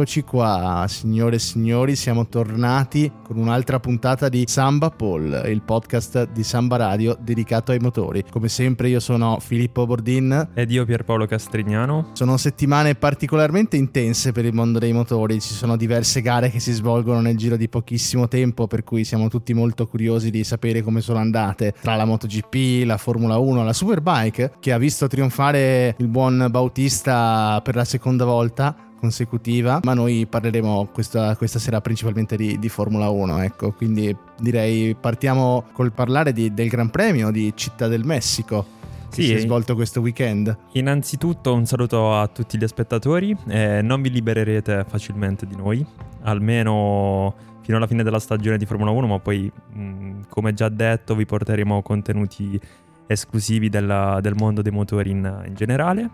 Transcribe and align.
Eccoci 0.00 0.22
qua, 0.22 0.86
signore 0.88 1.36
e 1.36 1.38
signori, 1.38 1.94
siamo 1.94 2.26
tornati 2.26 3.12
con 3.22 3.36
un'altra 3.36 3.80
puntata 3.80 4.30
di 4.30 4.44
Samba 4.46 4.88
Paul, 4.88 5.42
il 5.44 5.60
podcast 5.60 6.30
di 6.30 6.42
Samba 6.42 6.76
Radio 6.76 7.18
dedicato 7.20 7.72
ai 7.72 7.80
motori. 7.80 8.24
Come 8.30 8.48
sempre 8.48 8.88
io 8.88 8.98
sono 8.98 9.36
Filippo 9.40 9.84
Bordin. 9.84 10.52
Ed 10.54 10.70
io 10.70 10.86
Pierpaolo 10.86 11.26
Castrignano. 11.26 12.12
Sono 12.14 12.38
settimane 12.38 12.94
particolarmente 12.94 13.76
intense 13.76 14.32
per 14.32 14.46
il 14.46 14.54
mondo 14.54 14.78
dei 14.78 14.94
motori, 14.94 15.38
ci 15.38 15.52
sono 15.52 15.76
diverse 15.76 16.22
gare 16.22 16.48
che 16.48 16.60
si 16.60 16.72
svolgono 16.72 17.20
nel 17.20 17.36
giro 17.36 17.58
di 17.58 17.68
pochissimo 17.68 18.26
tempo, 18.26 18.66
per 18.66 18.84
cui 18.84 19.04
siamo 19.04 19.28
tutti 19.28 19.52
molto 19.52 19.86
curiosi 19.86 20.30
di 20.30 20.44
sapere 20.44 20.80
come 20.80 21.02
sono 21.02 21.18
andate 21.18 21.74
tra 21.78 21.94
la 21.96 22.06
MotoGP, 22.06 22.86
la 22.86 22.96
Formula 22.96 23.36
1, 23.36 23.64
la 23.64 23.74
Superbike, 23.74 24.54
che 24.60 24.72
ha 24.72 24.78
visto 24.78 25.08
trionfare 25.08 25.94
il 25.98 26.08
buon 26.08 26.46
Bautista 26.50 27.60
per 27.62 27.74
la 27.74 27.84
seconda 27.84 28.24
volta 28.24 28.88
consecutiva, 29.00 29.80
ma 29.82 29.94
noi 29.94 30.26
parleremo 30.28 30.90
questa, 30.92 31.34
questa 31.36 31.58
sera 31.58 31.80
principalmente 31.80 32.36
di, 32.36 32.58
di, 32.58 32.68
Formula 32.68 33.08
1, 33.08 33.42
ecco, 33.42 33.72
quindi 33.72 34.14
direi 34.38 34.94
partiamo 34.94 35.64
col 35.72 35.92
parlare 35.92 36.32
di, 36.32 36.52
del 36.54 36.68
Gran 36.68 36.90
Premio 36.90 37.30
di 37.30 37.52
Città 37.56 37.88
del 37.88 38.04
Messico. 38.04 38.78
Sì, 39.08 39.24
si 39.24 39.34
è 39.34 39.38
svolto 39.38 39.74
questo 39.74 40.00
weekend. 40.00 40.56
Innanzitutto 40.74 41.52
un 41.52 41.66
saluto 41.66 42.14
a 42.14 42.28
tutti 42.28 42.56
gli 42.56 42.66
spettatori, 42.66 43.36
eh, 43.48 43.80
non 43.82 44.02
vi 44.02 44.10
libererete 44.10 44.84
facilmente 44.86 45.46
di 45.46 45.56
noi, 45.56 45.84
almeno 46.22 47.34
fino 47.62 47.76
alla 47.76 47.88
fine 47.88 48.04
della 48.04 48.20
stagione 48.20 48.56
di 48.56 48.66
Formula 48.66 48.92
1, 48.92 49.06
ma 49.08 49.18
poi 49.18 49.50
mh, 49.72 50.26
come 50.28 50.54
già 50.54 50.68
detto 50.68 51.16
vi 51.16 51.26
porteremo 51.26 51.82
contenuti 51.82 52.60
esclusivi 53.06 53.68
della, 53.68 54.20
del 54.20 54.34
mondo 54.36 54.62
dei 54.62 54.72
motori 54.72 55.10
in, 55.10 55.44
in 55.46 55.54
generale. 55.54 56.10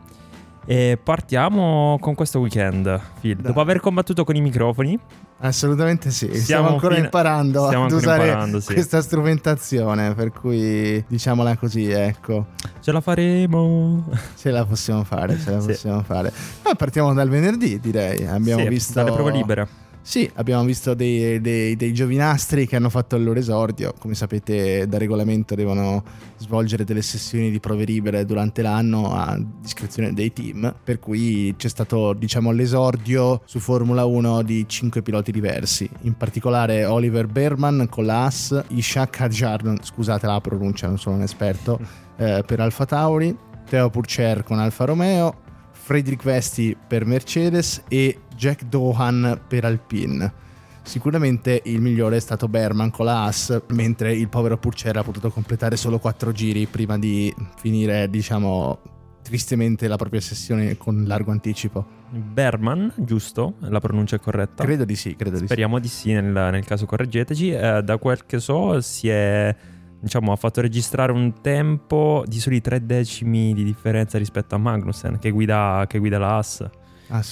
E 0.67 0.99
partiamo 1.03 1.97
con 2.01 2.15
questo 2.15 2.41
weekend, 2.41 3.01
Phil. 3.21 3.37
Dopo 3.37 3.61
aver 3.61 3.81
combattuto 3.81 4.25
con 4.25 4.35
i 4.35 4.41
microfoni, 4.41 4.99
Assolutamente 5.39 6.11
sì, 6.11 6.27
stiamo, 6.27 6.43
stiamo 6.43 6.69
ancora 6.69 6.95
fino... 6.95 7.05
imparando 7.05 7.67
stiamo 7.67 7.85
ad 7.85 7.93
ancora 7.93 8.13
usare 8.13 8.29
imparando, 8.29 8.61
sì. 8.61 8.73
questa 8.73 9.03
strumentazione, 9.03 10.15
per 10.15 10.33
cui 10.33 11.05
diciamola 11.07 11.57
così, 11.59 11.91
ecco. 11.91 12.47
Ce 12.81 12.91
la 12.91 13.03
faremo. 13.03 14.09
Ce 14.37 14.51
la 14.51 14.65
possiamo 14.65 15.05
fare, 15.05 15.39
ce 15.39 15.51
la 15.51 15.61
sì. 15.61 15.67
possiamo 15.67 16.03
fare. 16.03 16.33
Ma 16.65 16.75
partiamo 16.75 17.13
dal 17.13 17.29
venerdì, 17.29 17.79
direi. 17.79 18.27
Abbiamo 18.27 18.63
sì, 18.63 18.69
visto 18.69 18.95
dalle 18.95 19.13
prove 19.13 19.31
libere. 19.33 19.69
Sì, 20.07 20.31
abbiamo 20.35 20.63
visto 20.63 20.95
dei, 20.95 21.41
dei, 21.41 21.75
dei, 21.75 21.93
giovinastri 21.93 22.69
che 22.69 22.77
hanno 22.77 22.91
fatto 22.91 23.17
il 23.17 23.25
loro 23.25 23.41
esordio. 23.41 23.93
Come 23.99 24.15
sapete, 24.15 24.87
da 24.87 24.99
regolamento 24.99 25.57
devono 25.57 26.05
svolgere 26.37 26.85
delle 26.85 27.03
sessioni 27.03 27.51
di 27.51 27.59
prove 27.59 27.85
libere 27.85 28.25
durante 28.25 28.63
l'anno 28.63 29.13
a 29.13 29.37
discrezione 29.61 30.13
dei 30.13 30.33
team. 30.33 30.73
Per 30.85 31.01
cui 31.01 31.53
c'è 31.59 31.67
stato, 31.67 32.13
diciamo, 32.13 32.53
l'esordio 32.53 33.43
su 33.47 33.59
Formula 33.59 34.05
1 34.05 34.43
di 34.43 34.65
cinque 34.69 35.03
piloti 35.03 35.33
diversi. 35.33 35.91
In 36.03 36.17
particolare 36.17 36.85
Oliver 36.85 37.27
Berman 37.27 37.89
con 37.91 38.07
la 38.07 38.23
Haas, 38.23 38.63
Ishak 38.69 39.23
Hajar, 39.23 39.75
scusate 39.83 40.25
la 40.29 40.41
pronuncia, 40.41 40.87
non 40.87 40.99
sono 40.99 41.17
un 41.17 41.23
esperto, 41.23 41.81
eh, 42.17 42.45
per 42.47 42.61
Alfa 42.61 42.87
Tauri, 42.87 43.37
Teo 43.69 43.91
Purcher 43.91 44.45
con 44.45 44.61
Alfa 44.61 44.85
Romeo, 44.85 45.43
Friedrich 45.73 46.23
Vesti 46.23 46.77
per 46.87 47.05
Mercedes 47.05 47.83
e 47.89 48.19
Jack 48.37 48.65
Dohan 48.65 49.41
per 49.49 49.65
Alpine. 49.65 50.45
Sicuramente 50.83 51.63
il 51.65 51.81
migliore 51.81 52.17
è 52.17 52.21
stato 52.21 52.47
Berman 52.47 52.91
con 52.91 53.07
la 53.07 53.25
Haas, 53.25 53.63
mentre 53.71 54.15
il 54.15 54.29
povero 54.29 54.57
Purcell 54.57 54.97
ha 54.97 55.03
potuto 55.03 55.31
completare 55.31 55.77
solo 55.77 55.99
4 55.99 56.31
giri 56.31 56.67
prima 56.67 56.97
di 56.97 57.35
finire, 57.57 58.09
diciamo, 58.09 58.79
tristemente 59.21 59.89
la 59.89 59.97
propria 59.97 60.21
sessione 60.21 60.77
con 60.77 61.03
largo 61.05 61.33
anticipo. 61.33 61.85
Berman, 62.11 62.93
giusto? 62.99 63.55
La 63.61 63.81
pronuncia 63.81 64.15
è 64.15 64.21
corretta? 64.21 64.63
Credo 64.63 64.85
di 64.85 64.95
sì, 64.95 65.17
credo 65.17 65.41
di 65.41 65.47
Speriamo 65.47 65.81
di 65.81 65.89
sì, 65.89 66.13
nel, 66.13 66.31
nel 66.31 66.65
caso 66.65 66.87
correggeteci. 66.87 67.51
Eh, 67.51 67.83
da 67.83 67.99
quel 67.99 68.25
che 68.25 68.39
so 68.39 68.81
si 68.81 69.09
è 69.09 69.55
diciamo, 69.99 70.31
ha 70.31 70.37
fatto 70.37 70.61
registrare 70.61 71.11
un 71.11 71.41
tempo 71.41 72.23
di 72.27 72.39
soli 72.39 72.61
tre 72.61 72.87
decimi 72.87 73.53
di 73.55 73.65
differenza 73.65 74.19
rispetto 74.19 74.55
a 74.55 74.59
Magnussen 74.59 75.19
che 75.19 75.31
guida, 75.31 75.85
che 75.89 75.99
guida 75.99 76.19
la 76.19 76.37
Haas. 76.37 76.65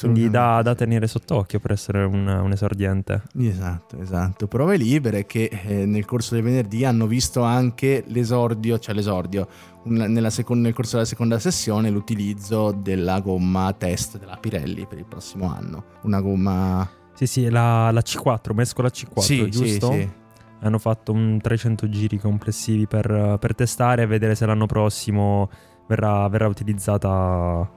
Quindi 0.00 0.30
da, 0.30 0.62
da, 0.62 0.74
tenere 0.74 1.06
sott'occhio 1.06 1.58
per 1.58 1.72
essere 1.72 2.04
un, 2.04 2.26
un, 2.26 2.52
esordiente. 2.52 3.22
Esatto, 3.38 4.00
esatto. 4.00 4.46
Prove 4.46 4.76
libere 4.76 5.26
che 5.26 5.50
eh, 5.66 5.84
nel 5.84 6.04
corso 6.04 6.34
del 6.34 6.44
venerdì 6.44 6.84
hanno 6.84 7.06
visto 7.06 7.42
anche 7.42 8.04
l'esordio, 8.06 8.78
cioè 8.78 8.94
l'esordio, 8.94 9.48
un, 9.84 10.26
seconda, 10.30 10.64
nel 10.64 10.74
corso 10.74 10.96
della 10.96 11.08
seconda 11.08 11.38
sessione 11.38 11.90
l'utilizzo 11.90 12.70
della 12.70 13.20
gomma 13.20 13.72
test 13.76 14.18
della 14.18 14.36
Pirelli 14.36 14.86
per 14.86 14.98
il 14.98 15.06
prossimo 15.06 15.52
anno. 15.52 15.84
Una 16.02 16.20
gomma... 16.20 16.88
Sì, 17.14 17.26
sì, 17.26 17.48
la, 17.48 17.90
la 17.90 18.00
C4, 18.00 18.54
mescola 18.54 18.88
C4, 18.88 19.20
sì, 19.20 19.50
giusto? 19.50 19.92
Sì, 19.92 19.98
sì 19.98 20.22
hanno 20.64 20.78
fatto 20.78 21.12
un 21.12 21.38
300 21.42 21.90
giri 21.90 22.18
complessivi 22.18 22.86
per, 22.86 23.36
per 23.38 23.54
testare 23.54 24.02
e 24.02 24.06
vedere 24.06 24.34
se 24.34 24.46
l'anno 24.46 24.64
prossimo 24.64 25.50
verrà, 25.86 26.26
verrà 26.28 26.46
utilizzata 26.46 27.68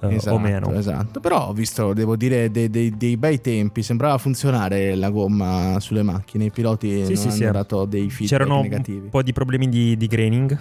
uh, 0.00 0.06
esatto, 0.06 0.34
o 0.34 0.38
meno. 0.38 0.72
Esatto, 0.72 1.20
però 1.20 1.48
ho 1.48 1.52
visto, 1.52 1.92
devo 1.92 2.16
dire, 2.16 2.50
dei, 2.50 2.70
dei, 2.70 2.96
dei, 2.96 3.16
bei 3.16 3.40
tempi, 3.40 3.82
sembrava 3.82 4.18
funzionare 4.18 4.94
la 4.94 5.10
gomma 5.10 5.78
sulle 5.80 6.02
macchine, 6.02 6.44
i 6.44 6.50
piloti 6.50 7.04
sì, 7.04 7.12
non 7.12 7.16
sì, 7.16 7.26
hanno 7.26 7.34
sì. 7.34 7.44
dato 7.44 7.84
dei 7.84 8.10
feedback 8.10 8.28
C'erano 8.28 8.62
negativi. 8.62 9.04
un 9.04 9.10
po' 9.10 9.22
di 9.22 9.32
problemi 9.32 9.68
di, 9.68 9.96
di 9.96 10.06
graining. 10.06 10.58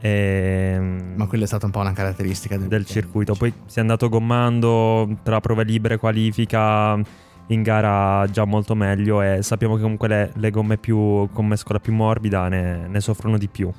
Ehm, 0.00 1.14
Ma 1.16 1.26
quella 1.26 1.44
è 1.44 1.46
stata 1.46 1.64
un 1.64 1.72
po' 1.72 1.80
una 1.80 1.92
caratteristica 1.92 2.58
del, 2.58 2.68
del 2.68 2.84
circuito. 2.84 3.34
Poi 3.34 3.52
si 3.64 3.78
è 3.78 3.80
andato 3.80 4.08
gommando 4.08 5.18
tra 5.22 5.40
prove 5.40 5.64
libere, 5.64 5.96
qualifica 5.96 7.00
in 7.48 7.62
gara 7.62 8.26
già 8.30 8.44
molto 8.44 8.74
meglio 8.74 9.20
e 9.20 9.42
sappiamo 9.42 9.76
che 9.76 9.82
comunque 9.82 10.08
le, 10.08 10.32
le 10.34 10.50
gomme 10.50 10.76
più, 10.76 11.28
con 11.32 11.46
mescola 11.46 11.78
più 11.78 11.92
morbida 11.92 12.48
ne, 12.48 12.86
ne 12.86 13.00
soffrono 13.00 13.38
di 13.38 13.48
più. 13.48 13.70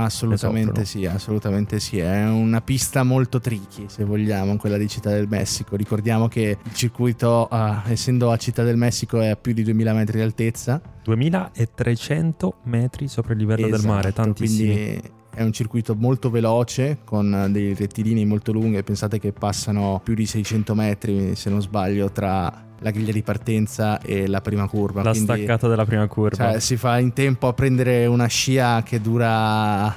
Assolutamente 0.00 0.84
sì, 0.84 1.06
assolutamente 1.06 1.80
sì. 1.80 1.98
È 1.98 2.28
una 2.28 2.60
pista 2.60 3.02
molto 3.02 3.40
tricky, 3.40 3.86
se 3.88 4.04
vogliamo, 4.04 4.56
quella 4.56 4.76
di 4.76 4.88
Città 4.88 5.10
del 5.10 5.26
Messico. 5.28 5.74
Ricordiamo 5.74 6.28
che 6.28 6.56
il 6.62 6.74
circuito, 6.74 7.48
uh, 7.50 7.90
essendo 7.90 8.30
a 8.30 8.36
Città 8.36 8.62
del 8.62 8.76
Messico, 8.76 9.20
è 9.20 9.28
a 9.28 9.36
più 9.36 9.52
di 9.52 9.64
2000 9.64 9.92
metri 9.92 10.18
di 10.18 10.22
altezza. 10.22 10.80
2300 11.02 12.54
metri 12.64 13.08
sopra 13.08 13.32
il 13.32 13.40
livello 13.40 13.66
esatto, 13.66 13.82
del 13.82 13.90
mare, 13.90 14.12
tantissimi. 14.12 14.72
Quindi 14.72 15.02
è 15.34 15.42
un 15.42 15.52
circuito 15.52 15.96
molto 15.96 16.30
veloce 16.30 16.98
con 17.04 17.48
dei 17.50 17.74
rettilini 17.74 18.24
molto 18.24 18.52
lunghi. 18.52 18.80
Pensate 18.84 19.18
che 19.18 19.32
passano 19.32 20.00
più 20.04 20.14
di 20.14 20.26
600 20.26 20.74
metri, 20.76 21.34
se 21.34 21.50
non 21.50 21.60
sbaglio, 21.60 22.12
tra 22.12 22.66
la 22.80 22.90
griglia 22.90 23.12
di 23.12 23.22
partenza 23.22 24.00
e 24.00 24.26
la 24.26 24.40
prima 24.40 24.68
curva. 24.68 25.02
La 25.02 25.10
Quindi, 25.10 25.32
staccata 25.32 25.68
della 25.68 25.84
prima 25.84 26.06
curva. 26.06 26.52
Cioè, 26.52 26.60
si 26.60 26.76
fa 26.76 26.98
in 26.98 27.12
tempo 27.12 27.48
a 27.48 27.52
prendere 27.52 28.06
una 28.06 28.26
scia 28.26 28.82
che 28.82 29.00
dura 29.00 29.94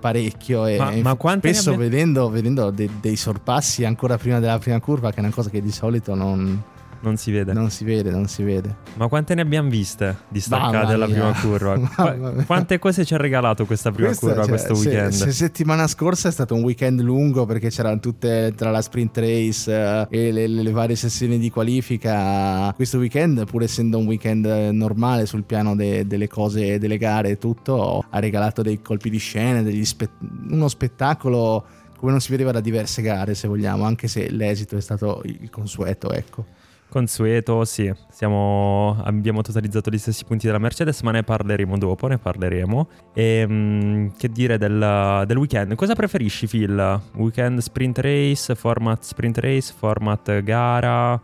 parecchio 0.00 0.66
e, 0.66 0.76
ma, 0.76 1.16
ma 1.16 1.36
spesso 1.38 1.70
abbia... 1.70 1.88
vedendo, 1.88 2.28
vedendo 2.28 2.70
dei, 2.70 2.90
dei 3.00 3.16
sorpassi 3.16 3.84
ancora 3.84 4.18
prima 4.18 4.38
della 4.38 4.58
prima 4.58 4.80
curva, 4.80 5.10
che 5.10 5.16
è 5.16 5.20
una 5.20 5.30
cosa 5.30 5.48
che 5.48 5.62
di 5.62 5.72
solito 5.72 6.14
non 6.14 6.62
non 7.04 7.16
si 7.16 7.30
vede. 7.30 7.52
Non 7.52 7.70
si 7.70 7.84
vede, 7.84 8.10
non 8.10 8.26
si 8.26 8.42
vede. 8.42 8.74
Ma 8.94 9.08
quante 9.08 9.34
ne 9.34 9.42
abbiamo 9.42 9.68
viste 9.68 10.16
di 10.28 10.40
staccate 10.40 10.94
alla 10.94 11.06
prima 11.06 11.32
curva? 11.32 11.78
Qu- 11.78 12.46
quante 12.46 12.78
cose 12.78 13.04
ci 13.04 13.14
ha 13.14 13.18
regalato 13.18 13.66
questa 13.66 13.90
prima 13.90 14.08
questa, 14.08 14.26
curva 14.26 14.42
cioè, 14.42 14.50
questo 14.50 14.72
weekend? 14.74 15.12
Se, 15.12 15.24
se 15.26 15.32
settimana 15.32 15.86
scorsa 15.86 16.28
è 16.28 16.32
stato 16.32 16.54
un 16.54 16.62
weekend 16.62 17.00
lungo 17.00 17.44
perché 17.44 17.68
c'erano 17.68 18.00
tutte 18.00 18.52
tra 18.56 18.70
la 18.70 18.80
sprint 18.80 19.16
race 19.18 19.70
uh, 19.70 20.06
e 20.08 20.32
le, 20.32 20.46
le, 20.46 20.70
varie 20.70 20.96
sessioni 20.96 21.38
di 21.38 21.50
qualifica. 21.50 22.72
Questo 22.74 22.98
weekend, 22.98 23.44
pur 23.44 23.62
essendo 23.62 23.98
un 23.98 24.06
weekend 24.06 24.46
normale 24.46 25.26
sul 25.26 25.44
piano 25.44 25.76
de, 25.76 26.06
delle 26.06 26.28
cose, 26.28 26.78
delle 26.78 26.96
gare 26.96 27.30
e 27.30 27.38
tutto, 27.38 28.04
ha 28.08 28.18
regalato 28.18 28.62
dei 28.62 28.80
colpi 28.80 29.10
di 29.10 29.18
scena, 29.18 29.62
spe- 29.84 30.10
uno 30.48 30.68
spettacolo 30.68 31.64
come 32.04 32.16
non 32.16 32.20
si 32.20 32.32
vedeva 32.32 32.52
da 32.52 32.60
diverse 32.60 33.00
gare, 33.00 33.34
se 33.34 33.48
vogliamo, 33.48 33.84
anche 33.84 34.08
se 34.08 34.30
l'esito 34.30 34.76
è 34.76 34.80
stato 34.82 35.22
il 35.24 35.48
consueto, 35.48 36.12
ecco. 36.12 36.44
Consueto, 36.94 37.64
sì, 37.64 37.92
Siamo, 38.08 38.96
abbiamo 39.02 39.42
totalizzato 39.42 39.90
gli 39.90 39.98
stessi 39.98 40.24
punti 40.24 40.46
della 40.46 40.60
Mercedes, 40.60 41.00
ma 41.00 41.10
ne 41.10 41.24
parleremo 41.24 41.76
dopo, 41.76 42.06
ne 42.06 42.18
parleremo. 42.18 42.88
E 43.12 43.44
um, 43.48 44.12
che 44.16 44.28
dire 44.28 44.58
del, 44.58 45.24
del, 45.26 45.36
weekend? 45.36 45.74
Cosa 45.74 45.96
preferisci, 45.96 46.46
Phil? 46.46 47.00
Weekend 47.16 47.58
sprint 47.58 47.98
race, 47.98 48.54
format 48.54 49.02
sprint 49.02 49.38
race, 49.38 49.74
format 49.76 50.40
gara? 50.42 51.20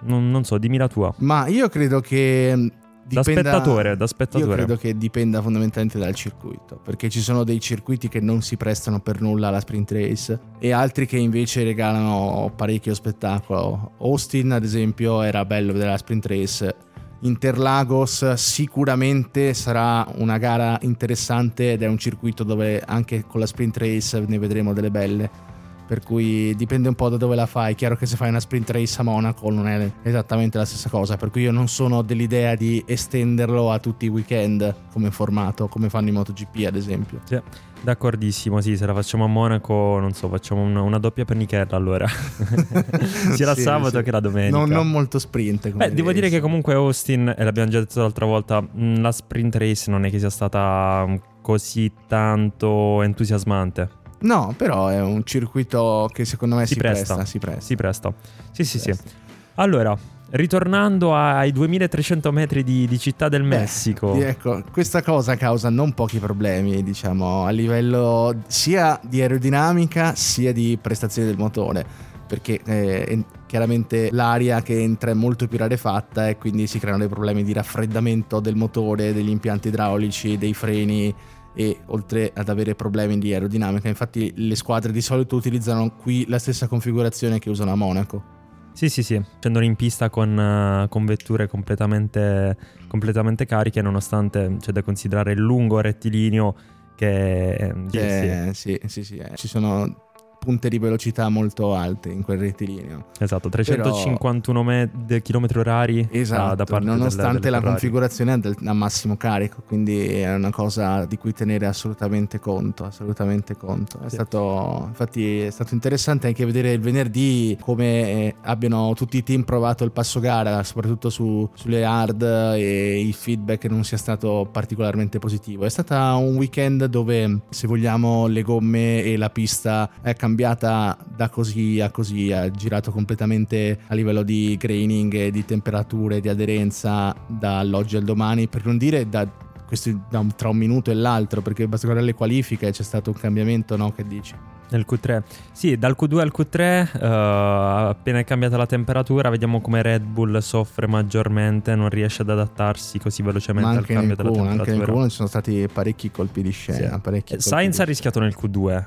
Non, 0.00 0.30
non 0.30 0.44
so, 0.44 0.58
dimmi 0.58 0.76
la 0.76 0.88
tua. 0.88 1.14
Ma 1.20 1.46
io 1.46 1.70
credo 1.70 2.00
che 2.00 2.70
da 3.08 3.22
spettatore, 3.22 3.96
da 3.96 4.06
spettatore. 4.06 4.50
Io 4.50 4.56
credo 4.56 4.76
che 4.76 4.96
dipenda 4.96 5.40
fondamentalmente 5.40 5.98
dal 5.98 6.14
circuito, 6.14 6.80
perché 6.82 7.08
ci 7.08 7.20
sono 7.20 7.44
dei 7.44 7.60
circuiti 7.60 8.08
che 8.08 8.20
non 8.20 8.42
si 8.42 8.56
prestano 8.56 9.00
per 9.00 9.20
nulla 9.20 9.48
alla 9.48 9.60
sprint 9.60 9.90
race 9.92 10.38
e 10.58 10.72
altri 10.72 11.06
che 11.06 11.16
invece 11.16 11.64
regalano 11.64 12.52
parecchio 12.54 12.94
spettacolo. 12.94 13.92
Austin, 13.98 14.52
ad 14.52 14.64
esempio, 14.64 15.22
era 15.22 15.44
bello 15.44 15.72
vedere 15.72 15.90
la 15.90 15.98
sprint 15.98 16.26
race. 16.26 16.74
Interlagos 17.20 18.34
sicuramente 18.34 19.52
sarà 19.52 20.06
una 20.18 20.38
gara 20.38 20.78
interessante 20.82 21.72
ed 21.72 21.82
è 21.82 21.86
un 21.86 21.98
circuito 21.98 22.44
dove 22.44 22.80
anche 22.80 23.24
con 23.26 23.40
la 23.40 23.46
sprint 23.46 23.76
race 23.76 24.24
ne 24.26 24.38
vedremo 24.38 24.72
delle 24.72 24.90
belle 24.90 25.47
per 25.88 26.02
cui 26.02 26.54
dipende 26.54 26.86
un 26.88 26.94
po' 26.94 27.08
da 27.08 27.16
dove 27.16 27.34
la 27.34 27.46
fai. 27.46 27.74
Chiaro 27.74 27.96
che 27.96 28.04
se 28.06 28.16
fai 28.16 28.28
una 28.28 28.38
sprint 28.40 28.68
race 28.70 29.00
a 29.00 29.02
Monaco 29.04 29.50
non 29.50 29.66
è 29.66 29.90
esattamente 30.02 30.58
la 30.58 30.66
stessa 30.66 30.90
cosa, 30.90 31.16
per 31.16 31.30
cui 31.30 31.40
io 31.42 31.50
non 31.50 31.66
sono 31.66 32.02
dell'idea 32.02 32.54
di 32.54 32.82
estenderlo 32.86 33.72
a 33.72 33.78
tutti 33.78 34.04
i 34.04 34.08
weekend 34.08 34.74
come 34.92 35.10
formato, 35.10 35.66
come 35.66 35.88
fanno 35.88 36.10
i 36.10 36.12
MotoGP 36.12 36.66
ad 36.66 36.76
esempio. 36.76 37.20
Sì. 37.24 37.40
D'accordissimo, 37.80 38.60
sì, 38.60 38.76
se 38.76 38.86
la 38.86 38.92
facciamo 38.92 39.22
a 39.24 39.28
Monaco, 39.28 39.98
non 40.00 40.12
so, 40.12 40.28
facciamo 40.28 40.62
una, 40.62 40.82
una 40.82 40.98
doppia 40.98 41.24
pennichella 41.24 41.76
allora. 41.76 42.08
Sia 43.34 43.46
la 43.46 43.54
Sì, 43.54 43.62
sabato 43.62 43.98
sì. 43.98 44.02
che 44.02 44.10
la 44.10 44.18
domenica. 44.20 44.56
Non, 44.56 44.68
non 44.68 44.90
molto 44.90 45.18
sprint. 45.20 45.70
Beh, 45.70 45.92
devo 45.92 46.12
dire 46.12 46.28
che 46.28 46.40
comunque 46.40 46.74
Austin, 46.74 47.32
e 47.36 47.44
l'abbiamo 47.44 47.70
già 47.70 47.78
detto 47.78 48.00
l'altra 48.00 48.26
volta, 48.26 48.60
mh, 48.60 49.00
la 49.00 49.12
sprint 49.12 49.54
race 49.56 49.90
non 49.92 50.04
è 50.04 50.10
che 50.10 50.18
sia 50.18 50.28
stata 50.28 51.06
mh, 51.06 51.20
così 51.40 51.92
tanto 52.08 53.00
entusiasmante. 53.02 53.88
No, 54.20 54.54
però 54.56 54.88
è 54.88 55.00
un 55.00 55.22
circuito 55.24 56.08
che 56.12 56.24
secondo 56.24 56.56
me 56.56 56.66
Si 56.66 56.74
si, 56.74 56.78
presta. 56.78 57.14
presta. 57.14 57.24
Si 57.30 57.38
presta. 57.38 57.60
Si 57.60 57.76
presta. 57.76 58.12
Sì, 58.52 58.64
sì, 58.64 58.78
sì. 58.78 58.84
presta. 58.86 59.10
Allora, 59.54 59.96
ritornando 60.30 61.14
ai 61.14 61.52
2300 61.52 62.30
metri 62.32 62.62
di, 62.62 62.86
di 62.86 62.98
Città 62.98 63.28
del 63.28 63.42
Messico. 63.42 64.14
ecco, 64.14 64.62
questa 64.70 65.02
cosa 65.02 65.36
causa 65.36 65.70
non 65.70 65.92
pochi 65.94 66.18
problemi, 66.18 66.82
diciamo, 66.82 67.44
a 67.44 67.50
livello 67.50 68.34
sia 68.46 69.00
di 69.02 69.20
aerodinamica 69.20 70.14
sia 70.14 70.52
di 70.52 70.78
prestazioni 70.80 71.28
del 71.28 71.38
motore, 71.38 71.84
perché 72.26 72.60
eh, 72.64 73.04
en- 73.08 73.24
chiaramente 73.46 74.10
l'aria 74.12 74.60
che 74.62 74.78
entra 74.80 75.10
è 75.10 75.14
molto 75.14 75.48
più 75.48 75.56
rarefatta 75.58 76.28
e 76.28 76.36
quindi 76.36 76.66
si 76.66 76.78
creano 76.78 76.98
dei 76.98 77.08
problemi 77.08 77.42
di 77.42 77.52
raffreddamento 77.54 78.40
del 78.40 78.54
motore, 78.56 79.14
degli 79.14 79.30
impianti 79.30 79.68
idraulici, 79.68 80.36
dei 80.36 80.52
freni 80.52 81.14
e 81.54 81.80
oltre 81.86 82.32
ad 82.34 82.48
avere 82.48 82.74
problemi 82.74 83.18
di 83.18 83.32
aerodinamica. 83.32 83.88
Infatti 83.88 84.32
le 84.36 84.54
squadre 84.54 84.92
di 84.92 85.00
solito 85.00 85.36
utilizzano 85.36 85.90
qui 85.96 86.24
la 86.28 86.38
stessa 86.38 86.66
configurazione 86.66 87.38
che 87.38 87.50
usano 87.50 87.72
a 87.72 87.74
Monaco. 87.74 88.36
Sì, 88.72 88.88
sì, 88.88 89.02
sì. 89.02 89.20
Scendono 89.40 89.64
in 89.64 89.74
pista 89.74 90.08
con, 90.08 90.38
eh, 90.38 90.86
con 90.88 91.04
vetture 91.04 91.48
completamente, 91.48 92.56
completamente 92.86 93.44
cariche, 93.44 93.82
nonostante 93.82 94.56
c'è 94.60 94.70
da 94.70 94.82
considerare 94.82 95.32
il 95.32 95.40
lungo 95.40 95.80
rettilineo 95.80 96.54
che... 96.94 97.54
eh, 97.54 97.74
sì, 97.88 97.96
Che- 97.96 98.50
sì, 98.52 98.80
sì, 98.86 99.04
sì, 99.04 99.16
eh, 99.16 99.34
ci 99.34 99.48
sono 99.48 100.07
punte 100.38 100.68
di 100.68 100.78
velocità 100.78 101.28
molto 101.28 101.74
alte 101.74 102.10
in 102.10 102.22
quel 102.22 102.38
rettilineo. 102.38 103.06
esatto, 103.18 103.48
351 103.48 104.62
me- 104.62 104.90
de- 104.94 105.20
chilometri 105.22 105.58
orari 105.58 106.02
da- 106.10 106.18
Esatto, 106.18 106.54
da, 106.54 106.64
parte 106.64 106.86
nonostante 106.86 107.32
del, 107.32 107.40
del 107.42 107.50
la 107.52 107.60
configurazione 107.60 108.38
del- 108.40 108.56
a 108.64 108.72
massimo 108.72 109.16
carico, 109.16 109.62
quindi 109.66 110.06
è 110.20 110.34
una 110.34 110.50
cosa 110.50 111.04
di 111.04 111.16
cui 111.18 111.32
tenere 111.32 111.66
assolutamente 111.66 112.38
conto, 112.38 112.84
assolutamente 112.84 113.56
conto. 113.56 113.98
È 114.00 114.08
Sì. 114.08 114.14
stato, 114.16 114.84
infatti 114.88 115.40
è 115.40 115.50
stato 115.50 115.74
interessante 115.74 116.26
anche 116.28 116.44
vedere 116.44 116.72
il 116.72 116.80
venerdì 116.80 117.56
come 117.60 117.86
eh, 118.10 118.34
abbiano 118.42 118.92
tutti 118.94 119.16
i 119.18 119.22
team 119.22 119.42
provato 119.42 119.84
il 119.84 119.90
passo 119.92 120.20
gara, 120.20 120.62
soprattutto 120.62 121.10
su- 121.10 121.48
sulle 121.54 121.84
hard 121.84 122.22
e 122.22 123.00
il 123.00 123.12
feedback 123.14 123.64
non 123.66 123.84
sia 123.84 123.96
stato 123.98 124.48
particolarmente 124.50 125.18
positivo. 125.18 125.64
È 125.64 125.68
stato 125.68 125.94
un 125.94 126.36
weekend 126.36 126.84
dove, 126.86 127.40
se 127.50 127.66
vogliamo, 127.66 128.26
le 128.26 128.42
gomme 128.42 129.02
e 129.02 129.16
la 129.16 129.30
pista 129.30 129.90
è 130.02 130.14
cambiata 130.28 130.96
da 131.16 131.28
così 131.30 131.80
a 131.80 131.90
così, 131.90 132.30
ha 132.32 132.50
girato 132.50 132.90
completamente 132.90 133.78
a 133.88 133.94
livello 133.94 134.22
di 134.22 134.56
graining 134.58 135.28
di 135.28 135.44
temperature, 135.44 136.20
di 136.20 136.28
aderenza 136.28 137.14
dall'oggi 137.26 137.96
al 137.96 138.04
domani, 138.04 138.46
per 138.46 138.64
non 138.66 138.76
dire 138.76 139.08
da, 139.08 139.26
questi- 139.66 139.98
da 140.10 140.18
un- 140.20 140.34
tra 140.36 140.48
un 140.50 140.56
minuto 140.56 140.90
e 140.90 140.94
l'altro, 140.94 141.40
perché 141.40 141.66
basta 141.66 141.86
guardare 141.86 142.10
le 142.10 142.14
qualifiche, 142.16 142.70
c'è 142.70 142.82
stato 142.82 143.10
un 143.10 143.16
cambiamento, 143.18 143.76
no? 143.76 143.90
Che 143.92 144.04
dici? 144.06 144.34
Nel 144.70 144.84
Q3. 144.86 145.22
Sì, 145.50 145.78
dal 145.78 145.96
Q2 145.98 146.18
al 146.18 146.30
Q3, 146.36 146.90
eh, 147.00 147.88
appena 147.88 148.18
è 148.18 148.24
cambiata 148.24 148.58
la 148.58 148.66
temperatura, 148.66 149.30
vediamo 149.30 149.62
come 149.62 149.80
Red 149.80 150.02
Bull 150.04 150.36
soffre 150.40 150.86
maggiormente, 150.86 151.74
non 151.74 151.88
riesce 151.88 152.20
ad 152.20 152.28
adattarsi 152.28 152.98
così 152.98 153.22
velocemente 153.22 153.78
al 153.78 153.86
cambio 153.86 154.14
della 154.14 154.28
Q1, 154.28 154.38
anche 154.40 154.56
nel 154.56 154.64
temperatura. 154.66 155.04
Q1 155.04 155.08
ci 155.08 155.14
sono 155.16 155.28
stati 155.28 155.66
parecchi 155.72 156.10
colpi 156.10 156.42
di 156.42 156.50
scena. 156.50 156.94
Sì. 156.96 157.00
parecchi 157.00 157.32
colpi 157.32 157.48
Sainz 157.48 157.76
di 157.76 157.82
ha 157.82 157.84
rischiato 157.86 158.20
nel 158.20 158.36
Q2. 158.38 158.84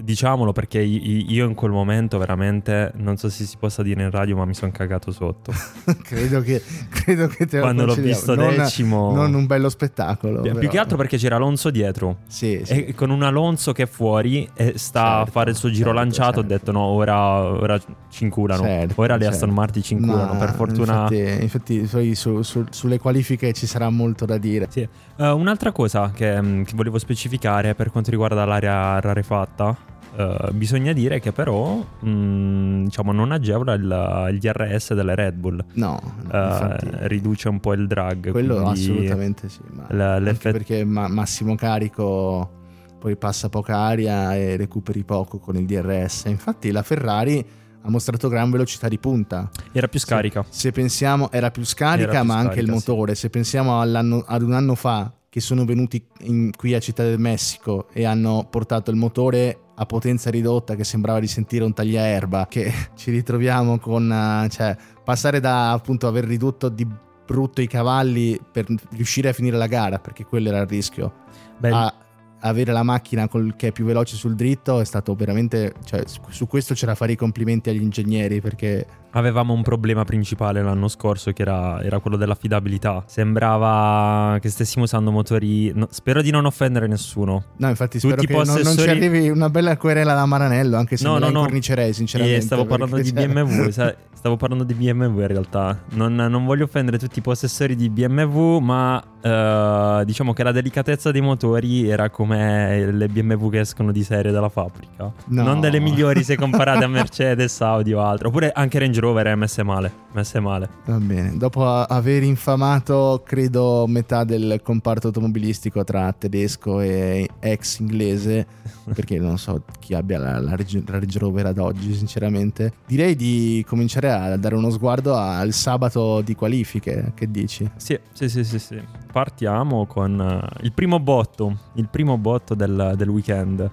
Diciamolo 0.00 0.52
perché 0.52 0.80
io 0.80 1.46
in 1.46 1.54
quel 1.54 1.70
momento 1.70 2.18
veramente, 2.18 2.92
non 2.96 3.16
so 3.16 3.28
se 3.28 3.44
si 3.44 3.56
possa 3.58 3.82
dire 3.82 4.02
in 4.02 4.10
radio, 4.10 4.36
ma 4.36 4.44
mi 4.44 4.54
sono 4.54 4.70
cagato 4.70 5.10
sotto. 5.10 5.52
credo, 6.04 6.40
che, 6.40 6.62
credo 6.88 7.26
che 7.26 7.46
te 7.46 7.56
lo 7.56 7.62
Quando 7.62 7.84
l'ho 7.84 7.94
visto 7.94 8.34
non, 8.34 8.54
decimo... 8.56 9.12
non 9.12 9.34
un 9.34 9.46
bello 9.46 9.68
spettacolo. 9.68 10.40
Più 10.42 10.52
però. 10.52 10.68
che 10.68 10.78
altro 10.78 10.96
perché 10.96 11.16
c'era 11.16 11.36
Alonso 11.36 11.70
dietro 11.70 12.18
Sì, 12.26 12.60
sì. 12.64 12.84
e 12.86 12.94
con 12.94 13.10
un 13.10 13.22
Alonso 13.22 13.72
che 13.72 13.84
è 13.84 13.86
fuori 13.86 14.48
e 14.54 14.74
sta 14.76 15.06
a 15.06 15.16
Certo, 15.18 15.30
fare 15.32 15.50
il 15.50 15.56
suo 15.56 15.68
giro 15.70 15.86
certo, 15.86 15.98
lanciato. 16.00 16.28
Ho 16.40 16.42
certo. 16.42 16.48
detto 16.48 16.72
no, 16.72 16.80
ora, 16.80 17.18
ora 17.42 17.78
ci 18.10 18.24
inculano. 18.24 18.62
Certo, 18.62 18.94
ora 19.00 19.14
le 19.16 19.22
certo. 19.22 19.34
Aston 19.36 19.50
Martin 19.50 19.82
ci 19.82 19.92
inculano. 19.94 20.32
Ma 20.34 20.38
per 20.38 20.54
fortuna. 20.54 21.08
Infatti, 21.10 21.78
infatti 21.82 22.14
su- 22.14 22.42
su- 22.42 22.64
sulle 22.70 22.98
qualifiche 22.98 23.52
ci 23.52 23.66
sarà 23.66 23.90
molto 23.90 24.24
da 24.26 24.38
dire. 24.38 24.66
Sì. 24.70 24.80
Eh, 25.16 25.28
un'altra 25.30 25.72
cosa 25.72 26.10
che, 26.14 26.40
mm, 26.40 26.62
che 26.62 26.72
volevo 26.76 26.98
specificare 26.98 27.74
per 27.74 27.90
quanto 27.90 28.10
riguarda 28.10 28.44
l'area 28.44 29.00
rarefatta, 29.00 29.76
eh, 30.16 30.48
bisogna 30.52 30.92
dire 30.92 31.20
che 31.20 31.32
però 31.32 31.84
mm, 32.04 32.84
diciamo, 32.84 33.12
non 33.12 33.32
agevola 33.32 33.74
il, 33.74 34.28
il 34.32 34.38
DRS 34.38 34.94
delle 34.94 35.14
Red 35.14 35.34
Bull, 35.34 35.64
No, 35.74 36.00
Eh, 36.22 36.36
infatti, 36.36 36.88
riduce 37.02 37.48
un 37.48 37.60
po' 37.60 37.72
il 37.74 37.86
drag. 37.86 38.30
quello 38.30 38.66
assolutamente 38.66 39.48
sì. 39.48 39.60
Ma 39.72 39.86
la- 39.90 40.14
anche 40.16 40.52
perché 40.52 40.84
ma- 40.84 41.08
massimo 41.08 41.54
carico 41.54 42.50
poi 42.98 43.16
passa 43.16 43.48
poca 43.48 43.76
aria 43.76 44.34
e 44.34 44.56
recuperi 44.56 45.04
poco 45.04 45.38
con 45.38 45.56
il 45.56 45.66
DRS. 45.66 46.24
Infatti 46.26 46.70
la 46.72 46.82
Ferrari 46.82 47.44
ha 47.82 47.90
mostrato 47.90 48.28
gran 48.28 48.50
velocità 48.50 48.88
di 48.88 48.98
punta. 48.98 49.48
Era 49.70 49.86
più 49.86 50.00
scarica. 50.00 50.44
Se 50.48 50.72
pensiamo, 50.72 51.30
era 51.30 51.52
più 51.52 51.64
scarica, 51.64 52.08
Era 52.10 52.18
più 52.20 52.28
ma 52.28 52.34
anche 52.38 52.58
il 52.58 52.66
scarica, 52.66 52.80
sì. 52.80 52.90
motore. 52.90 53.14
Se 53.14 53.30
pensiamo 53.30 53.80
ad 53.80 54.42
un 54.42 54.52
anno 54.52 54.74
fa 54.74 55.12
che 55.38 55.44
sono 55.44 55.64
venuti 55.64 56.04
in- 56.22 56.50
qui 56.56 56.74
a 56.74 56.80
Città 56.80 57.04
del 57.04 57.18
Messico 57.18 57.88
e 57.92 58.04
hanno 58.04 58.46
portato 58.50 58.90
il 58.90 58.96
motore 58.96 59.60
a 59.76 59.86
potenza 59.86 60.30
ridotta 60.30 60.74
che 60.74 60.82
sembrava 60.84 61.20
di 61.20 61.28
sentire 61.28 61.64
un 61.64 61.72
tagliaerba, 61.72 62.48
che 62.48 62.72
ci 62.96 63.10
ritroviamo 63.10 63.78
con, 63.78 64.10
eh, 64.10 64.48
cioè, 64.50 64.76
passare 65.04 65.38
da 65.40 65.72
appunto 65.72 66.06
aver 66.08 66.24
ridotto 66.24 66.68
di 66.68 66.86
brutto 67.24 67.60
i 67.60 67.66
cavalli 67.68 68.40
per 68.50 68.66
riuscire 68.90 69.28
a 69.28 69.32
finire 69.32 69.56
la 69.56 69.66
gara, 69.66 69.98
perché 69.98 70.24
quello 70.24 70.48
era 70.48 70.60
il 70.60 70.66
rischio, 70.66 71.12
Beh, 71.58 71.70
a 71.70 71.94
avere 72.40 72.72
la 72.72 72.82
macchina 72.82 73.28
col- 73.28 73.54
che 73.56 73.68
è 73.68 73.72
più 73.72 73.84
veloce 73.84 74.16
sul 74.16 74.34
dritto 74.34 74.80
è 74.80 74.84
stato 74.84 75.14
veramente, 75.14 75.74
cioè, 75.84 76.02
su- 76.06 76.20
su 76.28 76.46
questo 76.46 76.74
c'era 76.74 76.92
da 76.92 76.96
fare 76.96 77.12
i 77.12 77.16
complimenti 77.16 77.68
agli 77.70 77.82
ingegneri 77.82 78.40
perché 78.40 78.86
Avevamo 79.12 79.52
un 79.54 79.62
problema 79.62 80.04
principale 80.04 80.62
l'anno 80.62 80.86
scorso 80.88 81.32
che 81.32 81.42
era, 81.42 81.82
era 81.82 81.98
quello 81.98 82.16
dell'affidabilità. 82.16 83.02
Sembrava 83.06 84.38
che 84.40 84.48
stessimo 84.50 84.84
usando 84.84 85.10
motori. 85.10 85.72
no, 85.74 85.86
spero 85.90 86.20
di 86.22 86.30
non 86.30 86.44
offendere 86.44 86.86
nessuno. 86.86 87.44
No, 87.56 87.68
infatti 87.68 87.98
Tutti 87.98 88.12
spero 88.12 88.22
i 88.22 88.26
che 88.26 88.32
non, 88.34 88.44
non 88.46 88.56
ci 88.56 88.62
possessori- 88.62 88.90
arrivi 88.90 89.28
una 89.30 89.48
bella 89.50 89.76
querela 89.76 90.14
da 90.14 90.26
Maranello, 90.26 90.76
anche 90.76 90.96
se 90.96 91.04
No, 91.04 91.14
la 91.18 91.26
no, 91.26 91.32
no. 91.32 91.38
incornicerei 91.40 91.92
sinceramente. 91.92 92.38
E 92.38 92.42
stavo 92.42 92.66
parlando 92.66 92.96
di 92.96 93.04
cioè, 93.14 93.26
BMW. 93.28 93.70
sai, 93.70 93.94
stavo 94.12 94.36
parlando 94.36 94.64
di 94.64 94.74
BMW 94.74 95.20
in 95.20 95.26
realtà. 95.26 95.78
Non, 95.90 96.14
non 96.14 96.44
voglio 96.44 96.64
offendere 96.64 96.98
tutti 96.98 97.18
i 97.20 97.22
possessori 97.22 97.74
di 97.76 97.88
BMW, 97.88 98.58
ma 98.58 99.02
eh, 99.22 100.02
diciamo 100.04 100.32
che 100.32 100.42
la 100.42 100.52
delicatezza 100.52 101.10
dei 101.10 101.20
motori 101.22 101.88
era 101.88 102.10
come 102.10 102.90
le 102.92 103.08
BMW 103.08 103.48
che 103.50 103.60
escono 103.60 103.90
di 103.92 104.02
serie 104.02 104.32
dalla 104.32 104.48
fabbrica. 104.50 105.10
No. 105.28 105.42
Non 105.42 105.60
delle 105.60 105.80
migliori 105.80 106.22
se 106.22 106.36
comparate 106.36 106.84
a 106.84 106.88
Mercedes, 106.88 107.60
Audi 107.60 107.92
o 107.94 108.02
altro. 108.02 108.28
Oppure 108.28 108.52
anche 108.52 108.78
Range 108.78 108.97
Rover 109.00 109.26
è 109.26 109.34
messe 109.34 109.62
male. 109.62 109.92
Messe 110.12 110.40
male. 110.40 110.68
Va 110.86 110.98
bene, 110.98 111.36
dopo 111.36 111.64
aver 111.66 112.22
infamato 112.22 113.22
credo 113.24 113.86
metà 113.86 114.24
del 114.24 114.60
comparto 114.62 115.08
automobilistico 115.08 115.84
tra 115.84 116.12
tedesco 116.12 116.80
e 116.80 117.28
ex 117.40 117.78
inglese, 117.78 118.46
perché 118.92 119.18
non 119.18 119.38
so 119.38 119.62
chi 119.78 119.94
abbia 119.94 120.18
la, 120.18 120.38
la 120.40 120.56
Range 120.56 120.82
la 120.86 120.98
Range 120.98 121.18
Rover 121.18 121.46
ad 121.46 121.58
oggi 121.58 121.94
sinceramente, 121.94 122.72
direi 122.86 123.14
di 123.14 123.64
cominciare 123.66 124.10
a 124.10 124.36
dare 124.36 124.54
uno 124.54 124.70
sguardo 124.70 125.14
al 125.14 125.52
sabato 125.52 126.20
di 126.22 126.34
qualifiche, 126.34 127.12
che 127.14 127.30
dici? 127.30 127.70
Sì, 127.76 127.98
sì, 128.12 128.28
sì, 128.28 128.44
sì, 128.44 128.58
sì. 128.58 128.80
Partiamo 129.12 129.86
con 129.86 130.20
eh, 130.20 130.64
il 130.64 130.72
primo 130.72 130.98
botto, 131.00 131.56
il 131.74 131.88
primo 131.88 132.18
botto 132.18 132.54
del, 132.54 132.94
del 132.96 133.08
weekend, 133.08 133.70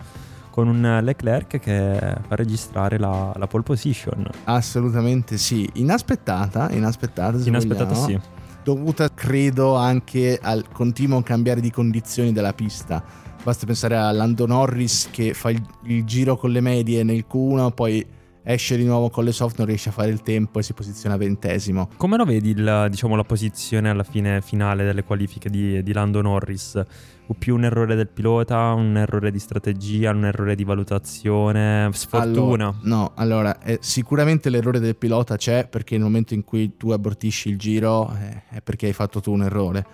con 0.56 0.70
un 0.70 1.00
Leclerc 1.04 1.60
che 1.60 2.16
fa 2.26 2.36
registrare 2.36 2.98
la, 2.98 3.34
la 3.36 3.46
pole 3.46 3.64
position. 3.64 4.26
Assolutamente 4.46 5.38
sì, 5.38 5.70
inaspettata, 5.74 6.72
inaspettata 6.72 7.38
Inaspettata 7.46 7.94
vogliamo. 7.94 8.22
sì. 8.24 8.30
dovuta 8.64 9.14
credo 9.14 9.76
anche 9.76 10.40
al 10.42 10.64
continuo 10.72 11.22
cambiare 11.24 11.60
di 11.60 11.70
condizioni 11.72 12.32
della 12.32 12.54
pista. 12.54 13.04
Basta 13.44 13.66
pensare 13.66 13.98
a 13.98 14.10
Lando 14.12 14.46
Norris 14.48 15.10
che 15.12 15.34
fa 15.34 15.50
il, 15.50 15.62
il 15.84 16.06
giro 16.06 16.38
con 16.38 16.52
le 16.52 16.62
medie 16.62 17.04
nel 17.04 17.26
Q1, 17.30 17.74
poi 17.74 18.06
esce 18.46 18.78
di 18.78 18.86
nuovo 18.86 19.10
con 19.10 19.24
le 19.24 19.32
soft, 19.32 19.58
non 19.58 19.66
riesce 19.66 19.90
a 19.90 19.92
fare 19.92 20.10
il 20.10 20.22
tempo 20.22 20.60
e 20.60 20.64
si 20.64 20.74
posiziona 20.74 21.18
ventesimo. 21.18 21.90
Come 21.98 22.16
lo 22.16 22.26
vedi 22.26 22.52
il, 22.52 22.88
diciamo, 22.90 23.16
la 23.16 23.24
posizione 23.24 23.90
alla 23.90 24.04
fine 24.04 24.40
finale 24.42 24.86
delle 24.86 25.04
qualifiche 25.04 25.50
di, 25.50 25.82
di 25.82 25.94
Lando 25.94 26.22
Norris? 26.22 26.82
O 27.28 27.34
più 27.34 27.56
un 27.56 27.64
errore 27.64 27.96
del 27.96 28.08
pilota, 28.08 28.72
un 28.74 28.98
errore 28.98 29.32
di 29.32 29.40
strategia, 29.40 30.12
un 30.12 30.26
errore 30.26 30.54
di 30.54 30.64
valutazione, 30.64 31.90
sfortuna? 31.92 32.68
Allora, 32.68 32.76
no, 32.84 33.12
allora 33.16 33.60
eh, 33.64 33.80
sicuramente 33.82 34.52
l'errore 34.52 34.80
del 34.80 34.96
pilota 34.96 35.36
c'è 35.36 35.68
perché 35.68 35.96
nel 35.96 36.04
momento 36.04 36.36
in 36.36 36.44
cui 36.44 36.78
tu 36.78 36.92
abortisci 36.92 37.50
il 37.50 37.58
giro 37.58 38.16
eh, 38.16 38.44
è 38.58 38.62
perché 38.62 38.86
hai 38.86 38.94
fatto 38.94 39.22
tu 39.22 39.32
un 39.32 39.42
errore 39.42 39.86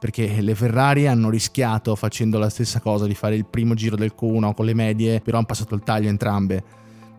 perché 0.00 0.40
le 0.40 0.54
Ferrari 0.54 1.06
hanno 1.06 1.28
rischiato 1.28 1.94
facendo 1.94 2.38
la 2.38 2.48
stessa 2.48 2.80
cosa 2.80 3.06
di 3.06 3.14
fare 3.14 3.36
il 3.36 3.44
primo 3.44 3.74
giro 3.74 3.96
del 3.96 4.14
Q1 4.18 4.54
con 4.54 4.64
le 4.64 4.72
medie, 4.72 5.20
però 5.20 5.36
hanno 5.36 5.46
passato 5.46 5.74
il 5.74 5.82
taglio 5.82 6.08
entrambe. 6.08 6.64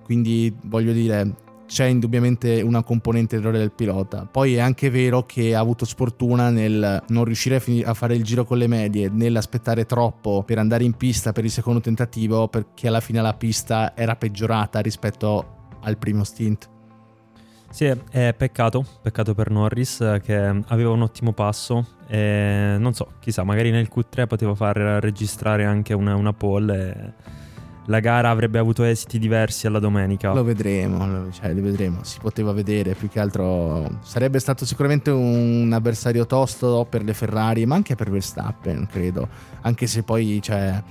Quindi 0.03 0.53
voglio 0.63 0.91
dire, 0.91 1.35
c'è 1.71 1.85
indubbiamente 1.85 2.61
una 2.61 2.83
componente 2.83 3.37
errore 3.37 3.57
del 3.57 3.71
pilota. 3.71 4.27
Poi 4.29 4.55
è 4.55 4.59
anche 4.59 4.89
vero 4.89 5.25
che 5.25 5.55
ha 5.55 5.59
avuto 5.59 5.85
sfortuna 5.85 6.49
nel 6.49 7.01
non 7.07 7.23
riuscire 7.23 7.55
a, 7.55 7.59
fin- 7.59 7.83
a, 7.85 7.93
fare 7.93 8.15
il 8.15 8.23
giro 8.23 8.43
con 8.43 8.57
le 8.57 8.67
medie, 8.67 9.09
nell'aspettare 9.09 9.85
troppo 9.85 10.43
per 10.43 10.57
andare 10.57 10.83
in 10.83 10.93
pista 10.93 11.31
per 11.31 11.45
il 11.45 11.51
secondo 11.51 11.79
tentativo, 11.79 12.49
perché 12.49 12.89
alla 12.89 12.99
fine 12.99 13.21
la 13.21 13.33
pista 13.33 13.95
era 13.95 14.17
peggiorata 14.17 14.81
rispetto 14.81 15.69
al 15.81 15.97
primo 15.97 16.25
stint. 16.25 16.69
Sì, 17.69 17.85
è 17.85 18.33
peccato, 18.37 18.85
peccato 19.01 19.33
per 19.33 19.49
Norris 19.49 20.19
che 20.21 20.35
aveva 20.37 20.89
un 20.89 21.03
ottimo 21.03 21.31
passo 21.31 21.87
e 22.05 22.75
non 22.77 22.93
so, 22.93 23.13
chissà, 23.21 23.45
magari 23.45 23.71
nel 23.71 23.89
Q3 23.89 24.27
poteva 24.27 24.53
far 24.55 24.75
registrare 24.75 25.63
anche 25.63 25.93
una, 25.93 26.15
una 26.15 26.33
pole 26.33 27.13
la 27.91 27.99
gara 27.99 28.29
avrebbe 28.29 28.57
avuto 28.57 28.83
esiti 28.83 29.19
diversi 29.19 29.67
alla 29.67 29.79
domenica. 29.79 30.33
Lo 30.33 30.43
vedremo, 30.43 31.29
cioè, 31.31 31.53
lo 31.53 31.61
vedremo, 31.61 31.99
si 32.03 32.17
poteva 32.19 32.53
vedere, 32.53 32.95
più 32.95 33.09
che 33.09 33.19
altro 33.19 33.99
sarebbe 34.01 34.39
stato 34.39 34.65
sicuramente 34.65 35.11
un 35.11 35.69
avversario 35.73 36.25
tosto 36.25 36.87
per 36.89 37.03
le 37.03 37.13
Ferrari, 37.13 37.65
ma 37.65 37.75
anche 37.75 37.95
per 37.95 38.09
Verstappen, 38.09 38.87
credo, 38.89 39.27
anche 39.61 39.87
se 39.87 40.03
poi 40.03 40.39
cioè, 40.41 40.81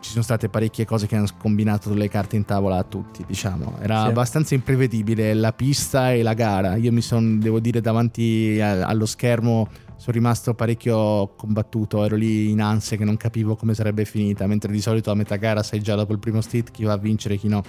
ci 0.00 0.10
sono 0.10 0.22
state 0.22 0.48
parecchie 0.48 0.86
cose 0.86 1.08
che 1.08 1.16
hanno 1.16 1.26
combinato 1.36 1.92
le 1.92 2.08
carte 2.08 2.36
in 2.36 2.44
tavola 2.44 2.76
a 2.76 2.84
tutti, 2.84 3.24
diciamo. 3.26 3.76
Era 3.80 4.02
sì. 4.02 4.08
abbastanza 4.08 4.54
imprevedibile 4.54 5.34
la 5.34 5.52
pista 5.52 6.12
e 6.12 6.22
la 6.22 6.34
gara. 6.34 6.76
Io 6.76 6.92
mi 6.92 7.02
sono, 7.02 7.36
devo 7.38 7.58
dire, 7.58 7.80
davanti 7.80 8.60
allo 8.60 9.06
schermo 9.06 9.68
sono 9.98 10.16
rimasto 10.16 10.54
parecchio 10.54 11.34
combattuto, 11.36 12.04
ero 12.04 12.14
lì 12.14 12.50
in 12.50 12.60
ansia 12.60 12.96
che 12.96 13.04
non 13.04 13.16
capivo 13.16 13.56
come 13.56 13.74
sarebbe 13.74 14.04
finita, 14.04 14.46
mentre 14.46 14.70
di 14.70 14.80
solito 14.80 15.10
a 15.10 15.14
metà 15.14 15.34
gara 15.36 15.62
sai 15.64 15.80
già 15.80 15.96
dopo 15.96 16.12
il 16.12 16.20
primo 16.20 16.40
stit 16.40 16.70
chi 16.70 16.84
va 16.84 16.92
a 16.92 16.96
vincere 16.96 17.34
e 17.34 17.36
chi 17.36 17.48
no. 17.48 17.62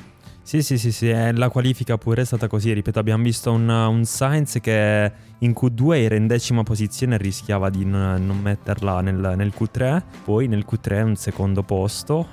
Sì, 0.44 0.62
sì, 0.62 0.78
sì, 0.78 0.92
sì, 0.92 1.12
la 1.34 1.50
qualifica 1.50 1.98
pure 1.98 2.22
è 2.22 2.26
stata 2.26 2.48
così, 2.48 2.72
ripeto, 2.72 2.98
abbiamo 3.00 3.24
visto 3.24 3.52
un, 3.52 3.68
un 3.68 4.06
Sainz 4.06 4.60
che 4.62 5.12
in 5.40 5.52
Q2 5.52 5.96
era 5.96 6.16
in 6.16 6.28
decima 6.28 6.64
posizione 6.64 7.16
e 7.16 7.18
rischiava 7.18 7.70
di 7.70 7.84
n- 7.84 8.16
non 8.20 8.40
metterla 8.42 9.02
nel, 9.02 9.34
nel, 9.36 9.52
Q3, 9.56 10.02
poi 10.24 10.48
nel 10.48 10.66
Q3 10.70 11.02
un 11.02 11.16
secondo 11.16 11.64
posto, 11.64 12.28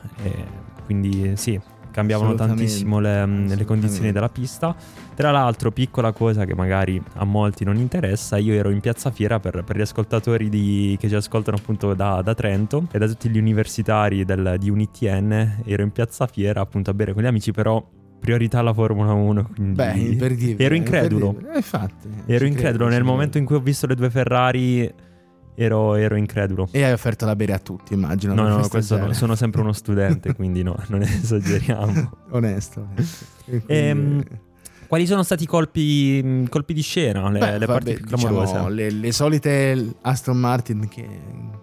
quindi 0.85 1.37
sì, 1.37 1.61
cambiavano 1.91 2.35
tantissimo 2.35 3.01
le, 3.01 3.27
le, 3.27 3.65
condizioni 3.65 4.13
della 4.13 4.29
pista. 4.29 4.77
Tra 5.17 5.31
l'altro, 5.31 5.73
piccola 5.73 6.13
cosa 6.13 6.45
che 6.45 6.55
magari 6.55 7.03
a 7.15 7.25
molti 7.25 7.65
non 7.65 7.77
interessa, 7.77 8.37
io 8.37 8.53
ero 8.53 8.69
in 8.69 8.81
piazza 8.81 9.11
Fiera 9.11 9.41
per, 9.41 9.65
per 9.65 9.79
gli 9.79 9.81
ascoltatori 9.81 10.51
di, 10.51 10.95
che 11.01 11.09
ci 11.09 11.15
ascoltano 11.15 11.57
appunto 11.57 11.95
da, 11.95 12.21
da, 12.21 12.35
Trento 12.35 12.87
e 12.93 12.99
da 12.99 13.07
tutti 13.07 13.31
gli 13.31 13.39
universitari 13.39 14.27
del, 14.27 14.57
di 14.59 14.69
UNITN, 14.69 15.63
ero 15.65 15.83
in 15.83 15.91
piazza 15.91 16.27
Fiera 16.27 16.61
appunto 16.61 16.91
a 16.91 16.95
bere 16.95 17.15
con 17.15 17.23
gli 17.23 17.27
amici, 17.27 17.51
però 17.51 17.83
priorità 18.21 18.59
alla 18.59 18.75
Formula 18.75 19.15
1. 19.15 19.51
Beh, 19.57 19.93
imperdibile. 19.93 20.63
Ero 20.63 20.75
incredulo. 20.75 21.35
Eh, 21.51 21.57
infatti. 21.57 22.09
Ero 22.27 22.45
incredulo. 22.45 22.87
Nel 22.89 23.03
momento 23.03 23.39
in 23.39 23.47
cui 23.47 23.57
ho 23.57 23.61
visto 23.61 23.87
le 23.87 23.95
due 23.95 24.11
Ferrari, 24.11 24.93
ero, 25.55 25.95
ero, 25.95 26.17
incredulo. 26.17 26.69
E 26.73 26.85
hai 26.85 26.93
offerto 26.93 27.25
la 27.25 27.35
bere 27.35 27.55
a 27.55 27.59
tutti, 27.59 27.95
immagino. 27.95 28.35
No, 28.35 28.47
no, 28.49 28.69
questo 28.69 28.99
no, 28.99 29.15
sono 29.15 29.35
sempre 29.35 29.63
uno 29.63 29.73
studente, 29.73 30.35
quindi 30.37 30.63
no, 30.63 30.77
non 30.89 31.01
esageriamo. 31.01 32.11
onesto. 32.33 32.87
onesto. 32.91 33.25
Quindi... 33.47 33.65
Ehm, 33.69 34.25
quali 34.87 35.07
sono 35.07 35.23
stati 35.23 35.45
i 35.45 35.47
colpi, 35.47 36.47
colpi, 36.49 36.73
di 36.73 36.83
scena, 36.83 37.29
le, 37.31 37.39
Beh, 37.39 37.59
le 37.59 37.67
parti 37.67 37.95
più 37.95 38.07
clamorose? 38.07 38.53
Diciamo, 38.53 38.69
le, 38.69 38.91
le 38.91 39.13
solite 39.13 39.95
Aston 40.03 40.37
Martin 40.37 40.89
che 40.89 41.07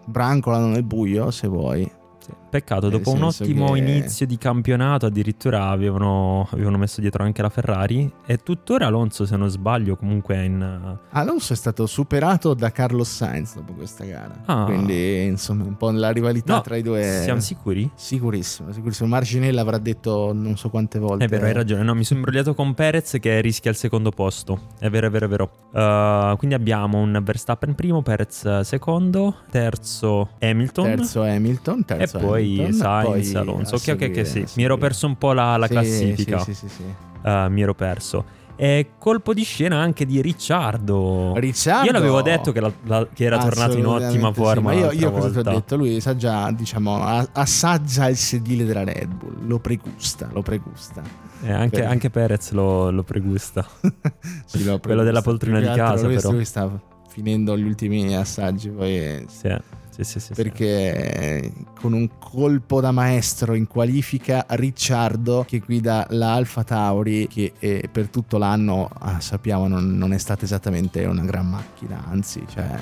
brancolano 0.06 0.68
nel 0.68 0.84
buio, 0.84 1.32
se 1.32 1.48
vuoi. 1.48 1.90
Sì. 2.20 2.32
Peccato, 2.54 2.88
dopo 2.88 3.10
un 3.10 3.24
ottimo 3.24 3.72
che... 3.72 3.80
inizio 3.80 4.28
di 4.28 4.38
campionato 4.38 5.08
addirittura 5.08 5.70
avevano, 5.70 6.48
avevano, 6.52 6.78
messo 6.78 7.02
dietro 7.02 7.24
anche 7.24 7.42
la 7.42 7.50
Ferrari 7.50 8.08
e 8.28 8.38
tuttora 8.38 8.86
Alonso 8.86 9.26
se 9.26 9.36
non 9.36 9.50
sbaglio 9.50 9.96
comunque 9.96 10.36
è 10.36 10.42
in... 10.42 11.00
Alonso 11.10 11.54
è 11.54 11.56
stato 11.56 11.88
superato 11.88 12.54
da 12.54 12.72
Carlos 12.72 13.10
Sainz 13.10 13.56
dopo 13.56 13.74
questa 13.74 14.06
gara, 14.06 14.44
ah. 14.46 14.66
quindi 14.66 15.24
insomma 15.24 15.64
un 15.64 15.78
po' 15.78 15.90
la 15.90 16.12
rivalità 16.12 16.54
no, 16.54 16.62
tra 16.62 16.76
i 16.76 16.84
due... 16.84 17.22
Siamo 17.24 17.40
sicuri? 17.40 17.90
Sicurissimo, 17.96 18.72
sicurissimo. 18.72 19.10
Marginella 19.10 19.62
avrà 19.62 19.80
detto 19.80 20.32
non 20.32 20.56
so 20.56 20.70
quante 20.70 21.00
volte. 21.00 21.26
È 21.26 21.28
vero, 21.28 21.48
hai 21.48 21.54
ragione, 21.54 21.82
no, 21.82 21.96
mi 21.96 22.04
sono 22.04 22.20
imbrogliato 22.20 22.54
con 22.54 22.76
Perez 22.76 23.18
che 23.20 23.42
rischia 23.42 23.72
il 23.72 23.78
secondo 23.78 24.12
posto, 24.12 24.68
è 24.78 24.92
vero, 24.92 25.08
è 25.08 25.10
vero, 25.10 25.26
è 25.26 25.30
vero. 25.30 25.52
Uh, 25.72 26.38
quindi 26.38 26.56
abbiamo 26.56 27.00
un 27.00 27.20
Verstappen 27.24 27.74
primo, 27.74 28.04
Perez 28.04 28.60
secondo, 28.60 29.38
terzo 29.50 30.30
Hamilton. 30.40 30.84
Terzo 30.84 31.24
Hamilton, 31.24 31.84
terzo 31.84 32.18
e 32.18 32.22
poi 32.22 32.43
Hamilton, 32.44 32.74
Sainz, 32.74 33.32
poi 33.32 33.42
Alonso. 33.42 33.76
Ok, 33.76 33.88
ok, 33.90 34.12
ok, 34.16 34.28
sì. 34.28 34.46
Mi 34.56 34.64
ero 34.64 34.78
perso 34.78 35.08
un 35.08 35.18
po' 35.18 35.34
la, 35.34 35.58
la 35.58 35.68
sì, 35.68 35.72
classifica. 35.74 36.40
Sì, 36.40 36.54
sì, 36.54 36.68
sì, 36.68 36.76
sì. 36.76 37.28
Uh, 37.28 37.50
mi 37.50 37.62
ero 37.62 37.74
perso. 37.74 38.42
E 38.56 38.92
colpo 39.00 39.34
di 39.34 39.44
scena 39.44 39.78
anche 39.78 40.06
di 40.06 40.22
Ricciardo. 40.22 41.34
Ricciardo. 41.36 41.88
Io 41.88 41.92
l'avevo 41.92 42.22
detto 42.22 42.52
che, 42.52 42.60
la, 42.60 42.72
la, 42.84 43.08
che 43.12 43.24
era 43.24 43.40
tornato 43.40 43.78
in 43.78 43.86
ottima 43.86 44.32
forma. 44.32 44.72
Sì, 44.72 44.80
ma 44.80 44.86
io, 44.86 44.92
io 44.92 45.12
cosa 45.12 45.32
ti 45.32 45.38
ho 45.40 45.52
detto? 45.52 45.76
Lui 45.76 46.00
sa 46.00 46.16
già, 46.16 46.52
diciamo, 46.52 47.02
assaggia 47.32 48.08
il 48.08 48.16
sedile 48.16 48.64
della 48.64 48.84
Red 48.84 49.12
Bull. 49.12 49.48
Lo 49.48 49.60
pregusta, 49.60 50.30
lo 50.32 50.44
pregusta. 50.44 51.02
Eh, 51.42 51.52
anche, 51.52 51.80
per... 51.80 51.90
anche, 51.90 52.10
Perez 52.10 52.52
lo, 52.52 52.92
lo 52.92 53.04
pregusta. 53.04 53.66
sì, 53.82 53.90
lo 53.90 54.78
pregusta. 54.78 54.80
Quello 54.80 55.04
della 55.04 55.22
poltrona 55.22 55.60
di 55.60 55.66
casa, 55.66 56.08
però. 56.08 56.32
Lui 56.32 56.46
sta 56.46 56.70
finendo 57.08 57.58
gli 57.58 57.64
ultimi 57.66 58.16
assaggi. 58.16 58.70
Poi. 58.70 59.26
Sì. 59.28 59.56
Sì, 59.94 60.04
sì, 60.04 60.20
sì, 60.20 60.34
perché 60.34 61.52
con 61.80 61.94
un 61.94 62.10
colpo 62.18 62.82
da 62.82 62.90
maestro 62.90 63.54
in 63.54 63.68
qualifica 63.68 64.44
Ricciardo 64.50 65.46
che 65.48 65.60
guida 65.60 66.08
la 66.10 66.34
Alfa 66.34 66.64
Tauri 66.64 67.28
che 67.28 67.54
eh, 67.60 67.88
per 67.92 68.08
tutto 68.08 68.40
l'anno 68.40 68.90
ah, 68.92 69.20
sappiamo 69.20 69.68
non, 69.68 69.96
non, 69.96 70.12
è 70.12 70.18
stata 70.18 70.46
esattamente 70.46 71.06
una 71.06 71.22
gran 71.22 71.48
macchina 71.48 72.06
anzi 72.10 72.44
cioè 72.50 72.76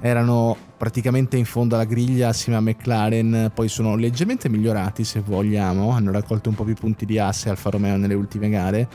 erano 0.00 0.56
praticamente 0.76 1.36
in 1.36 1.44
fondo 1.44 1.76
alla 1.76 1.84
griglia 1.84 2.30
assieme 2.30 2.58
a 2.58 2.60
McLaren 2.60 3.52
poi 3.54 3.68
sono 3.68 3.94
leggermente 3.94 4.48
migliorati 4.48 5.04
se 5.04 5.20
vogliamo 5.20 5.92
hanno 5.92 6.10
raccolto 6.10 6.48
un 6.48 6.56
po' 6.56 6.64
più 6.64 6.74
punti 6.74 7.06
di 7.06 7.16
asse 7.20 7.48
Alfa 7.48 7.70
Romeo 7.70 7.96
nelle 7.96 8.14
ultime 8.14 8.48
gare 8.48 8.88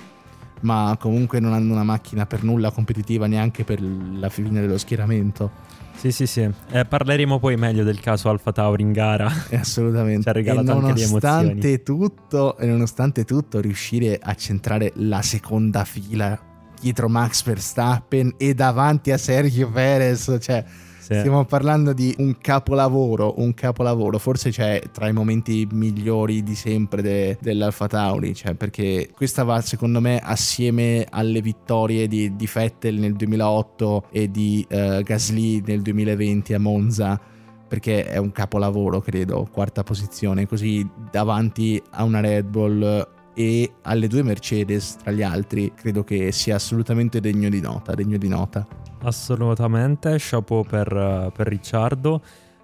ma 0.62 0.98
comunque 1.00 1.40
non 1.40 1.54
hanno 1.54 1.72
una 1.72 1.84
macchina 1.84 2.26
per 2.26 2.44
nulla 2.44 2.72
competitiva 2.72 3.28
neanche 3.28 3.64
per 3.64 3.82
la 3.82 4.28
fine 4.28 4.60
dello 4.60 4.78
schieramento 4.78 5.75
sì, 5.98 6.12
sì, 6.12 6.28
sì. 6.28 6.50
Eh, 6.72 6.86
parleremo 6.86 7.40
poi 7.40 7.56
meglio 7.56 7.84
del 7.84 8.00
caso 8.00 8.30
Alfa 8.30 8.52
Tauri 8.52 8.84
in 8.84 8.92
gara. 8.92 9.32
Eh, 9.50 9.58
assolutamente. 9.58 10.24
Ci 10.24 10.30
ha 10.30 10.32
regalato 10.32 10.72
anche 10.72 10.94
di 10.94 11.02
emozioni. 11.04 11.84
Tutto, 11.84 12.58
e 12.58 12.66
nonostante 12.66 13.26
tutto, 13.26 13.60
riuscire 13.60 14.20
a 14.22 14.34
centrare 14.36 14.92
la 14.96 15.22
seconda 15.22 15.84
fila 15.84 16.38
dietro 16.80 17.08
Max 17.10 17.44
Verstappen 17.44 18.36
e 18.38 18.54
davanti 18.54 19.12
a 19.12 19.18
Sergio 19.18 19.70
Perez, 19.70 20.38
cioè 20.40 20.64
sì. 21.06 21.20
Stiamo 21.20 21.46
parlando 21.46 21.94
di 21.94 22.16
un 22.18 22.36
capolavoro, 22.40 23.36
un 23.38 23.54
capolavoro, 23.54 24.18
forse 24.18 24.50
c'è 24.50 24.82
tra 24.92 25.08
i 25.08 25.14
momenti 25.14 25.68
migliori 25.72 26.42
di 26.42 26.56
sempre 26.56 27.04
de, 27.04 27.38
dell'Alfa 27.40 27.86
Tauri, 27.86 28.34
cioè 28.34 28.56
perché 28.56 29.12
questa 29.14 29.44
va 29.44 29.62
secondo 29.62 30.02
me 30.02 30.18
assieme 30.18 31.06
alle 31.08 31.42
vittorie 31.42 32.08
di, 32.08 32.36
di 32.36 32.50
Vettel 32.52 32.96
nel 32.96 33.14
2008 33.14 34.06
e 34.10 34.32
di 34.32 34.66
uh, 34.68 35.04
Gasly 35.04 35.62
nel 35.64 35.84
2020 35.84 36.54
a 36.56 36.60
Monza 36.60 37.22
perché 37.68 38.06
è 38.06 38.18
un 38.18 38.32
capolavoro, 38.32 39.00
credo, 39.00 39.48
quarta 39.52 39.84
posizione, 39.84 40.48
così 40.48 40.88
davanti 41.12 41.80
a 41.92 42.04
una 42.04 42.20
Red 42.20 42.48
Bull 42.48 43.08
e 43.36 43.74
alle 43.84 44.08
due 44.08 44.24
Mercedes 44.24 44.96
tra 44.96 45.12
gli 45.12 45.22
altri, 45.22 45.72
credo 45.76 46.04
che 46.04 46.32
sia 46.32 46.56
assolutamente 46.56 47.20
degno 47.20 47.50
di 47.50 47.62
nota, 47.62 47.94
degno 47.94 48.18
di 48.18 48.28
nota. 48.28 48.66
Assolutamente, 49.06 50.16
chapeau 50.18 50.64
per, 50.64 51.32
per 51.34 51.48
Ricciardo. 51.48 52.22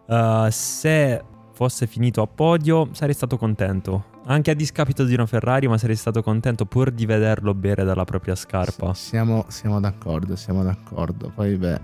Uh, 0.07 0.47
se 0.49 1.23
fosse 1.53 1.85
finito 1.85 2.21
a 2.21 2.27
podio 2.27 2.89
sarei 2.93 3.13
stato 3.13 3.37
contento, 3.37 4.05
anche 4.25 4.51
a 4.51 4.55
discapito 4.55 5.03
di 5.03 5.13
una 5.13 5.27
Ferrari, 5.27 5.67
ma 5.67 5.77
sarei 5.77 5.95
stato 5.95 6.23
contento 6.23 6.65
pur 6.65 6.89
di 6.91 7.05
vederlo 7.05 7.53
bere 7.53 7.83
dalla 7.83 8.05
propria 8.05 8.35
scarpa. 8.35 8.93
S- 8.93 9.09
siamo, 9.09 9.45
siamo 9.49 9.79
d'accordo, 9.79 10.35
siamo 10.35 10.63
d'accordo. 10.63 11.31
Poi 11.33 11.55
beh... 11.55 11.79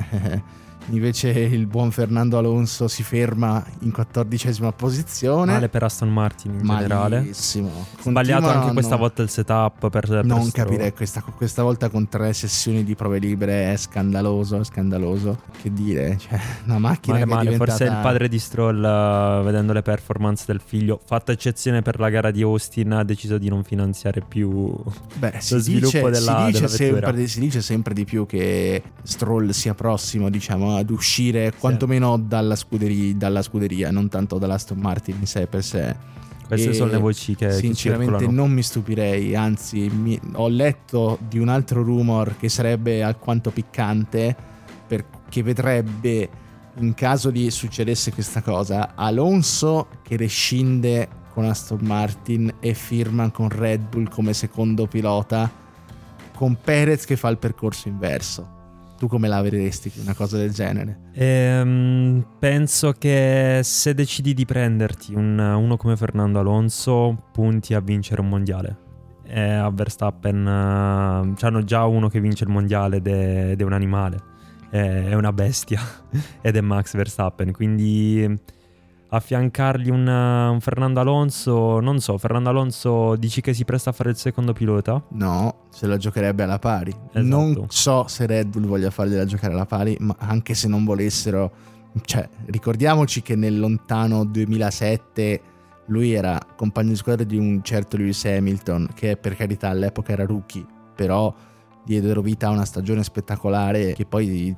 invece 0.89 1.29
il 1.29 1.65
buon 1.67 1.91
Fernando 1.91 2.38
Alonso 2.38 2.88
si 2.88 3.03
ferma 3.03 3.63
in 3.79 3.91
quattordicesima 3.91 4.72
posizione. 4.72 5.51
Male 5.53 5.70
per 5.70 5.84
Aston 5.84 6.10
Martin 6.12 6.53
in 6.60 6.65
generale. 6.65 7.17
Malissimo. 7.20 7.70
Sbagliato 8.00 8.41
Continuano 8.41 8.48
anche 8.62 8.74
questa 8.74 8.94
a 8.94 8.98
non- 8.98 9.06
volta 9.08 9.22
il 9.22 9.29
setup 9.29 9.89
per, 9.89 10.08
per 10.08 10.25
Non 10.25 10.44
Stroll. 10.46 10.65
capirei, 10.65 10.94
questa, 10.94 11.22
questa 11.22 11.63
volta 11.63 11.89
con 11.89 12.08
tre 12.08 12.34
sessioni 12.34 12.84
di 12.84 12.96
prove 12.96 13.20
libere 13.20 13.74
è 13.74 13.77
scandaloso, 13.77 14.60
è 14.60 14.63
scandaloso. 14.63 15.39
Che 15.62 15.72
dire, 15.74 16.17
cioè, 16.17 16.39
una 16.65 16.79
macchina 16.79 17.13
Male, 17.17 17.25
che 17.25 17.32
è 17.32 17.34
male. 17.36 17.50
diventata... 17.50 17.77
Forse 17.77 17.84
il 17.94 18.00
padre 18.01 18.27
di 18.29 18.39
Stroll, 18.39 18.84
eh, 18.84 19.41
vedendo 19.44 19.74
le 19.74 19.82
performance 19.82 20.44
del 20.48 20.62
figlio, 20.63 21.00
fatta 21.03 21.32
eccezione 21.32 21.82
per 21.82 22.00
la 22.00 22.10
gara 22.10 22.32
di 22.32 22.41
Austin, 22.41 22.91
ha 22.94 23.03
deciso 23.03 23.38
di 23.38 23.50
non 23.50 23.63
finanziare 23.63 24.22
più. 24.22 24.74
Beh, 25.15 25.34
lo 25.50 25.60
sviluppo 25.60 25.86
dice, 26.10 26.10
della- 26.10 26.38
si, 26.38 26.46
dice 26.46 26.60
della 26.60 26.67
sempre, 26.70 27.27
si 27.27 27.39
dice 27.39 27.62
sempre 27.62 27.94
di 27.94 28.06
più 28.06 28.25
che 28.25 28.82
Stroll 29.03 29.50
sia 29.50 29.74
prossimo, 29.74 30.29
diciamo, 30.29 30.76
ad 30.77 30.89
uscire 30.89 31.53
quantomeno 31.57 32.17
dalla 32.17 32.55
scuderia, 32.55 33.13
dalla 33.15 33.41
scuderia, 33.41 33.91
non 33.91 34.07
tanto 34.10 34.38
dall'Aston 34.38 34.79
Martin 34.79 35.17
in 35.19 35.27
sé 35.27 35.48
per 35.48 35.63
sé. 35.63 35.96
Queste 36.48 36.69
E 36.69 36.74
sono 36.74 36.91
le 36.91 36.98
voci 36.98 37.36
che, 37.36 37.48
che 37.48 37.53
Sinceramente 37.53 38.12
circolano. 38.13 38.38
non 38.38 38.51
mi 38.51 38.63
stupirei, 38.63 39.36
anzi 39.36 39.89
mi- 39.89 40.19
ho 40.34 40.48
letto 40.48 41.17
di 41.27 41.39
un 41.39 41.50
altro 41.50 41.84
rumor 41.84 42.38
che 42.38 42.48
sarebbe 42.48 43.03
alquanto 43.03 43.51
piccante 43.51 44.34
perché 44.88 45.43
vedrebbe 45.43 46.29
in 46.79 46.93
caso 46.93 47.31
di 47.31 47.51
succedesse 47.51 48.13
questa 48.13 48.41
cosa 48.41 48.93
Alonso 48.96 49.88
che 50.03 50.15
rescinde 50.15 51.10
con 51.34 51.43
Aston 51.43 51.79
Martin 51.81 52.53
e 52.62 52.74
firma 52.74 53.29
con 53.29 53.50
Red 53.50 53.89
Bull 53.89 54.07
come 54.07 54.34
secondo 54.34 54.88
pilota 54.88 55.51
con 56.34 56.55
Perez 56.63 57.03
che 57.03 57.17
fa 57.17 57.27
il 57.27 57.38
percorso 57.39 57.89
inverso. 57.89 58.55
Tu 58.98 59.08
come 59.08 59.27
la 59.27 59.42
vedresti 59.42 59.92
una 60.01 60.16
cosa 60.16 60.38
del 60.38 60.51
genere? 60.51 61.00
Ehm, 61.13 62.25
penso 62.39 62.94
che 62.94 63.60
se 63.63 63.94
decidi 63.94 64.34
di 64.34 64.46
prenderti 64.46 65.13
un- 65.13 65.38
uno 65.38 65.77
come 65.77 65.96
Fernando 65.96 66.39
Alonso, 66.39 67.25
punti 67.32 67.74
a 67.75 67.80
vincere 67.80 68.22
un 68.22 68.30
mondiale. 68.30 68.77
E 69.24 69.42
a 69.42 69.70
Verstappen 69.70 70.48
eh, 70.48 71.34
c'hanno 71.36 71.63
già 71.63 71.86
uno 71.86 72.08
che 72.08 72.20
vince 72.20 72.44
il 72.46 72.50
mondiale 72.50 72.98
ed 72.98 73.08
è, 73.08 73.50
ed 73.51 73.62
è 73.62 73.63
un 73.63 73.74
animale, 73.74 74.18
è, 74.70 75.10
è 75.10 75.13
una 75.13 75.34
bestia 75.34 75.82
ed 76.42 76.56
è 76.56 76.62
Max 76.62 76.96
Verstappen. 76.96 77.51
Quindi 77.51 78.39
affiancargli 79.10 79.90
un, 79.90 80.08
un 80.08 80.60
Fernando 80.60 81.00
Alonso, 81.00 81.80
non 81.80 82.00
so, 82.00 82.18
Fernando 82.18 82.50
Alonso 82.50 83.16
dici 83.16 83.42
che 83.42 83.54
si 83.54 83.64
presta 83.64 83.92
a 83.92 83.94
fare 83.94 84.10
il 84.10 84.18
secondo 84.18 84.54
pilota? 84.54 85.02
No, 85.10 85.66
se 85.70 85.88
la 85.88 85.98
giocherebbe 85.98 86.44
alla 86.44 86.60
pari. 86.60 86.92
Esatto. 86.92 87.26
Non 87.26 87.66
so 87.70 88.08
se 88.08 88.26
Red 88.26 88.50
Bull 88.50 88.66
voglia 88.66 88.90
fargliela 88.90 89.26
giocare 89.26 89.54
alla 89.54 89.66
pari, 89.66 89.96
ma 90.00 90.16
anche 90.20 90.54
se 90.54 90.68
non 90.68 90.84
volessero, 90.84 91.52
cioè, 92.04 92.28
ricordiamoci 92.48 93.22
che 93.22 93.36
nel 93.36 93.60
lontano 93.60 94.26
2007 94.26 95.42
lui 95.88 96.14
era 96.14 96.40
compagno 96.56 96.90
di 96.90 96.96
squadra 96.96 97.24
di 97.24 97.38
un 97.38 97.62
certo 97.64 97.98
Lewis 97.98 98.26
Hamilton, 98.26 98.90
che 98.94 99.16
per 99.16 99.36
carità 99.36 99.70
all'epoca 99.70 100.12
era 100.12 100.26
rookie, 100.26 100.66
però 100.96 101.34
diedero 101.88 102.22
vita 102.22 102.48
a 102.48 102.51
una 102.51 102.65
stagione 102.65 103.01
spettacolare 103.01 103.94
che 103.94 104.06
poi 104.06 104.53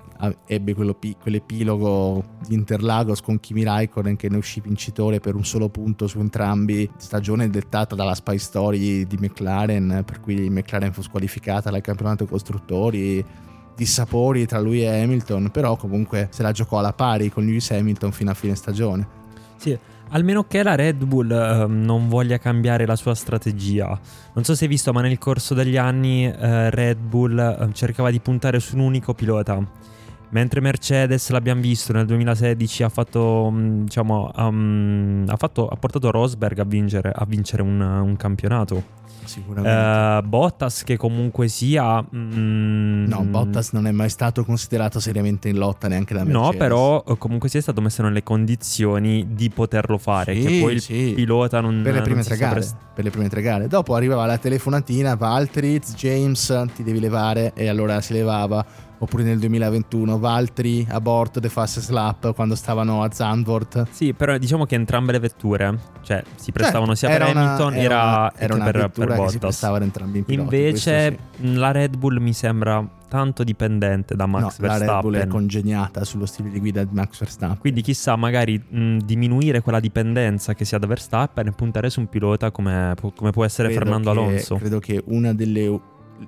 ebbe 0.48 0.74
pi- 0.96 1.16
quell'epilogo 1.22 2.24
di 2.48 2.56
Interlagos 2.56 3.22
con 3.22 3.40
Kimi 3.40 3.64
Raikkonen 3.64 4.16
che 4.16 4.30
ne 4.30 4.38
uscì 4.38 4.62
vincitore 4.62 5.20
per 5.20 5.36
un 5.36 5.46
solo 5.46 5.70
punto 5.70 6.08
su 6.08 6.20
entrambi, 6.20 6.90
stagione 6.98 7.52
dettata 7.52 7.94
dalla 7.94 8.16
spy 8.16 8.40
story 8.40 9.06
di 9.06 9.18
McLaren, 9.20 10.02
per 10.04 10.20
cui 10.22 10.50
McLaren 10.50 10.92
fu 10.92 11.04
squalificata 11.04 11.70
dal 11.70 11.82
campionato 11.82 12.26
costruttori, 12.26 13.24
dissapori 13.76 14.48
tra 14.48 14.60
lui 14.60 14.82
e 14.82 15.02
Hamilton, 15.04 15.52
però 15.52 15.76
comunque 15.76 16.30
se 16.32 16.42
la 16.42 16.52
giocò 16.52 16.80
alla 16.80 16.94
pari 16.94 17.30
con 17.30 17.46
Lewis 17.46 17.70
Hamilton 17.70 18.12
fino 18.12 18.32
a 18.32 18.34
fine 18.34 18.56
stagione. 18.56 19.08
Sì, 19.58 19.78
almeno 20.10 20.46
che 20.46 20.64
la 20.64 20.76
Red 20.76 21.04
Bull 21.04 21.32
ehm, 21.32 21.84
non 21.84 22.08
voglia 22.08 22.38
cambiare 22.38 22.86
la 22.86 22.96
sua 22.96 23.16
strategia. 23.16 23.88
Non 24.34 24.44
so 24.44 24.56
se 24.56 24.66
hai 24.66 24.70
visto, 24.70 24.94
ma 24.94 25.02
nel 25.02 25.18
corso 25.18 25.54
degli 25.54 25.78
anni 25.78 26.26
eh, 26.26 26.70
Red 26.70 27.00
Bull 27.00 27.38
eh, 27.38 27.70
cercava 27.74 28.12
di 28.12 28.20
puntare 28.20 28.60
su 28.60 28.76
un 28.76 28.82
unico 28.82 29.14
pilota. 29.14 29.62
Mentre 30.32 30.62
Mercedes, 30.62 31.30
l'abbiamo 31.30 31.62
visto 31.62 31.92
nel 31.92 32.06
2016, 32.06 32.84
ha 32.84 32.90
fatto, 32.90 33.50
mh, 33.50 33.84
diciamo, 33.86 34.32
um, 34.36 35.26
ha, 35.28 35.36
fatto- 35.38 35.68
ha 35.68 35.76
portato 35.76 36.12
Rosberg 36.12 36.60
a 36.60 36.66
vincere, 36.66 37.12
a 37.14 37.26
vincere 37.26 37.64
un, 37.64 37.82
un 37.82 38.16
campionato. 38.16 38.98
Sicuramente. 39.24 40.18
Eh, 40.26 40.28
Bottas, 40.28 40.84
che 40.84 40.98
comunque 40.98 41.48
sia. 41.48 42.02
mm, 42.02 43.06
no, 43.08 43.22
Bottas 43.24 43.72
non 43.72 43.88
è 43.88 43.92
mai 43.92 44.10
stato 44.10 44.44
considerato 44.44 45.00
seriamente 45.00 45.50
in 45.50 45.58
lotta 45.58 45.88
neanche 45.88 46.14
da 46.14 46.24
Mercedes. 46.24 46.52
No, 46.52 46.58
però 46.58 47.04
eh, 47.08 47.18
comunque 47.18 47.50
sia 47.50 47.62
stato 47.62 47.82
messo 47.82 48.02
nelle 48.02 48.24
condizioni 48.24 49.28
di 49.30 49.50
poterlo 49.50 49.98
fare. 49.98 50.36
Sì, 50.36 50.42
che 50.42 50.60
poi 50.62 50.74
il 50.74 50.82
sì. 50.82 51.12
pilota 51.16 51.62
non 51.62 51.82
per 51.84 51.94
le 51.94 52.02
prime 52.02 52.24
tre 52.24 52.38
gare. 52.38 52.62
sopra- 52.62 52.88
Per 52.96 53.04
le 53.04 53.10
prime 53.10 53.30
tre 53.30 53.42
gare. 53.42 53.68
Dopo 53.68 53.96
arrivava 53.96 54.26
la 54.26 54.38
telefonatina, 54.38 55.16
Valtteri, 55.16 55.80
James, 55.96 56.66
ti 56.76 56.84
devi 56.84 57.00
levare 57.00 57.54
e 57.56 57.68
allora 57.68 58.02
si 58.02 58.14
levava. 58.14 58.66
Oppure 59.02 59.24
nel 59.24 59.40
2021 59.40 60.20
Valtteri 60.20 60.86
abort 60.90 61.40
the 61.40 61.48
fastest 61.50 61.90
lap 61.90 62.34
quando 62.34 62.54
stavano 62.56 63.02
a 63.02 63.10
Zandvoort. 63.12 63.88
Sì, 63.92 64.14
però 64.14 64.38
diciamo 64.38 64.66
che 64.66 64.76
entrambe 64.76 65.14
le 65.14 65.20
vetture, 65.20 65.78
cioè, 66.02 66.22
si 66.36 66.52
prestavano 66.52 66.96
sia 66.96 67.08
Certo, 67.08 67.24
per 67.26 67.32
era 67.34 67.40
una- 67.40 67.50
Hamilton 67.54 67.74
era 67.76 68.34
era, 68.36 68.56
una, 68.56 68.68
era 68.68 68.90
per, 68.90 69.08
per 69.08 69.30
si 69.30 69.38
Bottas. 69.38 69.64
entrambi 69.64 70.20
i 70.20 70.22
piloti. 70.24 70.56
Invece 70.56 71.18
sì. 71.38 71.46
mh, 71.48 71.56
la 71.58 71.72
Red 71.72 71.96
Bull 71.98 72.18
mi 72.20 72.34
sembra 72.34 72.86
tanto 73.08 73.44
dipendente 73.44 74.16
da 74.16 74.26
Max 74.28 74.60
no, 74.60 74.68
la 74.68 74.78
Red 74.78 74.86
Bull 74.86 74.98
è 74.98 75.02
Verstappen. 75.02 75.30
congeniata 75.30 76.04
sullo 76.04 76.26
stile 76.26 76.50
di 76.50 76.60
guida 76.60 76.84
di 76.84 76.94
Max 76.94 77.18
Verstappen. 77.20 77.58
Quindi 77.58 77.82
chissà, 77.82 78.16
magari 78.18 78.62
mh, 78.68 78.98
diminuire 78.98 79.62
quella 79.62 79.80
dipendenza 79.80 80.54
che 80.54 80.66
si 80.66 80.76
ha 80.76 80.78
da 80.78 80.88
Verstappen 80.88 81.48
e 81.48 81.52
puntare 81.54 81.90
su 81.90 82.02
un 82.02 82.08
pilota 82.10 82.52
come, 82.52 82.94
come 83.16 83.32
può 83.32 83.46
essere 83.46 83.70
Credo 83.70 83.84
Fernando 83.86 84.12
che- 84.12 84.20
Alonso. 84.20 84.56
Credo 84.58 84.80
che 84.80 85.02
una 85.08 85.34
delle 85.34 85.80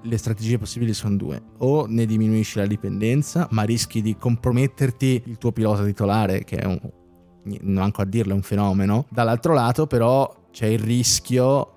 le 0.01 0.17
strategie 0.17 0.57
possibili 0.57 0.93
sono 0.93 1.15
due. 1.15 1.41
O 1.59 1.85
ne 1.87 2.05
diminuisci 2.05 2.57
la 2.57 2.65
dipendenza, 2.65 3.47
ma 3.51 3.63
rischi 3.63 4.01
di 4.01 4.17
comprometterti 4.17 5.23
il 5.25 5.37
tuo 5.37 5.51
pilota 5.51 5.83
titolare, 5.83 6.43
che 6.43 6.57
è 6.57 6.65
un, 6.65 6.79
manco 7.61 8.01
a 8.01 8.05
dirlo, 8.05 8.33
è 8.33 8.35
un 8.35 8.41
fenomeno. 8.41 9.05
Dall'altro 9.09 9.53
lato, 9.53 9.87
però, 9.87 10.47
c'è 10.51 10.67
il 10.67 10.79
rischio 10.79 11.75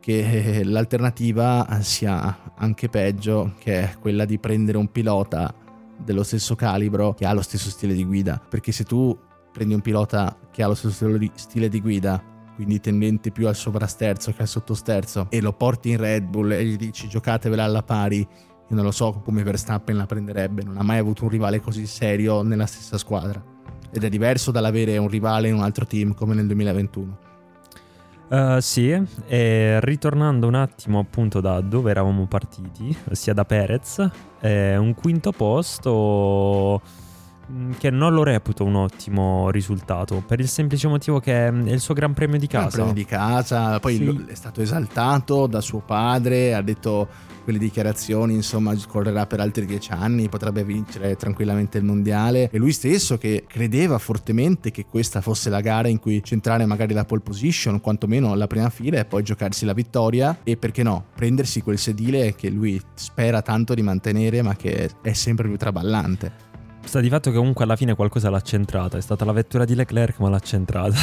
che 0.00 0.62
l'alternativa 0.64 1.66
sia 1.80 2.52
anche 2.56 2.88
peggio, 2.88 3.54
che 3.58 3.80
è 3.80 3.94
quella 3.98 4.24
di 4.24 4.38
prendere 4.38 4.76
un 4.76 4.90
pilota 4.90 5.54
dello 5.96 6.22
stesso 6.22 6.54
calibro 6.54 7.14
che 7.14 7.24
ha 7.24 7.32
lo 7.32 7.42
stesso 7.42 7.70
stile 7.70 7.94
di 7.94 8.04
guida. 8.04 8.40
Perché 8.46 8.72
se 8.72 8.84
tu 8.84 9.16
prendi 9.52 9.74
un 9.74 9.80
pilota 9.80 10.36
che 10.50 10.62
ha 10.62 10.66
lo 10.66 10.74
stesso 10.74 11.30
stile 11.34 11.68
di, 11.68 11.80
guida, 11.80 12.22
quindi 12.54 12.80
tendente 12.80 13.30
più 13.30 13.46
al 13.46 13.56
sovrasterzo 13.56 14.32
che 14.32 14.42
al 14.42 14.48
sottosterzo, 14.48 15.26
e 15.30 15.40
lo 15.40 15.52
porti 15.52 15.90
in 15.90 15.98
Red 15.98 16.24
Bull 16.24 16.52
e 16.52 16.64
gli 16.64 16.76
dici 16.76 17.08
giocatevela 17.08 17.64
alla 17.64 17.82
pari, 17.82 18.18
io 18.18 18.76
non 18.76 18.84
lo 18.84 18.90
so 18.90 19.20
come 19.24 19.42
Verstappen 19.42 19.96
la 19.96 20.06
prenderebbe, 20.06 20.62
non 20.62 20.78
ha 20.78 20.82
mai 20.82 20.98
avuto 20.98 21.24
un 21.24 21.30
rivale 21.30 21.60
così 21.60 21.86
serio 21.86 22.42
nella 22.42 22.66
stessa 22.66 22.96
squadra. 22.98 23.42
Ed 23.90 24.02
è 24.02 24.08
diverso 24.08 24.50
dall'avere 24.50 24.96
un 24.96 25.08
rivale 25.08 25.48
in 25.48 25.54
un 25.54 25.62
altro 25.62 25.86
team 25.86 26.14
come 26.14 26.34
nel 26.34 26.46
2021. 26.46 27.18
Uh, 28.26 28.58
sì, 28.58 28.90
e 29.26 29.78
ritornando 29.80 30.46
un 30.46 30.54
attimo 30.54 30.98
appunto 30.98 31.40
da 31.40 31.60
dove 31.60 31.90
eravamo 31.90 32.26
partiti, 32.26 32.96
ossia 33.10 33.34
da 33.34 33.44
Perez, 33.44 34.08
eh, 34.40 34.76
un 34.76 34.94
quinto 34.94 35.30
posto 35.30 36.80
che 37.78 37.90
non 37.90 38.14
lo 38.14 38.22
reputo 38.22 38.64
un 38.64 38.74
ottimo 38.74 39.50
risultato 39.50 40.22
per 40.26 40.40
il 40.40 40.48
semplice 40.48 40.88
motivo 40.88 41.20
che 41.20 41.46
è 41.48 41.52
il 41.52 41.80
suo 41.80 41.94
Gran 41.94 42.14
Premio 42.14 42.38
di 42.38 42.46
Gran 42.46 42.64
casa. 42.64 42.76
premio 42.76 42.92
di 42.94 43.04
casa, 43.04 43.78
poi 43.80 43.96
Sì. 43.96 44.24
è 44.28 44.34
stato 44.34 44.62
esaltato 44.62 45.46
da 45.46 45.60
suo 45.60 45.80
padre, 45.80 46.54
ha 46.54 46.62
detto 46.62 47.08
quelle 47.44 47.58
dichiarazioni, 47.58 48.32
insomma, 48.32 48.74
correrà 48.88 49.26
per 49.26 49.38
altri 49.40 49.66
dieci 49.66 49.92
anni, 49.92 50.30
potrebbe 50.30 50.64
vincere 50.64 51.14
tranquillamente 51.16 51.76
il 51.76 51.84
mondiale. 51.84 52.48
E 52.50 52.56
lui 52.56 52.72
stesso 52.72 53.18
che 53.18 53.44
credeva 53.46 53.98
fortemente 53.98 54.70
che 54.70 54.86
questa 54.86 55.20
fosse 55.20 55.50
la 55.50 55.60
gara 55.60 55.88
in 55.88 55.98
cui 56.00 56.24
centrare 56.24 56.64
magari 56.64 56.94
la 56.94 57.04
pole 57.04 57.20
position, 57.20 57.82
quantomeno 57.82 58.34
la 58.34 58.46
prima 58.46 58.70
fila, 58.70 58.98
e 58.98 59.04
poi 59.04 59.22
giocarsi 59.22 59.66
la 59.66 59.74
vittoria. 59.74 60.38
E 60.42 60.56
perché 60.56 60.82
no, 60.82 61.04
prendersi 61.14 61.60
quel 61.60 61.76
sedile 61.76 62.34
che 62.34 62.48
lui 62.48 62.80
spera 62.94 63.42
tanto 63.42 63.74
di 63.74 63.82
mantenere, 63.82 64.40
ma 64.40 64.56
che 64.56 64.88
è 65.02 65.12
sempre 65.12 65.46
più 65.46 65.58
traballante. 65.58 66.52
Sta 66.84 67.00
di 67.00 67.08
fatto 67.08 67.30
che 67.30 67.36
comunque 67.36 67.64
alla 67.64 67.74
fine 67.74 67.94
qualcosa 67.94 68.30
l'ha 68.30 68.40
centrata, 68.40 68.98
è 68.98 69.00
stata 69.00 69.24
la 69.24 69.32
vettura 69.32 69.64
di 69.64 69.74
Leclerc 69.74 70.20
ma 70.20 70.28
l'ha 70.28 70.38
centrata. 70.38 70.94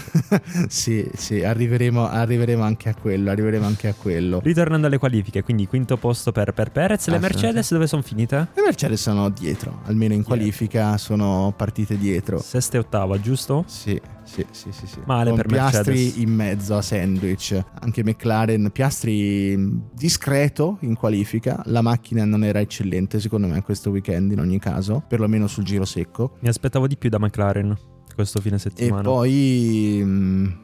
sì, 0.66 1.08
sì, 1.14 1.44
arriveremo, 1.44 2.08
arriveremo 2.08 2.64
anche 2.64 2.88
a 2.88 2.94
quello, 3.00 3.30
arriveremo 3.30 3.64
anche 3.64 3.86
a 3.88 3.94
quello. 3.94 4.40
Ritornando 4.42 4.88
alle 4.88 4.98
qualifiche, 4.98 5.44
quindi 5.44 5.68
quinto 5.68 5.96
posto 5.98 6.32
per, 6.32 6.52
per 6.52 6.72
Perez, 6.72 7.06
le 7.08 7.16
Ah, 7.16 7.20
Mercedes 7.20 7.70
dove 7.70 7.86
sono 7.86 8.02
finite? 8.02 8.48
Le 8.54 8.62
Mercedes 8.62 9.00
sono 9.02 9.28
dietro, 9.28 9.82
almeno 9.84 10.14
in 10.14 10.24
qualifica 10.24 10.96
sono 10.98 11.52
partite 11.56 11.96
dietro. 11.96 12.40
Sesta 12.40 12.76
e 12.76 12.80
ottava, 12.80 13.20
giusto? 13.20 13.62
Sì, 13.68 14.00
Sì, 14.30 14.46
sì, 14.52 14.70
sì, 14.70 14.86
sì. 14.86 14.98
Male 15.06 15.30
Con 15.30 15.38
per 15.38 15.46
Piastri 15.48 15.92
Mercedes. 15.94 16.16
in 16.22 16.34
mezzo 16.34 16.76
a 16.76 16.82
sandwich. 16.82 17.64
Anche 17.80 18.04
McLaren, 18.04 18.70
Piastri 18.72 19.58
discreto 19.92 20.76
in 20.82 20.94
qualifica. 20.94 21.60
La 21.66 21.82
macchina 21.82 22.24
non 22.24 22.44
era 22.44 22.60
eccellente 22.60 23.18
secondo 23.18 23.48
me 23.48 23.60
questo 23.62 23.90
weekend 23.90 24.30
in 24.30 24.38
ogni 24.38 24.58
caso, 24.60 25.02
perlomeno 25.06 25.46
sul 25.48 25.64
giro 25.64 25.84
secco. 25.84 26.36
Mi 26.40 26.48
aspettavo 26.48 26.86
di 26.86 26.96
più 26.96 27.08
da 27.10 27.18
McLaren 27.18 27.76
questo 28.14 28.40
fine 28.40 28.56
E 28.56 28.58
settimana. 28.58 29.02
poi 29.02 30.00
mh, 30.04 30.58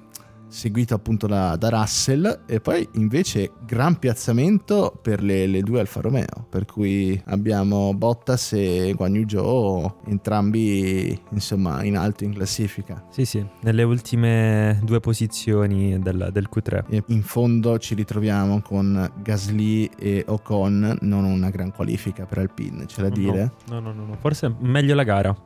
seguito 0.56 0.94
appunto 0.94 1.26
da, 1.26 1.54
da 1.56 1.68
Russell 1.68 2.44
e 2.46 2.60
poi 2.60 2.88
invece 2.94 3.52
gran 3.66 3.98
piazzamento 3.98 4.98
per 5.02 5.22
le, 5.22 5.46
le 5.46 5.60
due 5.60 5.80
Alfa 5.80 6.00
Romeo 6.00 6.46
per 6.48 6.64
cui 6.64 7.20
abbiamo 7.26 7.92
Bottas 7.94 8.54
e 8.54 8.94
Guan 8.96 9.14
Yu 9.14 9.28
Zhou 9.28 9.96
entrambi 10.06 11.18
insomma 11.32 11.82
in 11.84 11.96
alto 11.96 12.24
in 12.24 12.32
classifica 12.32 13.04
Sì, 13.10 13.26
sì, 13.26 13.44
nelle 13.60 13.82
ultime 13.82 14.80
due 14.82 15.00
posizioni 15.00 15.98
del, 16.00 16.30
del 16.32 16.48
Q3. 16.52 16.84
e 16.88 17.02
in 17.08 17.22
fondo 17.22 17.78
ci 17.78 17.94
ritroviamo 17.94 18.62
con 18.62 19.12
Gasly 19.22 19.90
e 19.98 20.24
Ocon 20.26 20.98
non 21.02 21.24
una 21.24 21.50
gran 21.50 21.70
qualifica 21.70 22.24
per 22.24 22.38
Alpine 22.38 22.86
c'è 22.86 23.02
da 23.02 23.08
dire 23.10 23.52
No, 23.68 23.80
no, 23.80 23.92
no, 23.92 24.04
no, 24.06 24.16
forse 24.20 24.54
meglio 24.60 24.94
la 24.94 25.02
gara. 25.02 25.36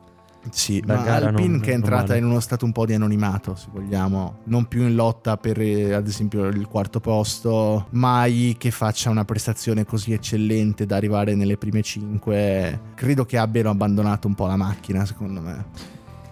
Sì, 0.49 0.81
La 0.85 0.95
ma 0.95 1.15
Alpine 1.15 1.47
non- 1.49 1.59
che 1.59 1.71
è 1.71 1.73
entrata 1.75 2.07
male. 2.07 2.17
in 2.17 2.25
uno 2.25 2.39
stato 2.39 2.65
un 2.65 2.71
po' 2.71 2.85
di 2.87 2.93
anonimato, 2.93 3.53
se 3.55 3.67
vogliamo, 3.71 4.39
non 4.45 4.65
più 4.65 4.81
in 4.81 4.95
lotta 4.95 5.37
per 5.37 5.59
eh, 5.61 5.93
ad 5.93 6.07
esempio 6.07 6.47
il 6.47 6.67
quarto 6.67 6.99
posto, 6.99 7.85
mai 7.91 8.55
che 8.57 8.71
faccia 8.71 9.11
una 9.11 9.23
prestazione 9.23 9.85
così 9.85 10.13
eccellente 10.13 10.85
da 10.87 10.95
arrivare 10.95 11.35
nelle 11.35 11.57
prime 11.57 11.81
cinque. 11.83 12.79
Credo 12.95 13.23
che 13.25 13.37
abbiano 13.37 13.69
abbandonato 13.69 14.27
un 14.27 14.33
po' 14.33 14.47
la 14.47 14.55
macchina, 14.55 15.05
secondo 15.05 15.41
me. 15.41 15.65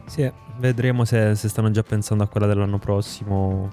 Sì, 0.08 0.30
vedremo 0.58 1.06
se, 1.06 1.36
se 1.36 1.48
stanno 1.48 1.70
già 1.70 1.84
pensando 1.84 2.24
a 2.24 2.28
quella 2.28 2.48
dell'anno 2.48 2.80
prossimo. 2.80 3.70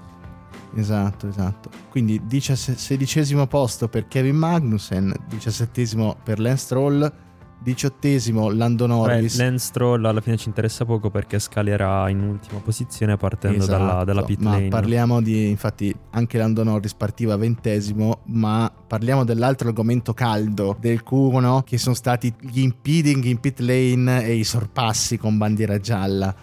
Esatto, 0.75 1.27
esatto. 1.27 1.69
Quindi 1.89 2.21
diciasse- 2.27 2.77
sedicesimo 2.77 3.47
posto 3.47 3.87
per 3.87 4.07
Kevin 4.07 4.35
Magnussen, 4.35 5.11
diciassettesimo 5.27 6.17
per 6.23 6.39
Lance 6.39 6.63
Stroll, 6.65 7.11
diciottesimo 7.59 8.49
Lando 8.51 8.85
Beh, 8.85 8.93
Norris. 8.93 9.37
Lance 9.37 9.65
Stroll 9.67 10.05
alla 10.05 10.21
fine 10.21 10.37
ci 10.37 10.47
interessa 10.47 10.85
poco 10.85 11.09
perché 11.09 11.39
scalerà 11.39 12.09
in 12.09 12.21
ultima 12.21 12.59
posizione 12.59 13.17
partendo 13.17 13.63
Esatto, 13.63 13.83
dalla, 13.83 14.03
dalla 14.03 14.23
pit 14.23 14.39
ma 14.41 14.51
lane. 14.51 14.67
parliamo 14.69 15.21
di 15.21 15.49
infatti 15.49 15.93
anche 16.11 16.37
Lando 16.37 16.63
Norris 16.63 16.93
partiva 16.93 17.35
ventesimo 17.35 18.19
ma 18.25 18.71
parliamo 18.87 19.23
dell'altro 19.23 19.67
argomento 19.69 20.13
caldo 20.13 20.77
del 20.79 21.03
Q1 21.07 21.63
che 21.63 21.77
sono 21.77 21.95
stati 21.95 22.33
gli 22.39 22.61
impeding 22.61 23.23
in 23.25 23.39
pit 23.39 23.59
lane 23.59 24.23
e 24.25 24.35
i 24.35 24.43
sorpassi 24.43 25.17
con 25.17 25.37
bandiera 25.37 25.77
gialla 25.79 26.33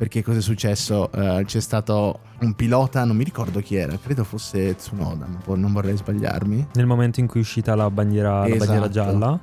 perché 0.00 0.22
cosa 0.24 0.38
è 0.38 0.40
successo? 0.40 1.12
Eh, 1.12 1.42
c'è 1.44 1.60
stato 1.60 2.20
un 2.40 2.54
pilota, 2.54 3.04
non 3.04 3.16
mi 3.16 3.22
ricordo 3.22 3.60
chi 3.60 3.74
era, 3.74 3.98
credo 4.02 4.24
fosse 4.24 4.74
Tsunoda, 4.74 5.26
ma 5.26 5.36
poi 5.44 5.60
non 5.60 5.74
vorrei 5.74 5.94
sbagliarmi. 5.94 6.68
Nel 6.72 6.86
momento 6.86 7.20
in 7.20 7.26
cui 7.26 7.40
è 7.40 7.42
uscita 7.42 7.74
la 7.74 7.90
bandiera, 7.90 8.48
la 8.48 8.56
bandiera 8.56 8.86
Esatto. 8.88 8.88
gialla, 8.88 9.38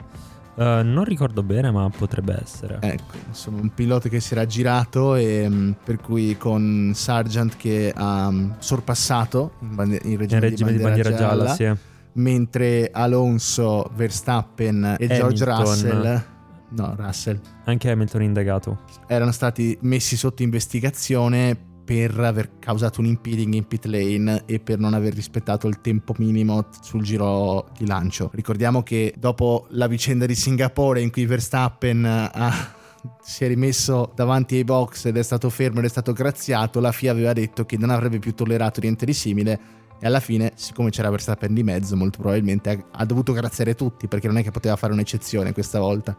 eh, 0.58 0.82
non 0.84 1.04
ricordo 1.04 1.43
bene, 1.43 1.72
ma 1.72 1.89
potrebbe 1.89 2.38
essere. 2.41 2.78
Ecco, 2.82 3.15
insomma, 3.28 3.62
un 3.62 3.74
pilota 3.74 4.10
che 4.10 4.20
si 4.20 4.34
era 4.34 4.46
girato 4.46 5.15
e 5.15 5.48
mh, 5.48 5.76
per 5.84 5.98
cui 5.98 6.36
con 6.38 6.91
Sargent 6.96 7.56
che 7.58 7.93
ha 7.96 8.30
mh, 8.32 8.56
sorpassato 8.60 9.54
in, 9.62 9.76
bande- 9.76 10.02
in 10.04 10.17
regime, 10.17 10.39
Nel 10.41 10.50
regime 10.50 10.72
di 10.74 10.80
bandiera 10.82 11.13
gialla, 11.13 11.54
sì. 11.54 11.72
mentre 12.13 12.89
Alonso, 12.91 13.89
Verstappen 13.96 14.96
e 15.00 15.08
George 15.08 15.43
Hamilton. 15.43 15.65
Russell, 15.65 16.24
no, 16.70 16.96
Russell, 16.98 17.39
Anche 17.65 17.91
Hamilton 17.91 18.22
indagato. 18.24 18.80
erano 19.08 19.32
stati 19.32 19.78
messi 19.82 20.17
sotto 20.17 20.41
investigazione 20.43 21.56
per 21.88 22.19
aver 22.19 22.60
causato 22.60 23.00
un 23.00 23.06
impeding 23.06 23.54
in 23.54 23.65
pit 23.65 23.86
lane 23.86 24.43
e 24.45 24.60
per 24.60 24.78
non 24.78 24.93
aver 24.93 25.13
rispettato 25.13 25.69
il 25.69 25.80
tempo 25.80 26.13
minimo 26.17 26.67
sul 26.82 27.02
giro 27.02 27.69
di 27.78 27.88
lancio. 27.88 28.30
Ricordiamo 28.34 28.84
che 28.84 29.13
dopo 29.17 29.67
la 29.69 29.88
vicenda 29.88 30.26
di 30.26 30.36
Singapore 30.36 31.00
in 31.00 31.12
cui 31.12 31.26
Verstappen 31.26 32.04
ha- 32.04 32.76
si 33.21 33.45
è 33.45 33.47
rimesso 33.47 34.12
davanti 34.13 34.56
ai 34.56 34.65
box 34.65 35.06
ed 35.06 35.15
è 35.15 35.23
stato 35.23 35.50
fermo 35.50 35.80
ed 35.80 35.86
è 35.86 35.89
stato 35.89 36.12
graziato, 36.12 36.82
la 36.82 36.91
FIA 36.91 37.12
aveva 37.12 37.32
detto 37.32 37.65
che 37.65 37.78
non 37.78 37.89
avrebbe 37.89 38.19
più 38.19 38.34
tollerato 38.34 38.82
niente 38.82 39.06
di 39.06 39.13
simile 39.13 39.60
e 39.97 40.06
alla 40.06 40.19
fine, 40.19 40.52
siccome 40.56 40.89
c'era 40.89 41.10
Verstappen 41.10 41.54
di 41.54 41.63
mezzo, 41.63 41.95
molto 41.95 42.19
probabilmente 42.19 42.84
ha 42.91 43.06
dovuto 43.06 43.32
graziare 43.32 43.76
tutti 43.76 44.10
perché 44.10 44.28
non 44.28 44.36
è 44.36 44.43
che 44.43 44.52
poteva 44.52 44.76
fare 44.76 44.91
un'eccezione 44.91 45.54
questa 45.54 45.80
volta. 45.80 46.17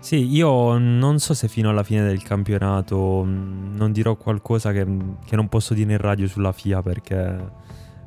Sì, 0.00 0.34
io 0.34 0.78
non 0.78 1.18
so 1.18 1.34
se 1.34 1.46
fino 1.46 1.68
alla 1.68 1.82
fine 1.82 2.02
del 2.04 2.22
campionato 2.22 3.22
mh, 3.22 3.76
non 3.76 3.92
dirò 3.92 4.16
qualcosa 4.16 4.72
che, 4.72 4.86
che 5.24 5.36
non 5.36 5.48
posso 5.48 5.74
dire 5.74 5.92
in 5.92 5.98
radio 5.98 6.26
sulla 6.26 6.52
FIA 6.52 6.80
perché 6.82 7.14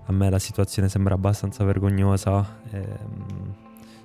a 0.05 0.11
me 0.11 0.29
la 0.29 0.39
situazione 0.39 0.89
sembra 0.89 1.13
abbastanza 1.13 1.63
vergognosa. 1.63 2.59
e, 2.71 2.77
mh, 2.79 3.53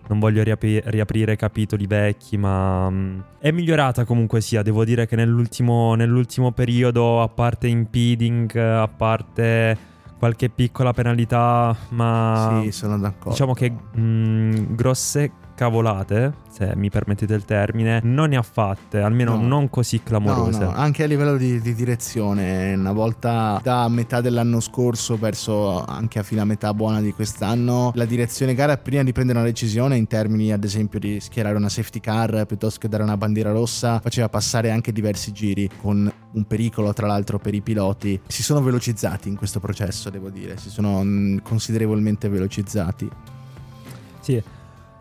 non 0.09 0.19
voglio 0.21 0.43
riapri- 0.43 0.81
riaprire 0.87 1.37
capitoli 1.37 1.87
vecchi, 1.87 2.37
ma 2.39 2.91
è 3.39 3.51
migliorata 3.51 4.05
comunque 4.05 4.41
sia. 4.41 4.63
Devo 4.63 4.85
dire 4.85 5.07
che 5.07 5.17
nell'ultimo, 5.17 5.95
nell'ultimo 5.95 6.53
periodo, 6.53 7.21
a 7.23 7.29
parte 7.29 7.69
impeding, 7.69 8.57
a 8.57 8.89
parte 8.89 9.77
qualche 10.19 10.49
piccola 10.49 10.93
penalità, 10.93 11.77
ma 11.91 12.61
sì, 12.63 12.73
sono 12.73 12.99
d'accordo. 12.99 13.31
Diciamo 13.31 13.53
che 13.53 13.71
mh, 13.71 14.75
grosse 14.75 15.31
cavolate, 15.59 16.35
se 16.51 16.73
mi 16.77 16.89
permettete 16.89 17.35
il 17.35 17.45
termine, 17.45 17.99
non 18.05 18.29
ne 18.29 18.37
ha 18.37 18.43
fatte, 18.43 19.01
almeno 19.01 19.35
No. 19.35 19.43
non 19.45 19.69
così 19.69 19.97
No, 19.97 20.03
clamorose. 20.05 20.61
no, 20.61 20.71
anche 20.73 21.03
a 21.03 21.07
livello 21.09 21.37
di, 21.37 21.61
di 21.61 21.75
direzione, 21.75 22.75
una 22.75 22.93
volta 22.93 23.59
da 23.61 23.89
metà 23.89 24.21
dell'anno 24.21 24.61
scorso 24.61 25.17
verso 25.17 25.85
anche 25.85 26.21
a 26.21 26.23
fine 26.23 26.45
metà 26.45 26.73
buona 26.73 27.01
di 27.01 27.13
quest'anno, 27.13 27.91
la 27.97 28.05
direzione 28.05 28.55
gara 28.55 28.77
prima 28.77 29.03
di 29.03 29.11
prendere 29.11 29.41
una 29.41 29.49
decisione 29.49 29.97
in 29.97 30.07
termini 30.07 30.53
ad 30.53 30.63
esempio 30.63 31.01
di 31.01 31.19
schierare 31.19 31.57
una 31.57 31.69
safety 31.69 31.99
car 31.99 32.47
piuttosto 32.47 32.79
che 32.79 32.89
dare 32.89 33.03
una 33.03 33.17
bandiera 33.17 33.51
rossa, 33.51 33.99
faceva 33.99 34.29
passare 34.29 34.71
anche 34.71 34.93
diversi 34.93 35.33
giri 35.33 35.69
con 35.83 36.11
un 36.31 36.45
pericolo 36.47 36.93
tra 36.93 37.09
l'altro 37.09 37.41
per 37.41 37.55
i 37.55 37.61
piloti. 37.63 38.21
Si 38.29 38.45
sono 38.45 38.63
velocizzati 38.63 39.29
in 39.29 39.35
questo 39.35 39.59
processo, 39.59 40.09
devo 40.09 40.29
dire, 40.31 40.57
si 40.57 40.71
sono 40.71 41.03
mh, 41.03 41.43
considerevolmente 41.43 42.29
velocizzati. 42.29 43.09
Sì. 44.21 44.41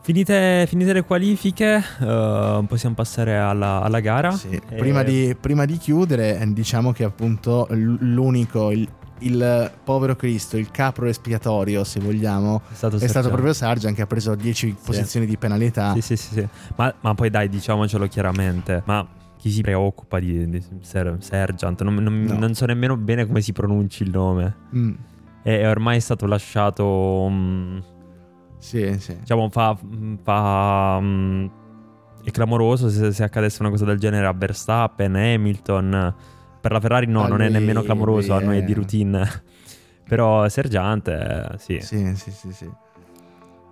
Finite, 0.08 0.66
finite 0.70 0.94
le 0.94 1.04
qualifiche, 1.04 1.84
eh, 2.00 2.64
possiamo 2.66 2.96
passare 2.96 3.38
alla, 3.38 3.82
alla 3.82 4.00
gara. 4.00 4.32
Sì. 4.32 4.48
E- 4.70 4.76
Prima, 4.78 5.04
di, 5.04 5.36
prima 5.38 5.66
di 5.66 5.76
chiudere, 5.76 6.40
eh, 6.40 6.54
diciamo 6.54 6.94
che 6.94 7.04
appunto 7.04 7.68
l'unico, 7.72 8.72
il, 8.72 8.88
il 9.20 9.70
povero 9.84 10.16
Cristo, 10.16 10.56
il 10.56 10.72
capro 10.72 11.08
espiatorio, 11.08 11.84
se 11.84 12.00
vogliamo, 12.00 12.62
È 12.72 12.74
stato, 12.74 12.96
è 12.96 13.06
stato 13.08 13.28
proprio 13.28 13.52
Sargent 13.52 13.94
che 13.98 14.02
ha 14.02 14.08
preso 14.08 14.34
10 14.34 14.78
posizioni 14.82 15.26
di 15.26 15.36
penalità. 15.36 15.92
Sì, 15.96 16.00
sì, 16.00 16.16
sì, 16.16 16.34
sì. 16.36 16.48
Ma, 16.78 16.94
ma 17.02 17.14
poi 17.14 17.30
dai, 17.30 17.50
diciamocelo 17.50 18.08
chiaramente. 18.08 18.84
Ma 18.86 19.06
chi 19.36 19.52
si 19.52 19.60
preoccupa 19.60 20.20
di, 20.22 20.50
di 20.50 20.64
Ser- 20.84 21.18
Sergeant? 21.20 21.82
Non, 21.82 21.96
non- 21.96 22.24
No. 22.24 22.38
non 22.38 22.54
so 22.54 22.66
nemmeno 22.66 22.96
bene 22.96 23.26
come 23.28 23.42
si 23.42 23.52
pronunci 23.52 24.04
il 24.04 24.12
nome. 24.12 24.56
Mm, 24.74 24.94
È, 25.44 25.60
è 25.60 25.70
ormai 25.70 26.00
stato 26.00 26.26
lasciato. 26.28 27.28
mm, 27.30 27.78
sì, 28.58 28.98
sì. 29.00 29.18
diciamo, 29.20 29.50
fa. 29.50 29.78
fa 30.24 31.00
mm, 31.02 31.46
è 32.24 32.32
clamoroso 32.32 32.90
se, 32.90 33.12
se 33.14 33.24
accadesse 33.24 33.62
una 33.62 33.70
cosa 33.70 33.86
del 33.86 34.00
genere 34.00 34.26
a 34.26 34.34
Verstappen, 34.34 35.16
Hamilton. 35.16 36.16
Per 36.60 36.72
la 36.72 36.80
Ferrari 36.82 37.06
no, 37.08 37.24
A 37.24 37.28
non 37.28 37.42
è 37.42 37.46
lui- 37.46 37.54
nemmeno 37.60 37.82
clamoroso, 37.82 38.34
a 38.34 38.40
noi 38.40 38.58
è 38.58 38.62
è- 38.62 38.64
di 38.64 38.74
routine. 38.74 39.44
Però 40.08 40.48
Sergiante, 40.50 41.48
eh, 41.54 41.58
sì, 41.58 41.80
Sì, 41.82 42.16
sì, 42.16 42.32
sì, 42.32 42.52
sì. 42.54 42.70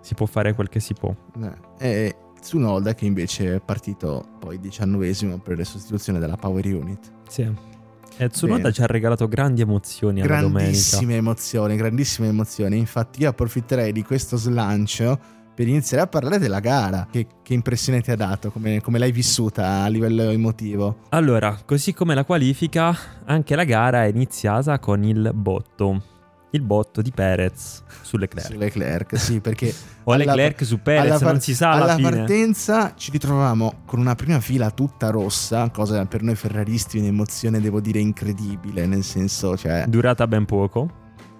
si 0.02 0.13
può 0.13 0.26
fare 0.26 0.54
quel 0.54 0.69
che 0.69 0.80
si 0.80 0.93
può. 0.93 1.13
Eh, 1.80 1.88
E 1.88 2.15
Tsunoda 2.39 2.93
che 2.93 3.06
invece 3.06 3.56
è 3.56 3.60
partito 3.60 4.24
poi 4.39 4.60
diciannovesimo 4.60 5.38
per 5.39 5.58
la 5.58 5.63
sostituzione 5.63 6.19
della 6.19 6.36
Power 6.38 6.63
Unit. 6.65 7.12
Sì. 7.28 7.52
E 8.17 8.30
Tsunoda 8.30 8.62
Bene. 8.62 8.73
ci 8.73 8.82
ha 8.82 8.86
regalato 8.86 9.28
grandi 9.28 9.62
emozioni 9.62 10.21
alla 10.21 10.39
domenica. 10.39 10.62
Grandissime 10.62 11.15
emozioni, 11.15 11.75
grandissime 11.75 12.28
emozioni. 12.30 12.78
Infatti 12.78 13.21
io 13.21 13.30
approfitterei 13.30 13.91
di 13.91 14.04
questo 14.04 14.38
slancio 14.38 15.19
per 15.54 15.67
iniziare 15.67 16.04
a 16.04 16.08
parlare 16.08 16.39
della 16.39 16.60
gara. 16.60 17.08
Che, 17.12 17.28
che 17.41 17.54
impressione 17.54 18.01
ti 18.01 18.12
ha 18.12 18.15
dato? 18.15 18.51
Come, 18.51 18.82
come 18.82 18.99
l'hai 18.99 19.12
vissuta 19.12 19.84
a 19.84 19.88
livello 19.88 20.30
emotivo? 20.30 20.99
Allora, 21.10 21.60
così 21.65 21.93
come 21.93 22.15
la 22.15 22.23
qualifica, 22.23 22.95
anche 23.25 23.56
la 23.56 23.63
gara 23.65 24.04
è 24.04 24.08
iniziata 24.08 24.80
con 24.80 25.04
il 25.04 25.32
botto. 25.34 26.13
Il 26.51 26.62
botto 26.62 27.01
di 27.01 27.12
Perez 27.12 27.84
su 28.01 28.17
Leclerc. 28.17 28.47
Su 28.47 28.58
Leclerc, 28.58 29.19
sì, 29.19 29.39
perché 29.41 29.73
o 30.05 30.13
alla- 30.13 30.23
Leclerc 30.23 30.65
su 30.65 30.81
Perez, 30.81 31.10
alla 31.12 31.19
par- 31.19 31.31
non 31.31 31.41
si 31.41 31.53
sa 31.53 31.71
alla, 31.71 31.93
alla 31.95 32.10
partenza 32.10 32.93
ci 32.95 33.12
ritrovavamo 33.12 33.81
con 33.86 33.99
una 33.99 34.15
prima 34.15 34.39
fila 34.39 34.71
tutta 34.71 35.10
rossa, 35.10 35.69
cosa 35.71 36.05
per 36.05 36.21
noi 36.21 36.36
ferraristi 36.36 36.97
un'emozione 36.97 37.60
devo 37.60 37.81
dire 37.81 37.99
incredibile, 37.99 38.86
nel 38.86 39.03
senso, 39.03 39.58
cioè, 39.58 39.86
Durata 39.88 40.27
ben 40.27 40.45
poco. 40.45 40.89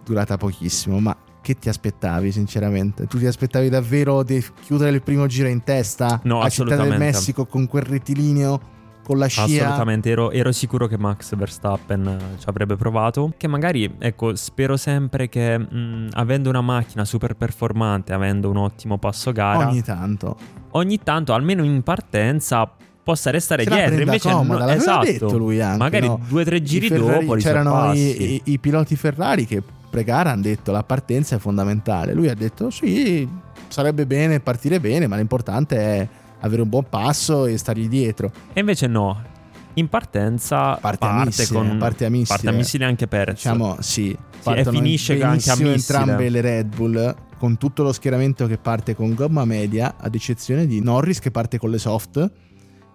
durata 0.04 0.36
pochissimo, 0.38 1.00
ma 1.00 1.16
che 1.42 1.58
ti 1.60 1.70
aspettavi 1.70 2.32
sinceramente? 2.32 3.06
Tu 3.08 3.20
ti 3.20 3.26
aspettavi 3.28 3.70
davvero 3.70 4.24
di 4.24 4.44
chiudere 4.64 4.90
il 4.92 5.02
primo 5.04 5.28
giro 5.28 5.48
in 5.48 5.64
testa 5.64 6.20
No, 6.24 6.42
a 6.42 6.50
Città 6.50 6.76
del. 6.76 6.98
Messico 6.98 7.46
con 7.46 7.68
quel 7.68 7.84
rettilineo? 7.84 8.74
Con 9.06 9.20
la 9.20 9.28
scia. 9.28 9.44
Assolutamente, 9.44 10.10
ero, 10.10 10.32
ero, 10.32 10.52
sicuro 10.52 10.88
che 10.88 10.98
Max 10.98 11.36
Verstappen 11.36 12.08
eh, 12.08 12.40
ci 12.40 12.50
avrebbe 12.50 12.76
provato. 12.76 13.34
Che 13.38 13.48
magari, 13.48 13.96
ecco, 14.00 14.36
spero 14.36 14.78
sempre 14.78 15.30
che 15.30 15.58
mh, 15.58 16.10
avendo 16.14 16.50
una 16.50 16.62
macchina 16.62 17.06
super 17.06 17.36
performante, 17.36 18.14
avendo 18.14 18.50
un 18.50 18.58
ottimo 18.58 18.98
passo 18.98 19.32
gara, 19.32 19.68
ogni 19.68 19.84
tanto, 19.84 20.36
ogni 20.72 21.00
tanto, 21.04 21.34
almeno 21.34 21.64
in 21.64 21.84
partenza, 21.84 22.70
possa 23.04 23.30
restare 23.30 23.64
Se 23.64 23.70
dietro. 23.70 24.02
Invece, 24.02 24.32
comoda, 24.32 24.66
no, 24.66 24.72
esatto, 24.72 25.06
detto 25.06 25.38
lui 25.38 25.62
anche, 25.62 25.78
magari 25.78 26.08
no? 26.08 26.20
due 26.28 26.42
o 26.42 26.46
tre 26.46 26.64
giri 26.64 26.88
Ferrari, 26.88 27.26
dopo 27.26 27.38
c'erano 27.40 27.94
i, 27.94 28.34
i, 28.34 28.42
i 28.46 28.60
piloti 28.60 28.96
Ferrari 28.96 29.46
che 29.46 29.62
pre-gara 29.88 30.32
hanno 30.32 30.42
detto 30.42 30.72
la 30.72 30.84
partenza 30.84 31.36
è 31.36 31.40
fondamentale. 31.40 32.14
Lui 32.14 32.28
ha 32.28 32.34
detto 32.34 32.72
sì, 32.72 33.30
sarebbe 33.68 34.08
bene 34.08 34.40
partire 34.40 34.80
bene, 34.80 35.06
ma 35.06 35.16
l'importante 35.16 35.78
è 35.78 36.08
avere 36.46 36.62
un 36.62 36.70
buon 36.70 36.88
passo 36.90 37.46
e 37.46 37.58
stargli 37.58 37.88
dietro. 37.88 38.32
E 38.54 38.60
invece 38.60 38.88
no. 38.88 39.34
In 39.74 39.90
partenza 39.90 40.76
parte, 40.76 41.00
parte 41.00 41.26
missile, 41.26 41.60
con 41.60 41.78
parte 41.78 42.06
a 42.06 42.10
missile. 42.10 42.28
Parte 42.28 42.48
a 42.48 42.52
missile 42.52 42.86
anche 42.86 43.08
Perez. 43.08 43.36
Diciamo 43.36 43.78
sì. 43.80 44.18
sì 44.40 44.54
e 44.54 44.64
finisce 44.64 45.14
anche 45.22 45.50
a 45.50 45.56
missile. 45.56 45.74
entrambe 45.74 46.30
le 46.30 46.42
Red 46.42 46.76
Bull 46.76 47.16
con 47.38 47.58
tutto 47.58 47.84
lo 47.84 47.92
schieramento 47.92 48.48
che 48.48 48.58
parte 48.58 48.96
con 48.96 49.14
gomma 49.14 49.44
media, 49.44 49.96
ad 49.98 50.16
eccezione 50.16 50.66
di 50.66 50.80
Norris 50.82 51.20
che 51.20 51.32
parte 51.32 51.58
con 51.58 51.70
le 51.70 51.78
soft 51.78 52.32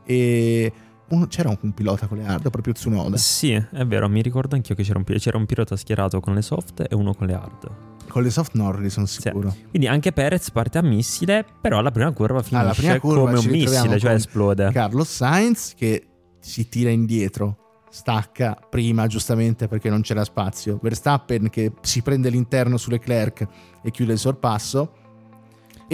e 0.04 0.72
uno, 1.08 1.26
c'era 1.26 1.48
un, 1.48 1.72
pilota 1.74 2.06
con 2.06 2.18
le 2.18 2.26
hard, 2.26 2.50
proprio 2.50 2.72
Tsunoda. 2.72 3.16
Sì, 3.16 3.52
è 3.52 3.84
vero, 3.84 4.08
mi 4.08 4.22
ricordo 4.22 4.54
anch'io 4.54 4.74
che 4.74 4.82
c'era 4.82 4.98
un, 4.98 5.04
c'era 5.04 5.36
un 5.36 5.46
pilota 5.46 5.76
schierato 5.76 6.20
con 6.20 6.34
le 6.34 6.42
soft 6.42 6.86
e 6.88 6.94
uno 6.94 7.14
con 7.14 7.26
le 7.26 7.34
hard. 7.34 7.89
Con 8.10 8.22
le 8.22 8.30
soft 8.30 8.54
Norris 8.54 8.92
sono 8.92 9.06
sicuro. 9.06 9.50
Sì. 9.50 9.66
Quindi 9.70 9.88
anche 9.88 10.12
Perez 10.12 10.50
parte 10.50 10.78
a 10.78 10.82
missile, 10.82 11.44
però 11.60 11.78
alla 11.78 11.90
prima 11.90 12.12
curva 12.12 12.42
finisce 12.42 12.64
alla 12.64 12.74
prima 12.74 12.98
curva 12.98 13.20
come 13.20 13.38
un 13.38 13.46
missile, 13.46 13.98
cioè 13.98 14.12
esplode. 14.12 14.70
Carlos 14.72 15.08
Sainz 15.08 15.74
che 15.76 16.06
si 16.40 16.68
tira 16.68 16.90
indietro, 16.90 17.84
stacca 17.90 18.56
prima 18.68 19.06
giustamente 19.06 19.68
perché 19.68 19.90
non 19.90 20.00
c'era 20.00 20.24
spazio. 20.24 20.78
Verstappen 20.82 21.50
che 21.50 21.72
si 21.82 22.02
prende 22.02 22.30
l'interno 22.30 22.76
su 22.76 22.90
Leclerc 22.90 23.46
e 23.82 23.90
chiude 23.90 24.12
il 24.12 24.18
sorpasso. 24.18 24.94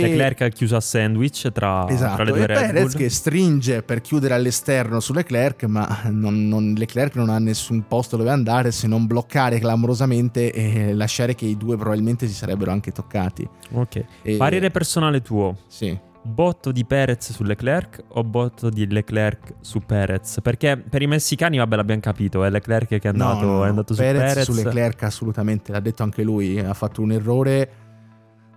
Leclerc 0.02 0.40
ha 0.42 0.48
chiuso 0.48 0.76
a 0.76 0.80
sandwich 0.80 1.50
tra, 1.52 1.87
esatto, 1.88 2.14
tra 2.14 2.24
le 2.24 2.30
due 2.30 2.42
e 2.42 2.46
Red 2.46 2.59
Perez 2.59 2.92
Bull. 2.92 3.02
che 3.02 3.11
stringe 3.11 3.82
per 3.82 4.00
chiudere 4.00 4.35
all'esterno 4.35 5.00
su 5.00 5.12
Leclerc, 5.12 5.64
ma 5.64 6.02
non, 6.11 6.48
non, 6.48 6.74
Leclerc 6.76 7.14
non 7.16 7.30
ha 7.30 7.38
nessun 7.38 7.87
posto 7.87 8.16
dove 8.16 8.30
andare 8.30 8.72
se 8.72 8.87
non 8.87 9.06
bloccare 9.06 9.59
clamorosamente 9.59 10.52
e 10.52 10.92
lasciare 10.92 11.35
che 11.35 11.46
i 11.46 11.56
due 11.56 11.76
probabilmente 11.76 12.26
si 12.26 12.35
sarebbero 12.35 12.70
anche 12.70 12.92
toccati. 12.92 13.48
Ok. 13.72 14.04
E... 14.22 14.37
Parere 14.37 14.70
personale 14.70 15.22
tuo. 15.22 15.56
Sì. 15.66 15.98
Botto 16.22 16.72
di 16.72 16.85
Perez 16.85 17.30
su 17.30 17.44
Leclerc 17.44 18.02
o 18.09 18.24
botto 18.24 18.68
di 18.68 18.90
Leclerc 18.90 19.54
su 19.61 19.78
Perez? 19.87 20.40
Perché 20.42 20.76
per 20.76 21.00
i 21.00 21.06
messicani, 21.06 21.56
vabbè, 21.59 21.76
l'abbiamo 21.76 22.00
capito, 22.00 22.42
è 22.42 22.50
Leclerc 22.50 22.88
che 22.88 22.98
è 22.98 23.09
andato, 23.09 23.44
no, 23.44 23.52
no, 23.59 23.64
è 23.64 23.68
andato 23.68 23.94
su 23.94 24.00
Perez. 24.00 24.32
Perez. 24.32 24.44
su 24.44 24.52
Leclerc 24.52 25.04
assolutamente, 25.04 25.70
l'ha 25.70 25.78
detto 25.78 26.02
anche 26.02 26.24
lui, 26.24 26.59
ha 26.59 26.74
fatto 26.74 27.00
un 27.00 27.12
errore 27.12 27.70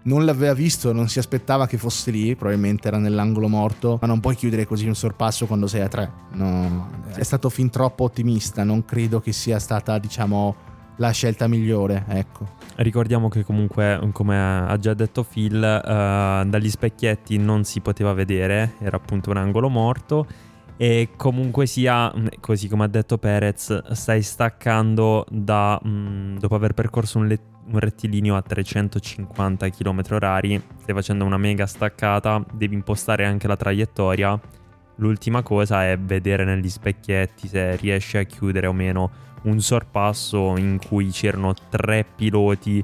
non 0.03 0.25
l'aveva 0.25 0.53
visto, 0.53 0.93
non 0.93 1.09
si 1.09 1.19
aspettava 1.19 1.67
che 1.67 1.77
fosse 1.77 2.11
lì, 2.11 2.35
probabilmente 2.35 2.87
era 2.87 2.97
nell'angolo 2.97 3.47
morto, 3.47 3.97
ma 4.01 4.07
non 4.07 4.19
puoi 4.19 4.35
chiudere 4.35 4.65
così 4.65 4.87
un 4.87 4.95
sorpasso 4.95 5.45
quando 5.45 5.67
sei 5.67 5.81
a 5.81 5.87
tre. 5.87 6.11
No, 6.33 6.89
è 7.13 7.23
stato 7.23 7.49
fin 7.49 7.69
troppo 7.69 8.05
ottimista, 8.05 8.63
non 8.63 8.85
credo 8.85 9.19
che 9.19 9.31
sia 9.31 9.59
stata, 9.59 9.97
diciamo, 9.97 10.55
la 10.97 11.11
scelta 11.11 11.47
migliore, 11.47 12.05
ecco. 12.07 12.57
Ricordiamo 12.75 13.27
che 13.27 13.43
comunque, 13.43 13.99
come 14.13 14.37
ha 14.39 14.77
già 14.77 14.93
detto 14.93 15.23
Phil, 15.23 15.55
uh, 15.55 16.47
dagli 16.47 16.69
specchietti 16.69 17.37
non 17.37 17.63
si 17.63 17.81
poteva 17.81 18.13
vedere, 18.13 18.75
era 18.79 18.97
appunto 18.97 19.29
un 19.29 19.37
angolo 19.37 19.69
morto 19.69 20.25
e 20.77 21.09
comunque 21.17 21.65
sia, 21.65 22.09
così 22.39 22.69
come 22.69 22.85
ha 22.85 22.87
detto 22.87 23.17
Perez, 23.17 23.91
stai 23.91 24.21
staccando 24.21 25.25
da, 25.29 25.77
mh, 25.81 26.37
dopo 26.39 26.55
aver 26.55 26.73
percorso 26.73 27.17
un, 27.17 27.27
le- 27.27 27.39
un, 27.71 27.79
rettilineo 27.79 28.35
a 28.35 28.41
350 28.41 29.69
km 29.69 29.99
h 29.99 30.61
stai 30.81 30.95
facendo 30.95 31.25
una 31.25 31.37
mega 31.37 31.65
staccata, 31.65 32.43
devi 32.53 32.75
impostare 32.75 33.25
anche 33.25 33.47
la 33.47 33.55
traiettoria. 33.55 34.39
L'ultima 34.95 35.41
cosa 35.43 35.85
è 35.85 35.97
vedere 35.97 36.43
negli 36.43 36.69
specchietti 36.69 37.47
se 37.47 37.75
riesci 37.77 38.17
a 38.17 38.23
chiudere 38.23 38.67
o 38.67 38.73
meno 38.73 39.09
un 39.43 39.61
sorpasso 39.61 40.57
in 40.57 40.79
cui 40.85 41.09
c'erano 41.09 41.53
tre 41.69 42.05
piloti 42.15 42.83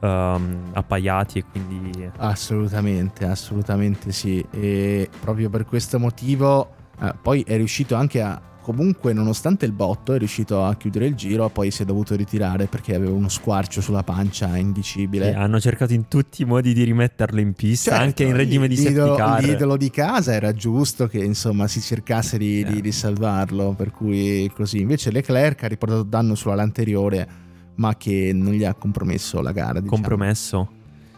um, 0.00 0.70
appaiati 0.72 1.38
e 1.38 1.44
quindi... 1.50 2.10
Assolutamente, 2.18 3.24
assolutamente 3.24 4.12
sì. 4.12 4.44
E 4.50 5.08
proprio 5.20 5.48
per 5.48 5.64
questo 5.64 5.98
motivo 5.98 6.82
Uh, 6.96 7.10
poi 7.20 7.42
è 7.42 7.56
riuscito 7.56 7.96
anche 7.96 8.22
a, 8.22 8.40
comunque 8.64 9.12
nonostante 9.12 9.66
il 9.66 9.72
botto, 9.72 10.14
è 10.14 10.18
riuscito 10.18 10.64
a 10.64 10.74
chiudere 10.76 11.04
il 11.04 11.14
giro, 11.14 11.50
poi 11.50 11.70
si 11.70 11.82
è 11.82 11.84
dovuto 11.84 12.16
ritirare 12.16 12.64
perché 12.64 12.94
aveva 12.94 13.12
uno 13.12 13.28
squarcio 13.28 13.82
sulla 13.82 14.02
pancia 14.02 14.56
indicibile. 14.56 15.32
E 15.32 15.34
hanno 15.34 15.60
cercato 15.60 15.92
in 15.92 16.08
tutti 16.08 16.40
i 16.40 16.44
modi 16.46 16.72
di 16.72 16.82
rimetterlo 16.82 17.40
in 17.40 17.52
pista, 17.52 17.90
certo, 17.90 18.04
anche 18.06 18.24
in 18.24 18.34
regime 18.34 18.66
di 18.66 18.76
l'idolo, 18.76 19.18
L'idolo 19.40 19.76
di 19.76 19.90
casa 19.90 20.32
era 20.32 20.54
giusto 20.54 21.06
che 21.06 21.18
insomma 21.18 21.68
si 21.68 21.82
cercasse 21.82 22.38
di, 22.38 22.60
yeah. 22.60 22.70
di, 22.70 22.80
di 22.80 22.90
salvarlo, 22.92 23.74
per 23.76 23.90
cui 23.90 24.50
così. 24.54 24.80
Invece 24.80 25.10
Leclerc 25.10 25.64
ha 25.64 25.68
riportato 25.68 26.02
danno 26.02 26.34
sulla 26.34 26.62
anteriore, 26.62 27.28
ma 27.74 27.94
che 27.98 28.30
non 28.32 28.54
gli 28.54 28.64
ha 28.64 28.72
compromesso 28.72 29.42
la 29.42 29.52
gara. 29.52 29.80
Diciamo. 29.80 29.90
Compromesso? 29.90 30.70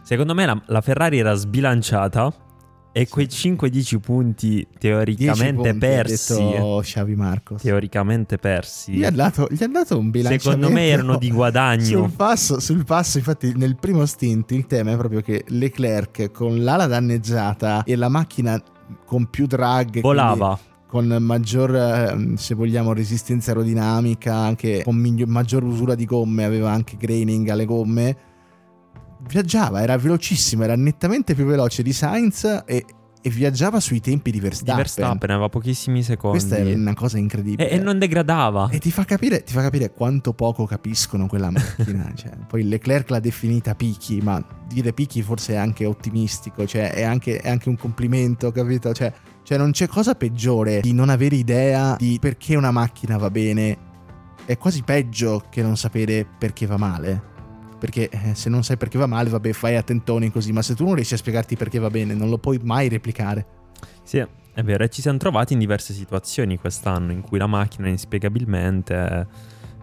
Secondo 0.03 0.33
me 0.33 0.45
la, 0.45 0.61
la 0.65 0.81
Ferrari 0.81 1.17
era 1.17 1.33
sbilanciata 1.33 2.33
e 2.97 3.07
quei 3.07 3.27
5-10 3.27 3.99
punti 3.99 4.67
teoricamente 4.79 5.69
punti, 5.69 5.77
persi, 5.77 6.43
Xavi 6.81 7.15
Marcos. 7.15 7.61
teoricamente 7.61 8.37
persi, 8.37 8.93
gli 8.93 9.03
ha, 9.03 9.11
dato, 9.11 9.47
gli 9.51 9.61
ha 9.61 9.67
dato 9.67 9.99
un 9.99 10.09
bilanciamento. 10.09 10.49
Secondo 10.49 10.71
me 10.71 10.87
erano 10.87 11.17
di 11.19 11.29
guadagno. 11.29 11.83
Sul 11.83 12.11
passo, 12.11 12.59
sul 12.59 12.85
passo, 12.85 13.19
infatti, 13.19 13.53
nel 13.55 13.75
primo 13.75 14.03
stint 14.07 14.49
il 14.51 14.65
tema 14.65 14.93
è 14.93 14.97
proprio 14.97 15.21
che 15.21 15.43
Leclerc 15.45 16.31
con 16.31 16.63
l'ala 16.63 16.87
danneggiata 16.87 17.83
e 17.83 17.95
la 17.95 18.09
macchina 18.09 18.59
con 19.05 19.29
più 19.29 19.45
drag 19.45 20.01
volava. 20.01 20.57
Con 20.87 21.05
maggior, 21.19 21.75
ehm, 21.75 22.35
se 22.35 22.55
vogliamo, 22.55 22.93
resistenza 22.93 23.51
aerodinamica, 23.51 24.33
anche 24.33 24.81
con 24.83 24.95
maggior 25.27 25.63
usura 25.63 25.93
di 25.93 26.05
gomme, 26.05 26.45
aveva 26.45 26.71
anche 26.71 26.97
graining 26.97 27.47
alle 27.49 27.65
gomme 27.65 28.17
viaggiava, 29.27 29.81
era 29.81 29.97
velocissimo, 29.97 30.63
era 30.63 30.75
nettamente 30.75 31.33
più 31.33 31.45
veloce 31.45 31.83
di 31.83 31.93
Sainz 31.93 32.63
e, 32.65 32.85
e 33.21 33.29
viaggiava 33.29 33.79
sui 33.79 33.99
tempi 33.99 34.31
di 34.31 34.39
Verstappen. 34.39 34.75
Di 34.75 34.81
Verstappen 34.81 35.29
aveva 35.31 35.49
pochissimi 35.49 36.03
secondi. 36.03 36.37
Questa 36.37 36.57
è 36.57 36.73
una 36.73 36.93
cosa 36.93 37.17
incredibile. 37.17 37.69
E, 37.69 37.75
e 37.75 37.79
non 37.79 37.99
degradava. 37.99 38.69
E 38.69 38.79
ti 38.79 38.91
fa, 38.91 39.05
capire, 39.05 39.43
ti 39.43 39.53
fa 39.53 39.61
capire 39.61 39.91
quanto 39.91 40.33
poco 40.33 40.65
capiscono 40.65 41.27
quella 41.27 41.49
macchina. 41.51 42.11
cioè, 42.15 42.31
poi 42.47 42.63
Leclerc 42.63 43.09
l'ha 43.09 43.19
definita 43.19 43.75
picchi, 43.75 44.21
ma 44.21 44.43
dire 44.67 44.93
picchi 44.93 45.21
forse 45.21 45.53
è 45.53 45.57
anche 45.57 45.85
ottimistico, 45.85 46.65
cioè 46.65 46.93
è 46.93 47.03
anche, 47.03 47.39
è 47.39 47.49
anche 47.49 47.69
un 47.69 47.77
complimento, 47.77 48.51
capito? 48.51 48.93
Cioè, 48.93 49.11
cioè 49.43 49.57
non 49.57 49.71
c'è 49.71 49.87
cosa 49.87 50.15
peggiore 50.15 50.81
di 50.81 50.93
non 50.93 51.09
avere 51.09 51.35
idea 51.35 51.95
di 51.97 52.17
perché 52.19 52.55
una 52.55 52.71
macchina 52.71 53.17
va 53.17 53.29
bene. 53.29 53.85
È 54.45 54.57
quasi 54.57 54.81
peggio 54.83 55.43
che 55.49 55.61
non 55.61 55.75
sapere 55.75 56.25
perché 56.37 56.65
va 56.65 56.77
male 56.77 57.35
perché 57.77 58.09
eh, 58.09 58.35
se 58.35 58.49
non 58.49 58.63
sai 58.63 58.77
perché 58.77 58.97
va 58.97 59.05
male, 59.05 59.29
vabbè, 59.29 59.51
fai 59.53 59.75
attentoni 59.75 60.31
così, 60.31 60.51
ma 60.51 60.61
se 60.61 60.75
tu 60.75 60.85
non 60.85 60.95
riesci 60.95 61.13
a 61.13 61.17
spiegarti 61.17 61.55
perché 61.55 61.79
va 61.79 61.89
bene, 61.89 62.13
non 62.13 62.29
lo 62.29 62.37
puoi 62.37 62.59
mai 62.61 62.89
replicare. 62.89 63.45
Sì, 64.03 64.17
è 64.17 64.63
vero, 64.63 64.83
e 64.83 64.89
ci 64.89 65.01
siamo 65.01 65.17
trovati 65.17 65.53
in 65.53 65.59
diverse 65.59 65.93
situazioni 65.93 66.57
quest'anno 66.57 67.11
in 67.11 67.21
cui 67.21 67.37
la 67.37 67.47
macchina 67.47 67.87
inspiegabilmente 67.87 69.27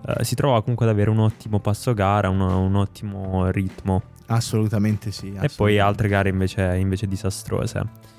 eh, 0.07 0.25
si 0.25 0.35
trova 0.35 0.61
comunque 0.61 0.87
ad 0.87 0.93
avere 0.93 1.11
un 1.11 1.21
ottimo 1.21 1.61
passo 1.61 1.95
gara, 1.95 2.29
un, 2.29 2.41
un 2.41 2.75
ottimo 2.75 3.51
ritmo. 3.51 4.03
Assolutamente 4.27 5.11
sì. 5.11 5.27
Assolutamente. 5.27 5.53
E 5.53 5.57
poi 5.57 5.79
altre 5.79 6.09
gare 6.09 6.29
invece, 6.29 6.77
invece 6.77 7.07
disastrose. 7.07 8.13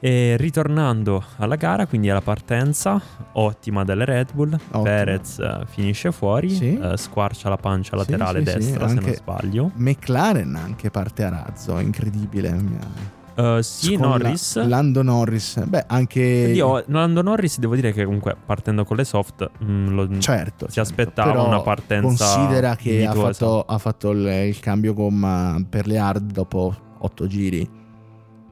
E 0.00 0.36
ritornando 0.36 1.24
alla 1.38 1.56
gara, 1.56 1.86
quindi 1.86 2.08
alla 2.08 2.20
partenza, 2.20 3.00
ottima 3.32 3.84
delle 3.84 4.04
Red 4.04 4.32
Bull. 4.32 4.52
Ottima. 4.52 4.82
Perez 4.82 5.38
uh, 5.38 5.66
finisce 5.66 6.12
fuori, 6.12 6.50
sì. 6.50 6.78
uh, 6.80 6.94
squarcia 6.94 7.48
la 7.48 7.56
pancia 7.56 7.96
laterale 7.96 8.44
sì, 8.44 8.50
sì, 8.50 8.56
destra, 8.58 8.88
se 8.88 8.94
non 8.94 9.12
sbaglio. 9.12 9.70
McLaren 9.74 10.54
anche 10.54 10.90
parte 10.90 11.24
a 11.24 11.30
razzo, 11.30 11.78
incredibile. 11.78 13.16
Uh, 13.38 13.60
sì, 13.60 13.96
con 13.96 14.08
Norris. 14.08 14.56
La, 14.56 14.66
Lando 14.66 15.02
Norris. 15.02 15.64
Beh, 15.64 15.84
anche. 15.86 16.20
Io, 16.20 16.82
Lando 16.86 17.22
Norris, 17.22 17.58
devo 17.58 17.76
dire 17.76 17.92
che 17.92 18.04
comunque 18.04 18.36
partendo 18.44 18.84
con 18.84 18.96
le 18.96 19.04
soft, 19.04 19.48
mh, 19.58 19.64
mm, 19.64 19.88
lo, 19.88 20.18
certo, 20.18 20.66
si 20.66 20.74
certo. 20.74 20.80
aspettava 20.80 21.42
una 21.42 21.60
partenza. 21.60 22.34
Considera 22.34 22.74
che 22.74 23.04
ha 23.04 23.12
fatto, 23.12 23.62
ha 23.62 23.78
fatto 23.78 24.10
il, 24.10 24.26
il, 24.26 24.58
cambio 24.60 24.92
gomma 24.92 25.60
per 25.68 25.86
le 25.86 25.98
hard 25.98 26.32
dopo 26.32 26.74
otto 26.98 27.28
giri. 27.28 27.68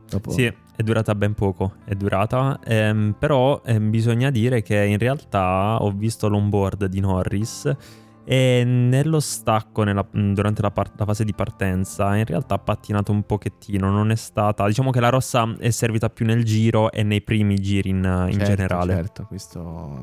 Dopo... 0.08 0.30
Sì, 0.30 0.52
è 0.76 0.82
durata 0.82 1.14
ben 1.14 1.32
poco, 1.32 1.76
è 1.84 1.94
durata, 1.94 2.60
ehm, 2.62 3.16
però 3.18 3.62
ehm, 3.64 3.88
bisogna 3.88 4.30
dire 4.30 4.60
che 4.60 4.84
in 4.84 4.98
realtà 4.98 5.78
ho 5.80 5.90
visto 5.90 6.28
l'onboard 6.28 6.84
di 6.84 7.00
Norris 7.00 7.74
E 8.28 8.64
nello 8.64 9.20
stacco, 9.20 9.84
nella, 9.84 10.04
durante 10.10 10.60
la, 10.60 10.72
par- 10.72 10.90
la, 10.96 11.04
fase 11.04 11.24
di 11.24 11.32
partenza, 11.32 12.16
in 12.16 12.24
realtà 12.24 12.56
ha 12.56 12.58
pattinato 12.58 13.12
un 13.12 13.22
pochettino. 13.22 13.88
Non 13.88 14.10
è 14.10 14.16
stata. 14.16 14.66
Diciamo 14.66 14.90
che 14.90 14.98
la 14.98 15.10
rossa 15.10 15.54
è 15.58 15.70
servita 15.70 16.10
più 16.10 16.26
nel 16.26 16.44
giro 16.44 16.90
e 16.90 17.04
nei 17.04 17.22
primi 17.22 17.54
giri 17.54 17.90
in, 17.90 17.98
in 17.98 18.32
certo, 18.32 18.44
generale. 18.44 18.94
Certo, 18.94 19.26
questo 19.28 20.00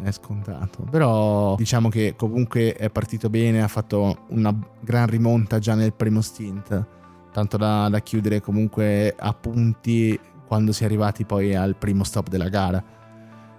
è, 0.00 0.04
è, 0.04 0.10
scontato. 0.12 0.84
Però 0.90 1.54
diciamo 1.56 1.90
che 1.90 2.14
comunque 2.16 2.72
è 2.72 2.88
partito 2.88 3.28
bene, 3.28 3.62
ha 3.62 3.68
fatto 3.68 4.24
una 4.30 4.56
gran 4.80 5.06
rimonta 5.06 5.58
già 5.58 5.74
nel 5.74 5.92
primo 5.92 6.22
stint. 6.22 7.01
Tanto 7.32 7.56
da, 7.56 7.88
da 7.88 8.00
chiudere 8.00 8.40
comunque 8.40 9.14
a 9.18 9.32
punti 9.32 10.18
quando 10.46 10.72
si 10.72 10.82
è 10.82 10.86
arrivati 10.86 11.24
poi 11.24 11.54
al 11.54 11.76
primo 11.76 12.04
stop 12.04 12.28
della 12.28 12.48
gara. 12.48 12.82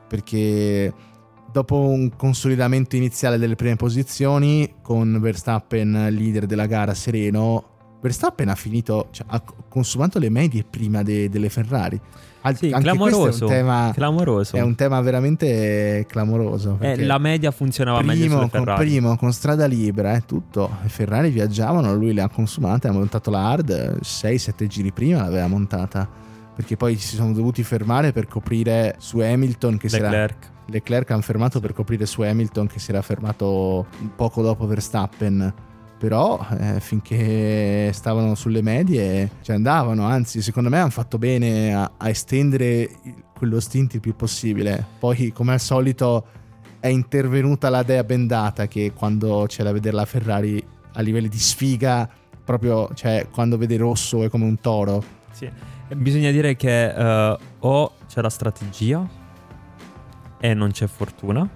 Perché 0.08 0.94
dopo 1.52 1.78
un 1.78 2.16
consolidamento 2.16 2.96
iniziale 2.96 3.38
delle 3.38 3.56
prime 3.56 3.76
posizioni, 3.76 4.76
con 4.82 5.20
Verstappen 5.20 6.08
leader 6.12 6.46
della 6.46 6.68
gara 6.68 6.94
sereno, 6.94 7.73
Verstappen 8.04 8.50
ha 8.50 8.56
finito, 8.56 9.08
cioè, 9.12 9.26
ha 9.30 9.42
consumato 9.70 10.20
le 10.20 10.30
medie 10.30 10.66
prima 10.70 11.04
de, 11.04 11.30
delle 11.30 11.48
Ferrari. 11.48 11.98
Al, 12.42 12.58
sì, 12.58 12.70
clamoroso, 12.70 13.46
è 13.46 13.50
un, 13.50 13.56
tema, 13.56 13.92
clamoroso. 13.94 14.56
È 14.58 14.60
un 14.60 14.76
tema 14.76 15.00
veramente 15.00 16.06
clamoroso. 16.10 16.78
Eh, 16.82 17.02
la 17.06 17.18
media 17.18 17.52
funzionava 17.52 18.00
primo, 18.00 18.12
meglio 18.12 18.30
sulle 18.30 18.50
Ferrari. 18.50 18.66
Con, 18.66 18.86
primo, 18.86 19.16
con 19.16 19.32
strada 19.32 19.66
libera, 19.68 20.16
eh, 20.16 20.26
tutto. 20.26 20.70
Le 20.82 20.90
Ferrari 20.90 21.30
viaggiavano, 21.30 21.96
lui 21.96 22.12
le 22.12 22.22
ha 22.22 22.28
consumate, 22.28 22.90
ha 22.90 22.92
montato 22.92 23.32
la 23.32 23.50
hard 23.50 24.00
6-7 24.02 24.68
giri 24.68 24.92
prima 24.92 25.22
l'aveva 25.22 25.48
montata. 25.48 26.06
Perché 26.54 26.76
poi 26.76 26.98
si 26.98 27.16
sono 27.16 27.32
dovuti 27.32 27.64
fermare 27.64 28.12
per 28.12 28.28
coprire 28.28 28.96
su 28.98 29.20
Hamilton 29.20 29.78
che 29.78 29.88
Leclerc. 29.88 30.36
si 30.42 30.48
era 30.50 30.52
Leclerc 30.66 31.12
hanno 31.12 31.22
fermato 31.22 31.62
per 31.62 31.72
coprire 31.72 32.06
su 32.06 32.22
Hamilton 32.22 32.68
che 32.68 32.80
si 32.80 32.92
era 32.92 33.02
fermato 33.02 33.86
poco 34.16 34.42
dopo 34.42 34.68
Verstappen 34.68 35.72
però 36.04 36.46
eh, 36.60 36.82
finché 36.82 37.90
stavano 37.94 38.36
sulle 38.36 38.62
medie 38.62 39.36
ci 39.42 39.54
andavano. 39.54 40.04
Anzi 40.04 40.42
secondo 40.42 40.68
me 40.68 40.80
hanno 40.80 40.90
fatto 40.90 41.18
bene 41.18 41.74
a, 41.74 41.92
a 41.96 42.10
estendere 42.10 42.90
quello 43.34 43.62
stint 43.62 43.94
il 43.94 44.00
più 44.02 44.14
possibile. 44.14 44.86
Poi 45.00 45.32
come 45.32 45.54
al 45.54 45.62
solito 45.62 46.26
è 46.82 46.88
intervenuta 46.90 47.70
la 47.70 47.84
dea 47.84 48.04
bendata 48.04 48.68
che 48.68 48.92
quando 48.94 49.46
c'è 49.48 49.64
da 49.64 49.72
vedere 49.72 49.96
la 49.96 50.04
Ferrari 50.04 50.62
a 50.92 51.00
livelli 51.00 51.30
di 51.30 51.40
sfiga 51.40 52.10
proprio 52.44 52.90
cioè 52.94 53.28
quando 53.32 53.58
vede 53.58 53.78
rosso 53.78 54.26
è 54.26 54.30
come 54.30 54.44
un 54.44 54.60
toro. 54.60 55.02
Sì. 55.32 55.50
bisogna 55.96 56.32
dire 56.32 56.58
che 56.58 56.94
uh, 56.94 57.38
o 57.60 57.94
c'è 58.10 58.20
la 58.20 58.30
strategia 58.30 59.08
e 60.38 60.54
non 60.54 60.72
c'è 60.72 60.88
fortuna, 60.88 61.48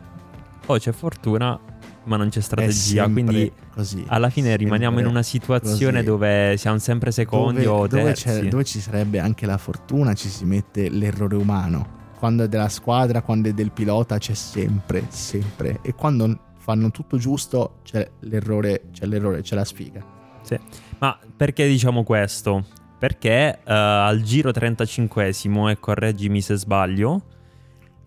o 0.67 0.77
c'è 0.77 0.93
fortuna 0.93 1.59
ma 2.07 2.17
non 2.17 2.29
c'è 2.29 2.41
strategia. 2.41 3.07
Quindi 3.07 3.51
così, 3.73 4.03
alla 4.07 4.29
fine 4.29 4.55
rimaniamo 4.55 4.99
in 4.99 5.05
una 5.05 5.21
situazione 5.21 5.97
così. 5.97 6.05
dove 6.05 6.55
siamo 6.57 6.79
sempre 6.79 7.11
secondi 7.11 7.63
dove, 7.63 7.81
o 7.81 7.87
dove, 7.87 8.13
terzi. 8.13 8.47
dove 8.47 8.63
ci 8.63 8.79
sarebbe 8.79 9.19
anche 9.19 9.45
la 9.45 9.57
fortuna, 9.57 10.13
ci 10.13 10.29
si 10.29 10.45
mette 10.45 10.89
l'errore 10.89 11.35
umano. 11.35 11.95
Quando 12.17 12.45
è 12.45 12.47
della 12.47 12.69
squadra, 12.69 13.21
quando 13.21 13.49
è 13.49 13.53
del 13.53 13.71
pilota, 13.71 14.17
c'è 14.17 14.33
sempre, 14.33 15.05
sempre. 15.09 15.79
E 15.83 15.93
quando 15.93 16.39
fanno 16.57 16.89
tutto 16.89 17.17
giusto, 17.17 17.79
c'è 17.83 18.09
l'errore, 18.21 18.85
c'è 18.91 19.05
l'errore, 19.05 19.41
c'è 19.41 19.55
la 19.55 19.65
sfiga. 19.65 20.03
Sì. 20.41 20.57
Ma 20.99 21.17
perché 21.35 21.67
diciamo 21.67 22.03
questo? 22.03 22.65
Perché 22.97 23.59
uh, 23.59 23.69
al 23.69 24.21
giro 24.21 24.49
35esimo, 24.49 25.69
e 25.69 25.77
correggimi 25.79 26.41
se 26.41 26.55
sbaglio, 26.55 27.21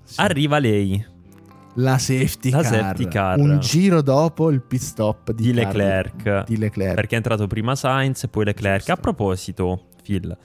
sì. 0.03 0.21
arriva 0.21 0.59
lei. 0.59 1.07
La 1.75 1.99
safety, 1.99 2.51
la 2.51 2.63
car. 2.63 2.73
safety 2.73 3.09
car. 3.09 3.39
Un 3.39 3.59
giro 3.61 4.03
dopo 4.03 4.51
il 4.51 4.61
pit 4.61 4.81
stop 4.81 5.33
di, 5.33 5.45
di, 5.45 5.53
Leclerc. 5.53 6.45
di 6.47 6.57
Leclerc. 6.57 6.95
Perché 6.95 7.15
è 7.15 7.17
entrato 7.19 7.47
prima 7.47 7.75
Sainz 7.77 8.25
e 8.25 8.29
poi 8.29 8.45
Leclerc. 8.45 8.79
Giusto. 8.79 8.93
A 8.93 8.97
proposito, 8.97 9.87
Phil, 10.03 10.37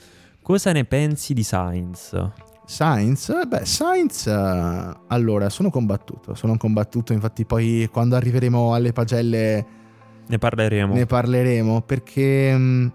cosa 0.42 0.72
ne 0.72 0.86
pensi 0.86 1.34
di 1.34 1.44
Sainz? 1.44 2.32
Sainz? 2.66 3.46
Beh, 3.48 3.66
Sainz, 3.66 4.26
uh, 4.26 4.98
allora, 5.08 5.50
sono 5.50 5.70
combattuto, 5.70 6.34
sono 6.36 6.58
combattuto, 6.58 7.14
infatti 7.14 7.46
poi 7.46 7.88
quando 7.92 8.16
arriveremo 8.16 8.74
alle 8.74 8.92
pagelle 8.92 9.66
ne 10.28 10.38
parleremo. 10.38 10.94
Ne 10.94 11.06
parleremo 11.06 11.82
perché... 11.82 12.52
Um, 12.54 12.92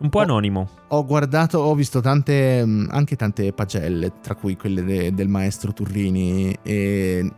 un 0.00 0.08
po' 0.10 0.20
anonimo. 0.20 0.68
Ho, 0.88 0.98
ho 0.98 1.04
guardato, 1.04 1.58
ho 1.58 1.74
visto 1.74 2.00
tante, 2.00 2.60
anche 2.88 3.16
tante 3.16 3.52
pagelle, 3.52 4.12
tra 4.20 4.34
cui 4.34 4.56
quelle 4.56 4.84
de, 4.84 5.12
del 5.12 5.28
maestro 5.28 5.72
Turrini, 5.72 6.56
e 6.62 7.28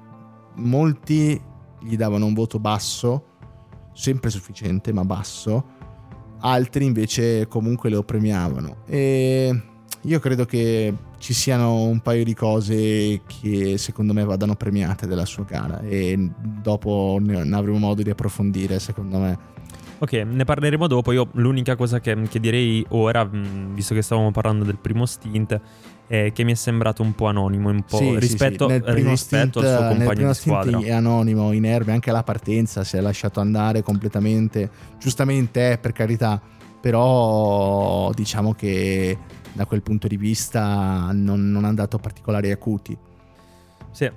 molti 0.61 1.41
gli 1.81 1.97
davano 1.97 2.27
un 2.27 2.35
voto 2.35 2.59
basso, 2.59 3.25
sempre 3.93 4.31
sufficiente, 4.31 4.93
ma 4.93 5.05
basso, 5.05 5.65
altri 6.41 6.85
invece 6.85 7.47
comunque 7.49 7.91
lo 7.91 8.03
premiavano. 8.03 8.83
E 8.87 9.63
io 10.03 10.19
credo 10.19 10.45
che 10.45 10.95
ci 11.19 11.35
siano 11.35 11.83
un 11.83 12.01
paio 12.01 12.25
di 12.25 12.35
cose 12.35 13.21
che 13.27 13.77
secondo 13.77 14.15
me 14.15 14.25
vadano 14.25 14.55
premiate 14.55 15.07
della 15.07 15.27
sua 15.27 15.45
gara 15.45 15.81
e 15.81 16.31
dopo 16.41 17.19
ne 17.21 17.55
avremo 17.55 17.79
modo 17.79 18.03
di 18.03 18.11
approfondire 18.11 18.79
secondo 18.79 19.19
me. 19.19 19.39
Ok, 19.99 20.13
ne 20.13 20.45
parleremo 20.45 20.87
dopo. 20.87 21.13
Io 21.13 21.29
l'unica 21.33 21.77
cosa 21.77 22.01
che, 22.01 22.17
che 22.23 22.41
direi 22.41 22.83
ora, 22.89 23.23
mh, 23.23 23.75
visto 23.75 23.95
che 23.95 24.01
stavamo 24.01 24.31
parlando 24.31 24.65
del 24.65 24.79
primo 24.79 25.05
stint, 25.05 25.61
è 26.11 26.33
che 26.33 26.43
mi 26.43 26.51
è 26.51 26.55
sembrato 26.57 27.03
un 27.03 27.15
po' 27.15 27.27
anonimo, 27.27 27.69
un 27.69 27.85
po' 27.85 27.99
sì, 27.99 28.19
rispetto, 28.19 28.69
sì, 28.69 28.83
sì. 28.85 28.93
rispetto 28.95 29.61
stint, 29.61 29.65
al 29.65 29.77
suo 29.77 29.97
compagno 29.97 30.27
di 30.27 30.35
squadra. 30.35 30.81
È 30.81 30.91
anonimo, 30.91 31.53
inerme, 31.53 31.93
anche 31.93 32.11
alla 32.11 32.25
partenza 32.25 32.83
si 32.83 32.97
è 32.97 33.01
lasciato 33.01 33.39
andare 33.39 33.85
completamente. 33.85 34.69
Giustamente, 34.99 35.71
eh, 35.71 35.79
per 35.79 35.93
carità, 35.93 36.43
però 36.81 38.11
diciamo 38.13 38.55
che 38.55 39.17
da 39.53 39.67
quel 39.67 39.83
punto 39.83 40.09
di 40.09 40.17
vista 40.17 41.11
non, 41.13 41.49
non 41.53 41.65
ha 41.65 41.73
dato 41.73 41.99
particolari 41.99 42.51
acuti. 42.51 42.99
Sì, 43.93 44.11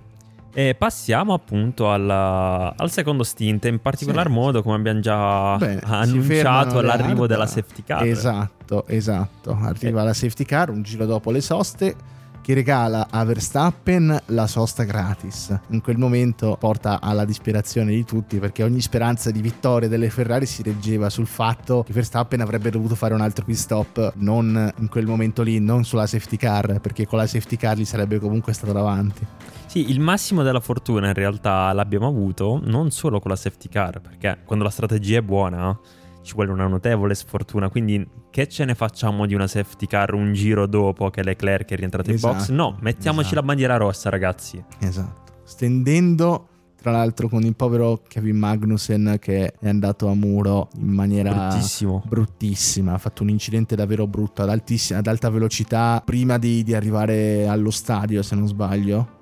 e 0.54 0.76
passiamo 0.76 1.34
appunto 1.34 1.92
alla, 1.92 2.74
al 2.78 2.92
secondo 2.92 3.24
stint, 3.24 3.66
in 3.66 3.80
particolar 3.80 4.28
sì. 4.28 4.32
modo 4.32 4.62
come 4.62 4.76
abbiamo 4.76 5.00
già 5.00 5.58
Beh, 5.58 5.80
annunciato 5.84 6.80
l'arrivo 6.82 7.26
della 7.26 7.48
safety 7.48 7.84
car. 7.84 8.04
Esatto, 8.04 8.86
esatto, 8.88 9.58
arriva 9.60 10.02
eh. 10.02 10.06
la 10.06 10.14
safety 10.14 10.46
car 10.46 10.70
un 10.70 10.84
giro 10.84 11.06
dopo 11.06 11.32
le 11.32 11.42
soste 11.42 11.96
che 12.44 12.54
regala 12.54 13.08
a 13.10 13.24
Verstappen 13.24 14.22
la 14.28 14.48
sosta 14.48 14.84
gratis. 14.84 15.58
In 15.70 15.82
quel 15.82 15.98
momento 15.98 16.58
porta 16.60 17.00
alla 17.00 17.24
disperazione 17.24 17.92
di 17.92 18.04
tutti 18.04 18.38
perché 18.38 18.64
ogni 18.64 18.82
speranza 18.82 19.32
di 19.32 19.42
vittoria 19.42 19.88
delle 19.88 20.10
Ferrari 20.10 20.46
si 20.46 20.62
reggeva 20.62 21.10
sul 21.10 21.26
fatto 21.26 21.84
che 21.84 21.94
Verstappen 21.94 22.42
avrebbe 22.42 22.70
dovuto 22.70 22.96
fare 22.96 23.14
un 23.14 23.22
altro 23.22 23.46
pit 23.46 23.56
stop, 23.56 24.14
non 24.18 24.72
in 24.78 24.90
quel 24.90 25.06
momento 25.06 25.42
lì, 25.42 25.60
non 25.60 25.86
sulla 25.86 26.06
safety 26.06 26.36
car, 26.36 26.82
perché 26.82 27.08
con 27.08 27.18
la 27.18 27.28
safety 27.28 27.56
car 27.56 27.78
gli 27.78 27.86
sarebbe 27.86 28.20
comunque 28.20 28.52
stato 28.52 28.74
davanti. 28.74 29.26
Sì, 29.74 29.90
il 29.90 30.00
massimo 30.00 30.44
della 30.44 30.60
fortuna 30.60 31.08
in 31.08 31.16
realtà 31.16 31.74
l'abbiamo 31.74 32.06
avuto 32.06 32.62
non 32.64 32.92
solo 32.92 33.20
con 33.20 33.32
la 33.32 33.36
safety 33.36 33.70
car, 33.70 34.02
perché 34.02 34.38
quando 34.46 34.64
la 34.64 34.70
strategia 34.70 35.18
è 35.18 35.22
buona 35.24 35.76
ci 36.22 36.36
vuole 36.36 36.52
una 36.52 36.68
notevole 36.68 37.16
sfortuna. 37.16 37.70
Quindi, 37.70 38.08
che 38.30 38.48
ce 38.48 38.66
ne 38.66 38.76
facciamo 38.76 39.26
di 39.26 39.34
una 39.34 39.48
safety 39.48 39.88
car 39.88 40.14
un 40.14 40.32
giro 40.34 40.68
dopo 40.68 41.10
che 41.10 41.24
Leclerc 41.24 41.72
è 41.72 41.76
rientrato 41.76 42.12
esatto, 42.12 42.34
in 42.34 42.40
box? 42.40 42.50
No, 42.50 42.78
mettiamoci 42.82 43.30
esatto. 43.30 43.40
la 43.40 43.48
bandiera 43.48 43.78
rossa, 43.78 44.12
ragazzi. 44.12 44.64
Esatto. 44.78 45.32
Stendendo. 45.44 46.50
Tra 46.80 46.92
l'altro 46.92 47.28
con 47.28 47.42
il 47.42 47.56
povero 47.56 48.04
Kevin 48.08 48.38
Magnussen 48.38 49.18
che 49.20 49.54
è 49.60 49.70
andato 49.70 50.08
a 50.08 50.14
muro 50.14 50.70
in 50.76 50.90
maniera 50.90 51.34
Bruttissimo. 51.34 52.04
bruttissima. 52.06 52.94
Ha 52.94 52.98
fatto 53.00 53.24
un 53.24 53.30
incidente 53.30 53.76
davvero 53.76 54.06
brutto 54.06 54.44
ad, 54.44 54.50
ad 54.50 55.08
alta 55.08 55.30
velocità 55.32 56.00
prima 56.06 56.38
di, 56.38 56.62
di 56.62 56.76
arrivare 56.76 57.48
allo 57.48 57.72
stadio, 57.72 58.22
se 58.22 58.36
non 58.36 58.48
sbaglio. 58.48 59.22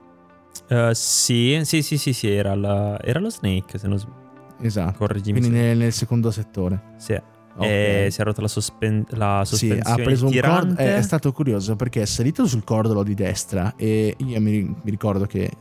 Uh, 0.70 0.92
sì, 0.94 1.60
sì, 1.64 1.82
sì, 1.82 1.98
sì, 1.98 2.14
sì, 2.14 2.30
era, 2.30 2.56
la, 2.56 3.00
era 3.02 3.20
lo 3.20 3.30
Snake, 3.30 3.78
se 3.78 3.88
non 3.88 3.98
sbaglio. 3.98 4.20
Esatto. 4.62 4.98
Correggimi. 4.98 5.40
Quindi 5.40 5.58
nel, 5.58 5.78
nel, 5.78 5.92
secondo 5.92 6.32
settore. 6.32 6.94
Sì. 6.98 7.20
Okay. 7.54 8.10
Si 8.10 8.22
è 8.22 8.24
rotta 8.24 8.42
la, 8.42 8.48
sospen- 8.48 9.06
la 9.10 9.44
sospensione. 9.44 9.84
Sì, 9.84 10.02
ha 10.02 10.04
preso 10.04 10.28
un 10.28 10.40
cordolo. 10.40 10.76
È, 10.78 10.96
è, 10.96 11.02
stato 11.02 11.32
curioso 11.34 11.76
perché 11.76 12.02
è 12.02 12.06
salito 12.06 12.46
sul 12.46 12.64
cordolo 12.64 13.04
di 13.04 13.14
destra 13.14 13.74
e 13.76 14.16
io 14.18 14.40
mi, 14.40 14.62
mi 14.64 14.90
ricordo 14.90 15.26
che 15.26 15.52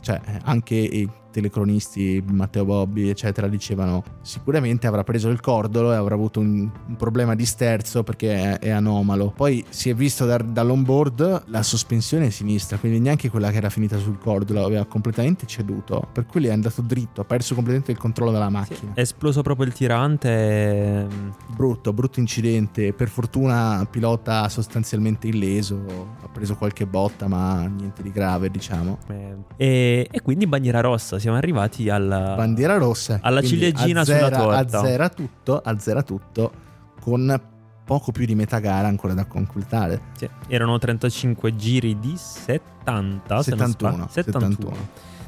cioè, 0.00 0.20
anche 0.44 1.08
telecronisti, 1.30 2.22
Matteo 2.30 2.64
Bobbi, 2.64 3.08
eccetera, 3.08 3.48
dicevano 3.48 4.02
sicuramente 4.22 4.86
avrà 4.86 5.04
preso 5.04 5.28
il 5.28 5.40
cordolo 5.40 5.92
e 5.92 5.96
avrà 5.96 6.14
avuto 6.14 6.40
un, 6.40 6.68
un 6.86 6.96
problema 6.96 7.34
di 7.34 7.44
sterzo 7.46 8.02
perché 8.02 8.34
è, 8.34 8.58
è, 8.58 8.70
anomalo. 8.70 9.32
Poi 9.34 9.64
si 9.68 9.90
è 9.90 9.94
visto 9.94 10.24
da, 10.24 10.38
dall'onboard 10.38 11.44
la 11.46 11.62
sospensione 11.62 12.30
sinistra, 12.30 12.78
quindi 12.78 13.00
neanche 13.00 13.30
quella 13.30 13.50
che 13.50 13.56
era 13.56 13.70
finita 13.70 13.98
sul 13.98 14.18
cordolo 14.18 14.64
aveva 14.64 14.84
completamente 14.84 15.46
ceduto, 15.46 16.08
per 16.12 16.26
cui 16.26 16.46
è 16.46 16.50
andato 16.50 16.82
dritto, 16.82 17.20
ha 17.20 17.24
perso 17.24 17.54
completamente 17.54 17.92
il 17.92 17.98
controllo 17.98 18.32
della 18.32 18.50
macchina. 18.50 18.78
Sì, 18.78 18.90
è 18.94 19.00
esploso 19.00 19.42
proprio 19.42 19.66
il 19.66 19.72
tirante. 19.72 21.06
Brutto, 21.54 21.92
brutto 21.92 22.20
incidente. 22.20 22.92
Per 22.92 23.08
fortuna 23.08 23.86
pilota 23.88 24.48
sostanzialmente 24.48 25.28
illeso, 25.28 25.82
ha 26.22 26.28
preso 26.28 26.56
qualche 26.56 26.86
botta 26.86 27.28
ma 27.28 27.66
niente 27.66 28.02
di 28.02 28.10
grave, 28.10 28.50
diciamo. 28.50 28.98
E, 29.56 30.08
e 30.10 30.20
quindi 30.22 30.46
bandiera 30.46 30.80
rossa 30.80 31.18
siamo 31.20 31.36
arrivati 31.36 31.88
al... 31.88 32.06
Bandiera 32.36 32.76
rossa. 32.78 33.18
Alla 33.22 33.42
ciliegina 33.42 34.00
azzera, 34.00 34.26
sulla 34.26 34.36
torta. 34.38 34.78
Azzera 34.78 35.08
tutto, 35.08 35.60
azzera 35.62 36.02
tutto 36.02 36.52
con 37.00 37.40
poco 37.84 38.12
più 38.12 38.24
di 38.26 38.34
metà 38.34 38.58
gara 38.58 38.88
ancora 38.88 39.14
da 39.14 39.24
completare. 39.26 40.00
Sì, 40.16 40.28
erano 40.48 40.78
35 40.78 41.54
giri 41.56 41.98
di 41.98 42.14
70, 42.16 43.42
se 43.42 43.50
non 43.54 43.68
71, 43.68 43.92
sbaglio. 43.92 44.08
71. 44.10 44.76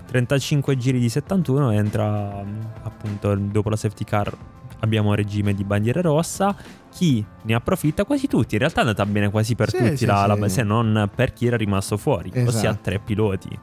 35 0.06 0.76
giri 0.76 0.98
di 0.98 1.08
71 1.08 1.70
entra 1.70 2.44
appunto 2.82 3.34
dopo 3.34 3.70
la 3.70 3.76
safety 3.76 4.04
car 4.04 4.36
abbiamo 4.80 5.14
regime 5.14 5.54
di 5.54 5.64
bandiera 5.64 6.02
rossa 6.02 6.54
chi 6.90 7.24
ne 7.44 7.54
approfitta 7.54 8.04
quasi 8.04 8.26
tutti 8.26 8.54
in 8.54 8.60
realtà 8.60 8.80
è 8.80 8.84
andata 8.84 9.06
bene 9.06 9.30
quasi 9.30 9.54
per 9.54 9.70
Sì, 9.70 9.78
tutti 9.78 9.96
sì, 9.98 10.04
la, 10.04 10.26
la- 10.26 10.36
sì. 10.48 10.48
se 10.56 10.62
non 10.64 11.08
per 11.14 11.32
chi 11.32 11.46
era 11.46 11.56
rimasto 11.56 11.96
fuori 11.96 12.28
ossia 12.34 12.44
Esatto. 12.70 12.78
tre 12.82 12.98
piloti 12.98 13.58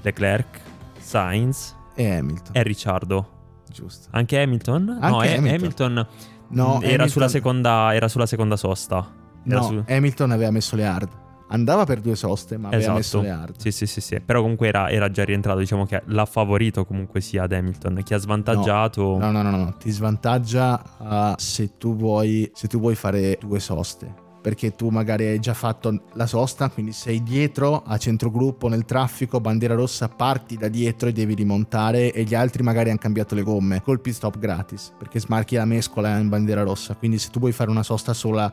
Leclerc 0.00 0.60
Sainz 1.06 1.74
E 1.94 2.16
Hamilton, 2.16 2.50
e 2.56 2.62
Ricciardo 2.62 3.28
giusto. 3.70 4.08
anche 4.10 4.40
Hamilton? 4.40 4.84
no 4.84 4.98
Anche 5.00 5.32
eh, 5.32 5.36
Hamilton. 5.36 5.54
Hamilton, 5.58 6.06
No, 6.48 6.64
era, 6.64 6.86
Hamilton- 6.86 7.08
sulla 7.08 7.28
seconda, 7.28 7.94
era 7.94 8.08
sulla 8.08 8.26
seconda 8.26 8.56
sosta 8.56 9.08
Era 9.46 9.58
No, 9.60 9.62
su- 9.62 9.84
Hamilton 9.86 10.30
aveva 10.32 10.50
messo 10.50 10.74
le 10.76 10.84
hard. 10.86 11.08
Andava 11.48 11.84
per 11.84 12.00
due 12.00 12.16
soste, 12.16 12.56
ma 12.56 12.66
aveva 12.66 12.80
Esatto. 12.82 12.96
messo 12.96 13.20
le 13.20 13.30
hard. 13.30 13.56
Sì, 13.58 13.70
sì, 13.70 13.86
sì, 13.86 14.00
sì. 14.00 14.18
Però 14.20 14.40
comunque 14.40 14.66
era, 14.66 14.90
era 14.90 15.08
già 15.12 15.24
rientrato. 15.24 15.60
Diciamo 15.60 15.86
che 15.86 16.02
l'ha 16.06 16.24
favorito 16.26 16.84
comunque 16.84 17.20
sia 17.20 17.44
ad 17.44 17.52
Hamilton. 17.52 18.00
Chi 18.02 18.14
ha 18.14 18.18
svantaggiato. 18.18 19.16
No, 19.16 19.30
no, 19.30 19.42
no, 19.42 19.50
no, 19.52 19.76
ti 19.78 19.90
svantaggia 19.92 20.82
ah, 20.98 21.34
se, 21.38 21.76
tu 21.78 21.94
vuoi, 21.94 22.50
se 22.52 22.66
tu 22.66 22.80
vuoi 22.80 22.96
fare 22.96 23.38
due 23.40 23.60
soste. 23.60 24.12
Perché 24.46 24.76
tu 24.76 24.90
magari 24.90 25.26
hai 25.26 25.40
già 25.40 25.54
fatto 25.54 26.02
la 26.12 26.26
sosta, 26.26 26.70
quindi 26.70 26.92
sei 26.92 27.20
dietro 27.20 27.82
a 27.84 27.98
centrogruppo 27.98 28.68
nel 28.68 28.84
traffico, 28.84 29.40
bandiera 29.40 29.74
rossa, 29.74 30.08
parti 30.08 30.56
da 30.56 30.68
dietro 30.68 31.08
e 31.08 31.12
devi 31.12 31.34
rimontare 31.34 32.12
e 32.12 32.22
gli 32.22 32.36
altri 32.36 32.62
magari 32.62 32.90
hanno 32.90 33.00
cambiato 33.00 33.34
le 33.34 33.42
gomme. 33.42 33.82
Col 33.82 34.00
pit 34.00 34.14
stop 34.14 34.38
gratis, 34.38 34.92
perché 34.96 35.18
smarchi 35.18 35.56
la 35.56 35.64
mescola 35.64 36.16
in 36.18 36.28
bandiera 36.28 36.62
rossa. 36.62 36.94
Quindi 36.94 37.18
se 37.18 37.30
tu 37.30 37.40
vuoi 37.40 37.50
fare 37.50 37.70
una 37.70 37.82
sosta 37.82 38.12
sola, 38.12 38.52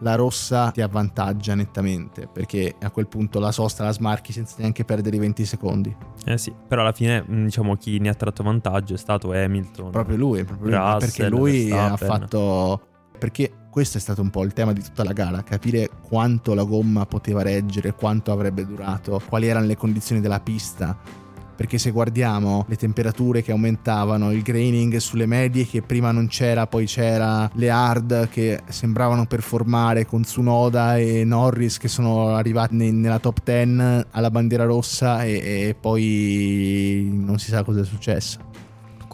la 0.00 0.14
rossa 0.14 0.70
ti 0.72 0.82
avvantaggia 0.82 1.54
nettamente, 1.54 2.28
perché 2.30 2.74
a 2.78 2.90
quel 2.90 3.08
punto 3.08 3.40
la 3.40 3.50
sosta 3.50 3.82
la 3.82 3.92
smarchi 3.92 4.30
senza 4.30 4.56
neanche 4.58 4.84
perdere 4.84 5.16
i 5.16 5.20
20 5.20 5.46
secondi. 5.46 5.96
Eh 6.26 6.36
sì. 6.36 6.52
Però 6.68 6.82
alla 6.82 6.92
fine, 6.92 7.24
mh, 7.26 7.44
diciamo, 7.44 7.76
chi 7.76 7.98
ne 7.98 8.10
ha 8.10 8.14
tratto 8.14 8.42
vantaggio 8.42 8.92
è 8.92 8.98
stato 8.98 9.32
Hamilton. 9.32 9.90
Proprio 9.90 10.18
lui, 10.18 10.44
proprio 10.44 10.68
lui, 10.68 10.78
ma 10.78 10.96
perché 10.98 11.28
Russell, 11.30 11.38
lui 11.38 11.70
ha 11.70 11.96
fatto... 11.96 12.88
Perché 13.16 13.63
questo 13.74 13.98
è 13.98 14.00
stato 14.00 14.22
un 14.22 14.30
po' 14.30 14.44
il 14.44 14.52
tema 14.52 14.72
di 14.72 14.80
tutta 14.80 15.02
la 15.02 15.12
gara, 15.12 15.42
capire 15.42 15.90
quanto 16.00 16.54
la 16.54 16.62
gomma 16.62 17.06
poteva 17.06 17.42
reggere, 17.42 17.92
quanto 17.92 18.30
avrebbe 18.30 18.64
durato, 18.64 19.20
quali 19.28 19.48
erano 19.48 19.66
le 19.66 19.76
condizioni 19.76 20.20
della 20.20 20.38
pista. 20.38 20.96
Perché 21.56 21.76
se 21.78 21.90
guardiamo 21.90 22.66
le 22.68 22.76
temperature 22.76 23.42
che 23.42 23.50
aumentavano, 23.50 24.30
il 24.30 24.42
graining 24.42 24.98
sulle 24.98 25.26
medie 25.26 25.66
che 25.66 25.82
prima 25.82 26.12
non 26.12 26.28
c'era, 26.28 26.68
poi 26.68 26.86
c'era, 26.86 27.50
le 27.54 27.68
hard 27.68 28.28
che 28.28 28.62
sembravano 28.68 29.26
performare 29.26 30.06
con 30.06 30.22
Tsunoda 30.22 30.96
e 30.96 31.24
Norris 31.24 31.78
che 31.78 31.88
sono 31.88 32.28
arrivati 32.28 32.76
ne- 32.76 32.92
nella 32.92 33.18
top 33.18 33.40
10 33.42 34.06
alla 34.12 34.30
bandiera 34.30 34.62
rossa 34.66 35.24
e, 35.24 35.32
e 35.32 35.76
poi 35.80 37.10
non 37.12 37.40
si 37.40 37.50
sa 37.50 37.64
cosa 37.64 37.80
è 37.80 37.84
successo. 37.84 38.53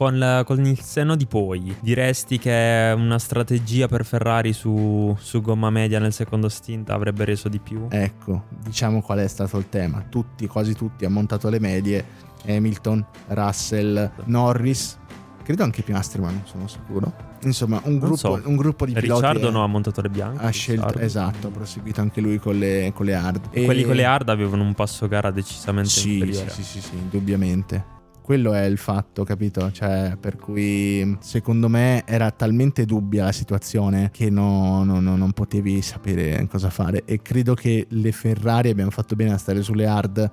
Con, 0.01 0.18
la- 0.18 0.44
con 0.46 0.64
il 0.64 0.80
senno 0.80 1.14
di 1.14 1.26
poi, 1.26 1.76
diresti 1.78 2.38
che 2.38 2.90
una 2.96 3.18
strategia 3.18 3.86
per 3.86 4.07
Ferrari 4.07 4.55
su, 4.55 5.14
su 5.20 5.42
gomma 5.42 5.68
media 5.68 5.98
nel 5.98 6.14
secondo 6.14 6.48
stint 6.48 6.88
avrebbe 6.88 7.26
reso 7.26 7.51
di 7.51 7.59
più? 7.59 7.84
Ecco, 7.90 8.44
diciamo 8.64 9.03
qual 9.03 9.18
è 9.18 9.28
stato 9.28 9.59
il 9.59 9.68
tema. 9.68 10.03
Tutti, 10.09 10.46
quasi 10.46 10.74
tutti, 10.74 11.05
hanno 11.05 11.16
montato 11.16 11.51
le 11.51 11.61
medie. 11.61 12.03
Hamilton, 12.46 13.05
Russell, 13.26 14.11
Norris, 14.24 14.98
credo 15.42 15.64
anche 15.64 15.82
Piastri, 15.82 16.22
ma 16.22 16.30
non 16.30 16.44
sono 16.46 16.66
sicuro. 16.66 17.12
Insomma, 17.42 17.78
un 17.84 17.98
gruppo, 17.98 18.16
so. 18.16 18.40
un 18.42 18.57
gruppo 18.57 18.86
di 18.86 18.94
piloti 18.94 19.20
Ricciardo 19.20 19.48
eh, 19.48 19.51
no, 19.53 19.62
ha 19.62 19.66
montato 19.66 20.01
le 20.01 20.09
bianche. 20.09 20.42
ha 20.42 20.48
scelto, 20.48 20.80
Ricciardo. 20.86 21.05
esatto, 21.07 21.46
ha 21.48 21.51
proseguito 21.51 22.01
anche 22.01 22.22
lui 22.22 22.38
con 22.38 22.59
le, 22.59 22.90
con 22.94 23.05
le 23.05 23.14
hard. 23.16 23.48
E- 23.51 23.66
Quelli 23.66 23.84
con 23.84 23.96
le 23.96 24.07
hard 24.07 24.30
avevano 24.30 24.62
un 24.62 24.72
passo 24.72 25.07
gara 25.09 25.30
decisamente 25.30 25.90
sì, 25.90 26.14
inferiore. 26.14 26.48
sì, 26.48 26.62
sì, 26.62 26.80
sì, 26.80 26.88
sì, 26.88 26.96
indubbiamente. 26.96 27.98
Quello 28.31 28.53
è 28.53 28.62
il 28.62 28.78
fatto, 28.78 29.24
capito? 29.24 29.72
Cioè, 29.72 30.16
per 30.16 30.37
cui 30.37 31.16
secondo 31.18 31.68
me 31.68 32.05
era 32.07 32.31
talmente 32.31 32.85
dubbia 32.85 33.24
la 33.24 33.33
situazione 33.33 34.11
che 34.12 34.31
no- 34.31 34.85
no- 34.85 35.01
no- 35.01 35.16
non 35.16 35.33
potevi 35.33 35.83
sapere 35.83 36.47
cosa 36.49 36.70
fare. 36.70 37.03
E 37.07 37.22
credo 37.22 37.55
che 37.55 37.89
le 37.91 38.12
Ferrari 38.12 38.70
abbiano 38.70 38.93
fatto 38.93 39.16
bene 39.16 39.33
a 39.33 39.37
stare 39.37 39.62
sulle 39.62 39.85
hard 39.85 40.31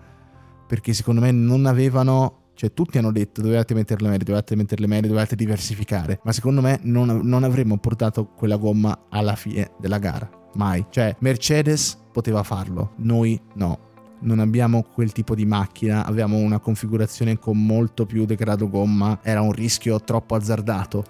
perché 0.67 0.93
secondo 0.93 1.21
me 1.21 1.31
non 1.31 1.65
avevano. 1.65 2.51
Cioè, 2.53 2.71
tutti 2.71 2.99
hanno 2.99 3.11
detto 3.11 3.41
dovevate 3.41 3.73
mettere 3.73 4.03
le 4.03 4.09
medie, 4.09 4.25
dovevate 4.25 4.55
mettere 4.55 4.81
le 4.81 4.87
medie, 4.87 5.07
dovevate 5.07 5.35
diversificare. 5.35 6.19
Ma 6.23 6.31
secondo 6.33 6.61
me 6.61 6.79
non, 6.83 7.21
non 7.23 7.43
avremmo 7.43 7.79
portato 7.79 8.27
quella 8.27 8.57
gomma 8.57 9.05
alla 9.09 9.35
fine 9.35 9.71
della 9.79 9.97
gara. 9.97 10.29
Mai. 10.53 10.85
Cioè, 10.91 11.15
Mercedes 11.21 11.97
poteva 12.11 12.43
farlo, 12.43 12.91
noi 12.97 13.41
no 13.55 13.86
non 14.21 14.39
abbiamo 14.39 14.83
quel 14.83 15.11
tipo 15.11 15.35
di 15.35 15.45
macchina, 15.45 16.05
abbiamo 16.05 16.37
una 16.37 16.59
configurazione 16.59 17.37
con 17.37 17.63
molto 17.63 18.05
più 18.05 18.25
degrado 18.25 18.69
gomma, 18.69 19.19
era 19.21 19.41
un 19.41 19.51
rischio 19.51 20.01
troppo 20.01 20.35
azzardato. 20.35 21.03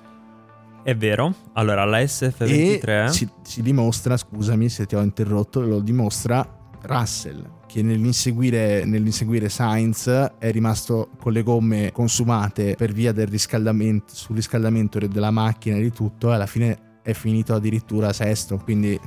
È 0.83 0.95
vero. 0.95 1.33
Allora, 1.53 1.83
la 1.85 1.99
SF23 1.99 3.05
E 3.05 3.09
si, 3.09 3.29
si 3.41 3.61
dimostra, 3.61 4.15
scusami 4.15 4.69
se 4.69 4.85
ti 4.85 4.95
ho 4.95 5.01
interrotto, 5.01 5.61
lo 5.61 5.79
dimostra 5.79 6.47
Russell 6.83 7.55
che 7.67 7.83
nell'inseguire, 7.83 8.85
nell'inseguire 8.85 9.49
Sainz 9.49 10.07
è 10.39 10.51
rimasto 10.51 11.09
con 11.19 11.33
le 11.33 11.43
gomme 11.43 11.91
consumate 11.91 12.75
per 12.75 12.93
via 12.93 13.11
del 13.11 13.27
riscaldamento, 13.27 14.15
sul 14.15 14.37
riscaldamento 14.37 14.97
della 14.99 15.31
macchina 15.31 15.75
e 15.75 15.81
di 15.81 15.91
tutto 15.91 16.31
e 16.31 16.35
alla 16.35 16.45
fine 16.45 16.99
è 17.03 17.13
finito 17.13 17.53
addirittura 17.53 18.11
sesto, 18.13 18.57
quindi 18.57 18.99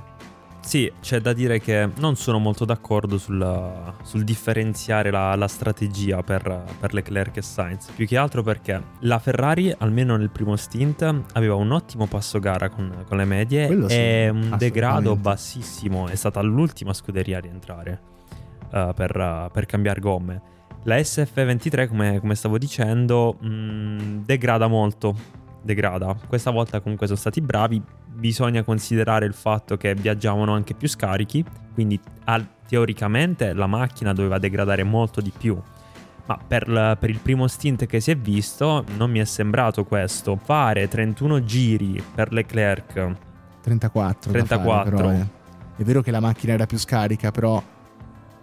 Sì, 0.60 0.90
c'è 1.00 1.20
da 1.20 1.32
dire 1.32 1.58
che 1.58 1.88
non 1.96 2.16
sono 2.16 2.38
molto 2.38 2.64
d'accordo 2.64 3.18
sul, 3.18 3.94
sul 4.02 4.22
differenziare 4.24 5.10
la, 5.10 5.34
la 5.34 5.48
strategia 5.48 6.22
per, 6.22 6.64
per 6.78 6.94
Leclerc 6.94 7.38
e 7.38 7.42
Sainz. 7.42 7.90
Più 7.90 8.06
che 8.06 8.16
altro 8.16 8.42
perché 8.42 8.80
la 9.00 9.18
Ferrari, 9.18 9.74
almeno 9.78 10.16
nel 10.16 10.30
primo 10.30 10.54
stint, 10.56 11.02
aveva 11.32 11.54
un 11.54 11.72
ottimo 11.72 12.06
passo 12.06 12.38
gara 12.38 12.68
con, 12.68 13.04
con 13.08 13.16
le 13.16 13.24
medie 13.24 13.66
Quello 13.66 13.88
sì, 13.88 13.94
e 13.96 14.28
un 14.28 14.36
assolutamente. 14.36 14.64
degrado 14.64 15.16
bassissimo. 15.16 16.08
È 16.08 16.14
stata 16.14 16.40
l'ultima 16.40 16.92
scuderia 16.92 17.38
a 17.38 17.40
rientrare 17.40 18.00
eh, 18.72 18.92
per, 18.94 19.16
eh, 19.16 19.48
per 19.52 19.66
cambiare 19.66 20.00
gomme. 20.00 20.42
La 20.84 20.96
SF23, 20.96 21.88
come, 21.88 22.20
come 22.20 22.34
stavo 22.34 22.58
dicendo, 22.58 23.36
mh, 23.40 24.24
degrada 24.24 24.66
molto. 24.68 25.14
Degrada. 25.62 26.16
Questa 26.26 26.50
volta 26.50 26.80
comunque 26.80 27.06
sono 27.06 27.18
stati 27.18 27.40
bravi. 27.40 27.82
Bisogna 28.12 28.62
considerare 28.62 29.24
il 29.26 29.34
fatto 29.34 29.76
che 29.76 29.94
viaggiavano 29.94 30.52
anche 30.52 30.74
più 30.74 30.88
scarichi, 30.88 31.44
quindi 31.72 31.98
al- 32.24 32.46
teoricamente 32.68 33.52
la 33.52 33.66
macchina 33.66 34.12
doveva 34.12 34.38
degradare 34.38 34.82
molto 34.84 35.20
di 35.20 35.32
più. 35.36 35.60
Ma 36.26 36.36
per, 36.46 36.68
la- 36.68 36.96
per 36.96 37.10
il 37.10 37.18
primo 37.18 37.46
stint 37.48 37.86
che 37.86 38.00
si 38.00 38.10
è 38.10 38.16
visto 38.16 38.84
non 38.96 39.10
mi 39.10 39.18
è 39.20 39.24
sembrato 39.24 39.84
questo. 39.84 40.36
Fare 40.36 40.86
31 40.86 41.42
giri 41.44 42.02
per 42.14 42.32
Leclerc 42.32 43.16
34. 43.62 44.30
da 44.32 44.38
34. 44.38 44.70
fare, 44.70 44.90
però, 44.96 45.10
eh. 45.12 45.26
È 45.76 45.82
vero 45.82 46.02
che 46.02 46.10
la 46.10 46.20
macchina 46.20 46.52
era 46.52 46.66
più 46.66 46.78
scarica, 46.78 47.30
però 47.30 47.62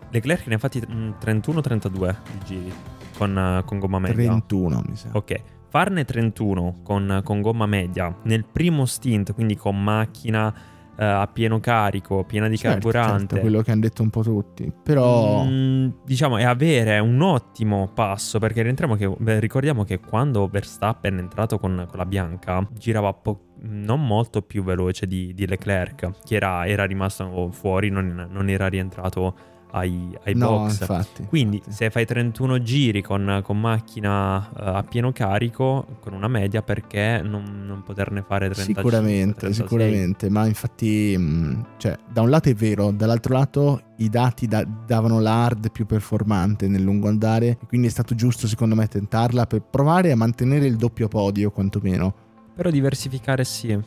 Leclerc 0.09 0.47
ne 0.47 0.55
ha 0.55 0.57
fatti 0.57 0.81
mm, 0.89 1.11
31-32 1.23 2.15
di 2.31 2.39
giri 2.45 2.73
con, 3.17 3.37
eh, 3.37 3.63
con 3.65 3.79
gomma 3.79 3.99
media. 3.99 4.29
31 4.29 4.81
mi 4.87 4.95
sa. 4.95 5.09
Ok, 5.13 5.41
farne 5.77 6.05
31 6.05 6.79
con, 6.81 7.21
con 7.23 7.39
gomma 7.41 7.67
media 7.67 8.11
nel 8.23 8.45
primo 8.45 8.85
stint, 8.85 9.35
quindi 9.35 9.55
con 9.55 9.79
macchina 9.83 10.51
eh, 10.97 11.05
a 11.05 11.27
pieno 11.27 11.59
carico, 11.59 12.23
piena 12.23 12.47
di 12.47 12.57
Certo, 12.57 12.89
carburante. 12.89 13.19
certo, 13.27 13.39
quello 13.41 13.61
che 13.61 13.69
hanno 13.69 13.81
detto 13.81 14.01
un 14.01 14.09
po' 14.09 14.23
tutti. 14.23 14.73
Però 14.81 15.43
Mm, 15.45 15.89
diciamo, 16.03 16.37
è 16.37 16.43
avere 16.45 16.97
un 16.97 17.21
ottimo 17.21 17.91
passo 17.93 18.39
perché 18.39 18.63
rientriamo 18.63 18.95
che, 18.95 19.07
beh, 19.07 19.39
ricordiamo 19.39 19.83
che 19.83 19.99
quando 19.99 20.47
Verstappen 20.47 21.15
è 21.17 21.19
entrato 21.19 21.59
con, 21.59 21.85
con 21.87 21.97
la 21.99 22.05
bianca 22.07 22.67
girava 22.75 23.13
po- 23.13 23.53
non 23.59 24.03
molto 24.03 24.41
più 24.41 24.63
veloce 24.63 25.05
di, 25.05 25.31
di 25.35 25.45
Leclerc, 25.45 26.23
che 26.25 26.35
era, 26.37 26.65
era 26.65 26.85
rimasto 26.85 27.51
fuori, 27.51 27.89
non, 27.91 28.27
non 28.31 28.49
era 28.49 28.65
rientrato 28.65 29.35
ai, 29.71 30.17
ai 30.23 30.33
no, 30.33 30.49
box. 30.49 30.79
infatti. 30.79 31.23
Quindi 31.25 31.57
infatti. 31.57 31.75
se 31.75 31.89
fai 31.89 32.05
31 32.05 32.61
giri 32.61 33.01
con, 33.01 33.41
con 33.43 33.59
macchina 33.59 34.49
eh, 34.49 34.77
a 34.77 34.83
pieno 34.83 35.11
carico, 35.11 35.85
con 35.99 36.13
una 36.13 36.27
media, 36.27 36.61
perché 36.61 37.21
non, 37.23 37.63
non 37.65 37.83
poterne 37.83 38.21
fare 38.21 38.49
35? 38.49 38.83
Sicuramente, 38.83 39.39
36? 39.39 39.65
sicuramente, 39.65 40.29
ma 40.29 40.45
infatti, 40.45 41.17
mh, 41.17 41.65
cioè, 41.77 41.97
da 42.11 42.21
un 42.21 42.29
lato 42.29 42.49
è 42.49 42.53
vero, 42.53 42.91
dall'altro 42.91 43.33
lato 43.33 43.81
i 43.97 44.09
dati 44.09 44.47
da- 44.47 44.65
davano 44.85 45.19
la 45.19 45.45
hard 45.45 45.71
più 45.71 45.85
performante 45.85 46.67
nel 46.67 46.81
lungo 46.81 47.07
andare, 47.07 47.57
quindi 47.67 47.87
è 47.87 47.91
stato 47.91 48.15
giusto 48.15 48.47
secondo 48.47 48.75
me 48.75 48.87
tentarla 48.87 49.45
per 49.45 49.61
provare 49.61 50.11
a 50.11 50.15
mantenere 50.15 50.65
il 50.65 50.75
doppio 50.75 51.07
podio 51.07 51.51
quantomeno. 51.51 52.25
Però 52.55 52.69
diversificare 52.69 53.43
sì. 53.43 53.77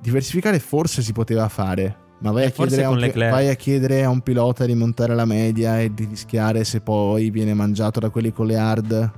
Diversificare 0.00 0.58
forse 0.58 1.00
si 1.00 1.12
poteva 1.12 1.48
fare, 1.48 1.96
ma 2.22 2.30
vai 2.30 2.44
a, 2.44 2.50
chiedere 2.50 2.84
a, 2.84 2.88
un, 2.88 3.12
vai 3.14 3.48
a 3.48 3.54
chiedere 3.54 4.04
a 4.04 4.08
un 4.08 4.20
pilota 4.20 4.64
di 4.64 4.74
montare 4.74 5.14
la 5.14 5.24
media 5.24 5.80
e 5.80 5.92
di 5.92 6.04
rischiare 6.04 6.62
se 6.62 6.80
poi 6.80 7.30
viene 7.30 7.52
mangiato 7.52 7.98
da 7.98 8.10
quelli 8.10 8.32
con 8.32 8.46
le 8.46 8.56
hard. 8.56 9.10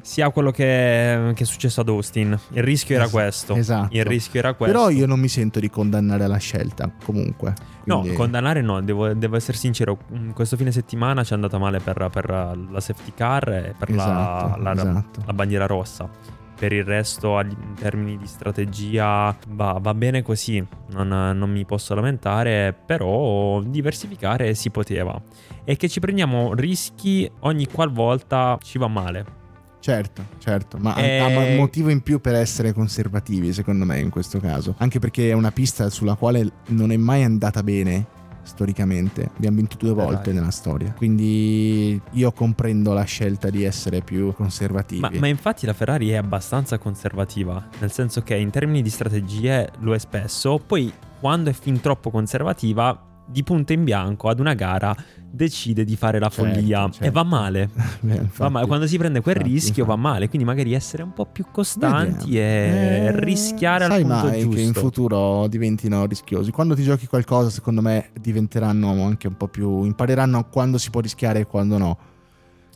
sia 0.00 0.30
quello 0.30 0.50
che, 0.50 1.32
che, 1.32 1.42
è 1.42 1.46
successo 1.46 1.80
ad 1.80 1.88
Austin. 1.88 2.36
Il 2.50 2.62
rischio 2.64 2.96
era 2.96 3.06
questo. 3.08 3.54
Esatto. 3.54 3.96
Il 3.96 4.04
rischio 4.04 4.40
era 4.40 4.54
questo. 4.54 4.76
Però 4.76 4.90
io 4.90 5.06
non 5.06 5.20
mi 5.20 5.28
sento 5.28 5.60
di 5.60 5.70
condannare 5.70 6.26
la 6.26 6.38
scelta, 6.38 6.90
comunque. 7.04 7.54
Quindi... 7.84 8.08
No, 8.08 8.14
condannare 8.14 8.62
no, 8.62 8.80
devo, 8.80 9.14
devo, 9.14 9.36
essere 9.36 9.56
sincero. 9.56 9.96
Mm, 10.12 10.30
questo 10.30 10.56
fine 10.56 10.72
settimana 10.72 11.22
ci 11.22 11.30
è 11.30 11.34
andata 11.34 11.56
male 11.58 11.78
per, 11.78 12.08
per 12.12 12.28
la 12.28 12.80
safety 12.80 13.12
car 13.14 13.48
e 13.48 13.74
per 13.78 13.90
esatto, 13.90 14.60
la, 14.60 14.72
la, 14.74 14.80
esatto. 14.80 15.22
la 15.24 15.32
bandiera 15.32 15.66
rossa 15.66 16.40
per 16.62 16.70
il 16.72 16.84
resto 16.84 17.40
in 17.40 17.74
termini 17.74 18.16
di 18.16 18.28
strategia 18.28 19.36
va, 19.48 19.78
va 19.80 19.94
bene 19.94 20.22
così, 20.22 20.64
non, 20.92 21.08
non, 21.08 21.50
mi 21.50 21.64
posso 21.64 21.92
lamentare, 21.92 22.72
però 22.72 23.60
diversificare 23.62 24.54
si 24.54 24.70
poteva. 24.70 25.20
E 25.64 25.74
che 25.74 25.88
ci 25.88 25.98
prendiamo 25.98 26.54
rischi 26.54 27.28
ogni 27.40 27.66
qualvolta 27.66 28.60
ci 28.62 28.78
va 28.78 28.86
male. 28.86 29.24
Certo, 29.80 30.24
certo, 30.38 30.78
ma 30.78 30.94
e... 30.94 31.18
ha 31.18 31.26
un 31.26 31.56
motivo 31.56 31.88
in 31.88 32.00
più 32.00 32.20
per 32.20 32.36
essere 32.36 32.72
conservativi, 32.72 33.52
secondo 33.52 33.84
me, 33.84 33.98
in 33.98 34.10
questo 34.10 34.38
caso. 34.38 34.76
Anche 34.78 35.00
perché 35.00 35.30
è 35.30 35.32
una 35.32 35.50
pista 35.50 35.90
sulla 35.90 36.14
quale 36.14 36.48
non 36.68 36.92
è 36.92 36.96
mai 36.96 37.24
andata 37.24 37.64
bene 37.64 38.20
storicamente. 38.42 39.30
Abbiamo 39.36 39.56
vinto 39.56 39.76
due 39.78 39.92
volte 39.92 40.30
eh, 40.30 40.32
nella 40.32 40.50
storia. 40.50 40.92
Quindi 40.96 42.00
io 42.10 42.32
comprendo 42.32 42.92
la 42.92 43.04
scelta 43.04 43.50
di 43.50 43.64
essere 43.64 44.00
più 44.00 44.32
conservativi. 44.34 45.00
Ma, 45.00 45.10
ma, 45.14 45.26
infatti 45.26 45.66
la 45.66 45.72
Ferrari 45.72 46.10
è 46.10 46.16
abbastanza 46.16 46.78
conservativa, 46.78 47.68
nel 47.80 47.92
senso 47.92 48.22
che 48.22 48.36
in 48.36 48.50
termini 48.50 48.82
di 48.82 48.90
strategie 48.90 49.70
lo 49.80 49.94
è 49.94 49.98
spesso, 49.98 50.58
poi 50.64 50.92
quando 51.20 51.50
è 51.50 51.52
fin 51.52 51.80
troppo 51.80 52.10
conservativa 52.10 53.10
di 53.32 53.42
punto 53.42 53.72
in 53.72 53.82
bianco 53.82 54.28
ad 54.28 54.38
una 54.38 54.54
gara 54.54 54.94
decide 55.34 55.84
di 55.84 55.96
fare 55.96 56.18
la 56.18 56.28
certo, 56.28 56.52
follia 56.52 56.82
certo. 56.90 57.04
e 57.04 57.10
va 57.10 57.22
male. 57.22 57.70
Beh, 58.00 58.14
infatti, 58.14 58.42
va 58.42 58.48
male. 58.50 58.66
Quando 58.66 58.86
si 58.86 58.98
prende 58.98 59.20
quel 59.22 59.36
infatti, 59.36 59.52
rischio 59.54 59.82
infatti. 59.82 60.00
va 60.00 60.08
male, 60.08 60.28
quindi 60.28 60.46
magari 60.46 60.74
essere 60.74 61.02
un 61.02 61.12
po' 61.12 61.26
più 61.26 61.46
costanti 61.50 62.32
Vediamo. 62.32 62.46
e 62.46 63.04
eh, 63.06 63.20
rischiare 63.24 63.86
sai 63.86 64.02
al 64.02 64.06
punto 64.06 64.26
mai 64.26 64.40
giusto. 64.40 64.56
che 64.56 64.60
in 64.60 64.72
futuro 64.74 65.46
diventino 65.48 66.06
rischiosi. 66.06 66.50
Quando 66.50 66.74
ti 66.74 66.82
giochi 66.82 67.06
qualcosa, 67.06 67.48
secondo 67.48 67.80
me 67.80 68.10
diventeranno 68.20 69.02
anche 69.02 69.26
un 69.26 69.36
po' 69.36 69.48
più 69.48 69.84
impareranno 69.84 70.48
quando 70.48 70.78
si 70.78 70.90
può 70.90 71.00
rischiare 71.00 71.40
e 71.40 71.46
quando 71.46 71.78
no. 71.78 71.98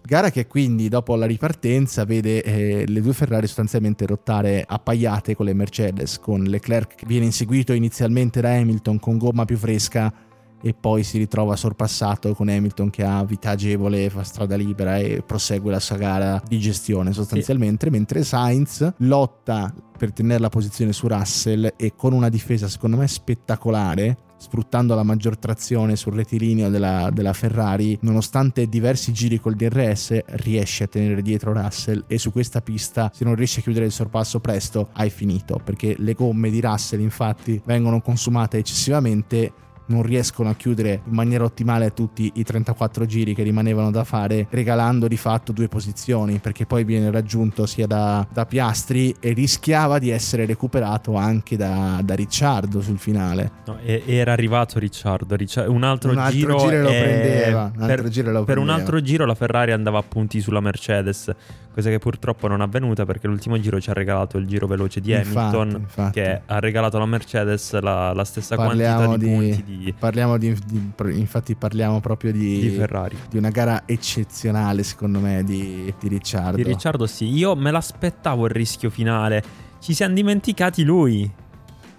Gara 0.02 0.30
che 0.30 0.46
quindi 0.46 0.88
dopo 0.88 1.16
la 1.16 1.26
ripartenza 1.26 2.04
vede 2.04 2.40
eh, 2.40 2.84
le 2.86 3.00
due 3.00 3.12
Ferrari 3.12 3.48
sostanzialmente 3.48 4.06
rottare 4.06 4.64
appaiate 4.64 5.34
con 5.34 5.46
le 5.46 5.52
Mercedes, 5.52 6.20
con 6.20 6.44
Leclerc 6.44 6.94
che 6.94 7.06
viene 7.06 7.24
inseguito 7.24 7.72
inizialmente 7.72 8.40
da 8.40 8.50
Hamilton 8.50 9.00
con 9.00 9.18
gomma 9.18 9.44
più 9.44 9.56
fresca 9.56 10.14
e 10.62 10.74
poi 10.74 11.02
si 11.02 11.18
ritrova 11.18 11.56
sorpassato 11.56 12.34
con 12.34 12.48
Hamilton 12.48 12.90
che 12.90 13.04
ha 13.04 13.24
vita 13.24 13.50
agevole, 13.50 14.10
fa 14.10 14.22
strada 14.22 14.56
libera 14.56 14.98
e 14.98 15.22
prosegue 15.24 15.70
la 15.70 15.80
sua 15.80 15.96
gara 15.96 16.42
di 16.46 16.58
gestione 16.58 17.12
sostanzialmente, 17.12 17.86
sì. 17.86 17.92
mentre 17.92 18.24
Sainz 18.24 18.92
lotta 18.98 19.72
per 19.96 20.12
tenere 20.12 20.40
la 20.40 20.48
posizione 20.48 20.92
su 20.92 21.08
Russell 21.08 21.72
e 21.76 21.94
con 21.96 22.12
una 22.12 22.28
difesa 22.28 22.68
secondo 22.68 22.96
me 22.96 23.06
spettacolare 23.06 24.16
sfruttando 24.38 24.94
la 24.94 25.02
maggior 25.02 25.38
trazione 25.38 25.96
sul 25.96 26.14
rettilineo 26.14 26.68
della, 26.68 27.10
della, 27.12 27.32
Ferrari, 27.32 27.98
nonostante 28.02 28.66
diversi 28.66 29.12
giri 29.12 29.40
col 29.40 29.54
DRS, 29.54 30.18
riesce 30.26 30.84
a 30.84 30.86
tenere 30.86 31.22
dietro 31.22 31.52
Russell 31.52 32.04
e 32.06 32.18
su 32.18 32.32
questa 32.32 32.60
pista, 32.60 33.10
se 33.14 33.24
non 33.24 33.34
riesci 33.34 33.60
a 33.60 33.62
chiudere 33.62 33.86
il 33.86 33.92
sorpasso 33.92 34.38
presto, 34.40 34.90
hai 34.92 35.10
finito, 35.10 35.60
perché 35.62 35.96
le 35.98 36.12
gomme 36.12 36.50
di 36.50 36.60
Russell 36.60 37.00
infatti 37.00 37.60
vengono 37.64 38.00
consumate 38.00 38.58
eccessivamente 38.58 39.52
non 39.86 40.02
riescono 40.02 40.48
a 40.48 40.54
chiudere 40.54 41.00
in 41.04 41.12
maniera 41.14 41.44
ottimale 41.44 41.92
tutti 41.92 42.30
i 42.34 42.42
34 42.42 43.06
giri 43.06 43.34
che 43.34 43.42
rimanevano 43.42 43.90
da 43.90 44.04
fare, 44.04 44.46
regalando 44.50 45.08
di 45.08 45.16
fatto 45.16 45.52
due 45.52 45.68
posizioni, 45.68 46.38
perché 46.38 46.66
poi 46.66 46.84
viene 46.84 47.10
raggiunto 47.10 47.66
sia 47.66 47.86
da, 47.86 48.26
da 48.32 48.46
Piastri 48.46 49.14
e 49.20 49.32
rischiava 49.32 49.98
di 49.98 50.10
essere 50.10 50.46
recuperato 50.46 51.14
anche 51.16 51.56
da, 51.56 52.00
da 52.02 52.14
Ricciardo 52.14 52.80
sul 52.80 52.98
finale. 52.98 53.50
No, 53.66 53.78
era 53.80 54.32
arrivato 54.32 54.78
Ricciardo, 54.78 55.36
un 55.66 55.82
altro, 55.82 56.10
un 56.10 56.18
altro 56.18 56.38
giro, 56.38 56.58
giro 56.58 56.82
lo 56.82 56.88
prendeva. 56.88 57.72
Un 57.76 57.86
per, 57.86 58.08
giro 58.08 58.32
lo 58.32 58.44
per 58.44 58.58
un 58.58 58.68
altro 58.68 59.00
giro 59.00 59.24
la 59.24 59.34
Ferrari 59.34 59.72
andava 59.72 59.98
a 59.98 60.02
punti 60.02 60.40
sulla 60.40 60.60
Mercedes, 60.60 61.32
cosa 61.76 61.90
che 61.90 61.98
purtroppo 61.98 62.48
non 62.48 62.62
è 62.62 62.64
avvenuta 62.64 63.04
perché 63.04 63.26
l'ultimo 63.26 63.60
giro 63.60 63.78
ci 63.78 63.90
ha 63.90 63.92
regalato 63.92 64.38
il 64.38 64.46
giro 64.46 64.66
veloce 64.66 65.02
di 65.02 65.12
Hamilton, 65.12 65.66
infatti, 65.66 65.82
infatti. 65.82 66.20
che 66.20 66.40
ha 66.46 66.58
regalato 66.58 66.96
alla 66.96 67.04
Mercedes 67.04 67.78
la, 67.80 68.14
la 68.14 68.24
stessa 68.24 68.56
Parliamo 68.56 69.04
quantità 69.04 69.18
di, 69.18 69.28
di 69.28 69.34
punti 69.34 69.62
di 69.84 69.94
Parliamo 69.98 70.38
di, 70.38 70.56
di, 70.64 70.92
infatti 71.18 71.54
parliamo 71.54 72.00
proprio 72.00 72.32
di, 72.32 72.60
di 72.60 72.70
Ferrari. 72.70 73.18
Di 73.28 73.36
una 73.36 73.50
gara 73.50 73.82
eccezionale 73.84 74.82
secondo 74.84 75.20
me 75.20 75.44
di, 75.44 75.92
di 76.00 76.08
Ricciardo. 76.08 76.56
Di 76.56 76.62
Ricciardo 76.62 77.06
sì, 77.06 77.26
io 77.26 77.54
me 77.54 77.70
l'aspettavo 77.70 78.46
il 78.46 78.52
rischio 78.52 78.88
finale. 78.88 79.42
Ci 79.78 79.92
siamo 79.92 80.14
dimenticati 80.14 80.82
lui. 80.82 81.30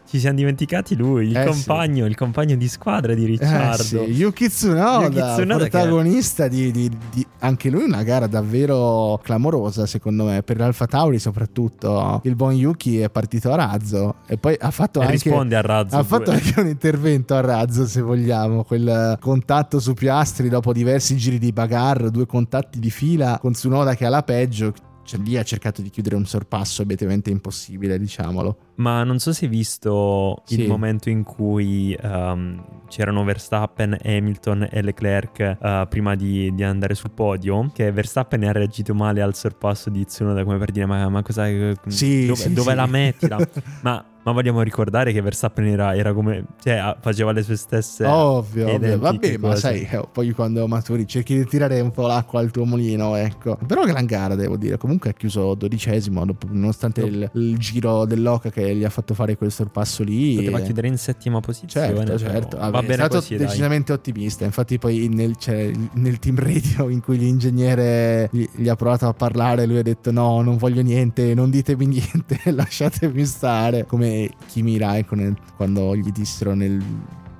Ci 0.07 0.19
siamo 0.19 0.37
dimenticati 0.37 0.95
lui, 0.95 1.27
il 1.27 1.35
eh 1.35 1.45
compagno, 1.45 2.05
sì. 2.05 2.09
il 2.09 2.15
compagno 2.15 2.55
di 2.55 2.69
squadra 2.69 3.13
di 3.13 3.25
Ricciardo. 3.25 4.03
Eh 4.03 4.05
sì. 4.05 4.11
Yuki 4.13 4.47
Tsunoda, 4.47 5.03
Yuki 5.03 5.19
Tsunoda 5.19 5.67
protagonista 5.67 6.43
che... 6.43 6.49
di, 6.49 6.71
di, 6.71 6.97
di, 7.11 7.27
anche 7.39 7.69
lui 7.69 7.83
una 7.83 8.03
gara 8.03 8.25
davvero 8.25 9.19
clamorosa 9.21 9.85
secondo 9.85 10.23
me, 10.23 10.43
per 10.43 10.59
l'Alfa 10.59 10.85
Tauri 10.85 11.19
soprattutto. 11.19 12.21
Il 12.23 12.35
buon 12.35 12.53
Yuki 12.53 12.99
è 12.99 13.09
partito 13.09 13.51
a 13.51 13.55
razzo 13.55 14.15
e 14.27 14.37
poi 14.37 14.55
ha 14.57 14.71
fatto 14.71 15.01
e 15.01 15.03
anche... 15.03 15.15
risponde 15.15 15.57
a 15.57 15.61
razzo. 15.61 15.97
Ha 15.97 16.03
pure. 16.05 16.17
fatto 16.17 16.31
anche 16.31 16.59
un 16.61 16.67
intervento 16.67 17.35
a 17.35 17.41
razzo 17.41 17.85
se 17.85 17.99
vogliamo, 17.99 18.63
quel 18.63 19.17
contatto 19.19 19.81
su 19.81 19.93
Piastri 19.93 20.47
dopo 20.47 20.71
diversi 20.71 21.17
giri 21.17 21.37
di 21.37 21.51
bagarre, 21.51 22.11
due 22.11 22.25
contatti 22.25 22.79
di 22.79 22.89
fila 22.89 23.39
con 23.41 23.51
Tsunoda 23.51 23.93
che 23.93 24.05
ha 24.05 24.09
la 24.09 24.23
peggio 24.23 24.73
cioè, 25.07 25.21
lì 25.21 25.37
ha 25.37 25.43
cercato 25.43 25.81
di 25.81 25.89
chiudere 25.89 26.17
un 26.17 26.25
sorpasso 26.25 26.81
obiettivamente 26.81 27.29
impossibile, 27.29 27.97
diciamolo. 27.97 28.57
Ma 28.75 29.05
non 29.05 29.19
so 29.19 29.31
se 29.31 29.45
hai 29.45 29.51
visto 29.51 30.43
sì. 30.43 30.61
il 30.61 30.67
momento 30.67 31.09
in 31.09 31.23
cui 31.23 31.97
um, 32.03 32.61
c'erano 32.89 33.23
Verstappen, 33.23 33.97
Hamilton 34.03 34.67
e 34.69 34.81
Leclerc 34.81 35.57
uh, 35.61 35.87
prima 35.87 36.15
di, 36.15 36.53
di, 36.53 36.61
andare 36.61 36.93
sul 36.93 37.11
podio, 37.11 37.71
che 37.73 37.89
Verstappen 37.89 38.43
ha 38.43 38.51
reagito 38.51 38.93
male 38.93 39.21
al 39.21 39.33
sorpasso 39.33 39.89
di 39.89 40.03
Tsunoda 40.05 40.43
come 40.43 40.57
per 40.57 40.71
dire 40.71 40.85
ma, 40.85 41.07
ma 41.07 41.21
cosa... 41.21 41.45
Sì, 41.87 42.25
dove, 42.25 42.35
sì, 42.35 42.53
dove 42.53 42.75
la 42.75 42.85
metti? 42.85 43.29
ma 43.83 44.05
ma 44.27 44.33
vogliamo 44.33 44.61
ricordare 44.61 45.13
che 45.13 45.21
Verstappen 45.21 45.65
era, 45.67 45.95
era 45.95 46.11
come. 46.11 46.43
cioè, 46.61 46.97
faceva 46.99 47.31
le 47.31 47.43
sue 47.43 47.55
stesse. 47.55 48.03
Ovvio, 48.03 48.73
ovvio. 48.73 48.99
Vabbè, 48.99 49.37
ma 49.37 49.55
sai, 49.55 49.87
eh, 49.89 50.05
poi 50.11 50.31
quando 50.31 50.67
maturi 50.67 51.07
cerchi 51.07 51.37
di 51.37 51.45
tirare 51.45 51.79
un 51.79 51.91
po' 51.91 52.07
l'acqua 52.07 52.41
al 52.41 52.51
tuo 52.51 52.65
mulino, 52.65 53.15
ecco. 53.15 53.57
Però 53.65 53.85
gran 53.85 54.05
gara, 54.05 54.35
devo 54.35 54.57
dire. 54.57 54.75
Comunque 54.77 55.11
ha 55.11 55.13
chiuso 55.13 55.53
dodicesimo, 55.53 56.25
nonostante 56.49 57.01
il, 57.01 57.29
il, 57.35 57.57
giro 57.57 58.03
dell'Oca 58.03 58.49
che 58.49 58.75
gli 58.75 58.83
ha 58.83 58.89
fatto 58.89 59.13
fare 59.13 59.37
quel 59.37 59.49
sorpasso 59.49 60.03
lì. 60.03 60.35
Poteva 60.35 60.59
e... 60.59 60.63
chiudere 60.63 60.87
in 60.89 60.97
settima 60.97 61.39
posizione. 61.39 61.95
Certo, 61.95 62.17
certo. 62.17 62.57
Vabbè, 62.57 62.71
va 62.71 62.81
bene 62.81 62.93
è 62.93 62.95
stato 62.97 63.15
così, 63.15 63.37
decisamente 63.37 63.93
dai. 63.93 63.95
ottimista. 63.95 64.43
Infatti, 64.43 64.77
poi 64.77 65.07
nel, 65.07 65.37
cioè, 65.37 65.71
nel, 65.93 66.19
team 66.19 66.35
radio 66.37 66.89
in 66.89 66.99
cui 66.99 67.17
l'ingegnere 67.17 68.27
gli, 68.33 68.45
gli 68.55 68.67
ha 68.67 68.75
provato 68.75 69.07
a 69.07 69.13
parlare, 69.13 69.65
lui 69.65 69.77
ha 69.77 69.83
detto: 69.83 70.11
No, 70.11 70.41
non 70.41 70.57
voglio 70.57 70.81
niente, 70.81 71.33
non 71.33 71.49
ditemi 71.49 71.85
niente, 71.95 72.41
lasciatemi 72.51 73.23
stare. 73.23 73.85
Come 73.85 74.16
Kimi 74.47 74.77
Raikkonen 74.77 75.35
quando 75.55 75.95
gli 75.95 76.11
dissero 76.11 76.53
nel 76.53 76.83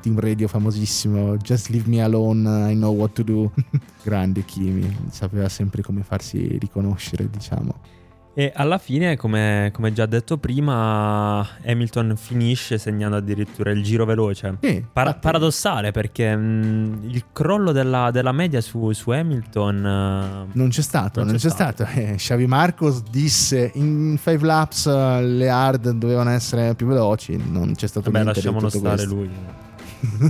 team 0.02 0.20
radio 0.20 0.48
famosissimo 0.48 1.38
Just 1.38 1.70
leave 1.70 1.90
me 1.90 2.02
alone, 2.02 2.72
I 2.72 2.76
know 2.76 2.94
what 2.96 3.14
to 3.14 3.24
do. 3.24 3.52
Grande 4.04 4.46
Kimi, 4.46 4.96
sapeva 5.10 5.50
sempre 5.50 5.82
come 5.82 6.04
farsi 6.04 6.58
riconoscere, 6.58 7.30
diciamo. 7.30 7.97
E 8.40 8.52
alla 8.54 8.78
fine, 8.78 9.18
come, 9.18 9.72
come, 9.74 9.92
già 9.92 10.06
detto 10.06 10.38
prima, 10.38 11.40
Hamilton 11.66 12.14
finisce 12.16 12.78
segnando 12.78 13.16
addirittura 13.16 13.72
il 13.72 13.82
giro 13.82 14.06
veloce. 14.06 14.60
Sì, 14.62 14.86
Par- 14.94 15.18
paradossale 15.18 15.90
perché 15.90 16.36
mh, 16.36 17.00
il 17.08 17.24
crollo 17.34 17.72
della, 17.72 18.12
della 18.12 18.32
media 18.32 18.62
su, 18.62 18.92
su 18.92 19.10
Hamilton... 19.10 19.78
Uh, 19.78 20.52
non 20.56 20.70
c'è 20.70 20.84
stato, 20.84 21.22
non, 21.22 21.30
non 21.30 21.38
c'è, 21.38 21.48
c'è, 21.48 21.50
stato. 21.50 21.84
stato. 21.86 22.00
Eh, 22.00 22.14
Xavi 22.14 22.46
Marcos 22.46 23.02
disse 23.10 23.72
in 23.74 24.20
5 24.22 24.46
laps 24.46 24.86
uh, 24.86 25.20
le 25.20 25.50
hard 25.50 25.90
dovevano 25.94 26.30
essere 26.30 26.76
più 26.76 26.86
veloci, 26.86 27.42
non 27.44 27.74
c'è 27.74 27.88
stato 27.88 28.12
Vabbè, 28.12 28.24
niente 28.24 28.40
lasciamolo 28.40 28.70
stare 28.70 28.96
questo. 28.98 29.16
lui. 29.16 29.32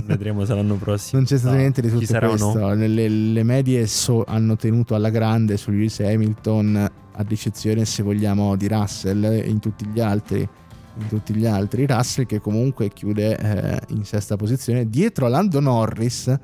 Vedremo 0.04 0.44
se 0.44 0.54
l'anno 0.54 0.76
prossimo. 0.76 1.20
Non 1.20 1.28
c'è 1.28 1.38
stato 1.38 1.54
no, 1.54 1.60
niente 1.60 1.80
di 1.80 1.88
tutto 1.88 2.18
questo. 2.18 2.58
No? 2.58 2.74
Le, 2.74 3.08
le, 3.08 3.42
medie 3.42 3.86
so, 3.86 4.24
hanno 4.26 4.56
tenuto 4.56 4.94
alla 4.94 5.10
grande 5.10 5.56
su 5.56 5.70
Lewis 5.70 6.00
Hamilton 6.00 6.90
ad 7.12 7.32
eccezione 7.32 7.84
se 7.84 8.02
vogliamo 8.02 8.56
di 8.56 8.68
Russell 8.68 9.46
in 9.46 9.58
tutti 9.58 9.86
gli 9.86 10.00
altri 10.00 10.48
in 11.00 11.06
tutti 11.08 11.34
gli 11.34 11.46
altri 11.46 11.86
Russell 11.86 12.26
che 12.26 12.40
comunque 12.40 12.88
chiude 12.88 13.36
eh, 13.36 13.80
in 13.88 14.04
sesta 14.04 14.36
posizione 14.36 14.88
dietro 14.88 15.26
a 15.26 15.28
Lando 15.28 15.60
Norris 15.60 16.36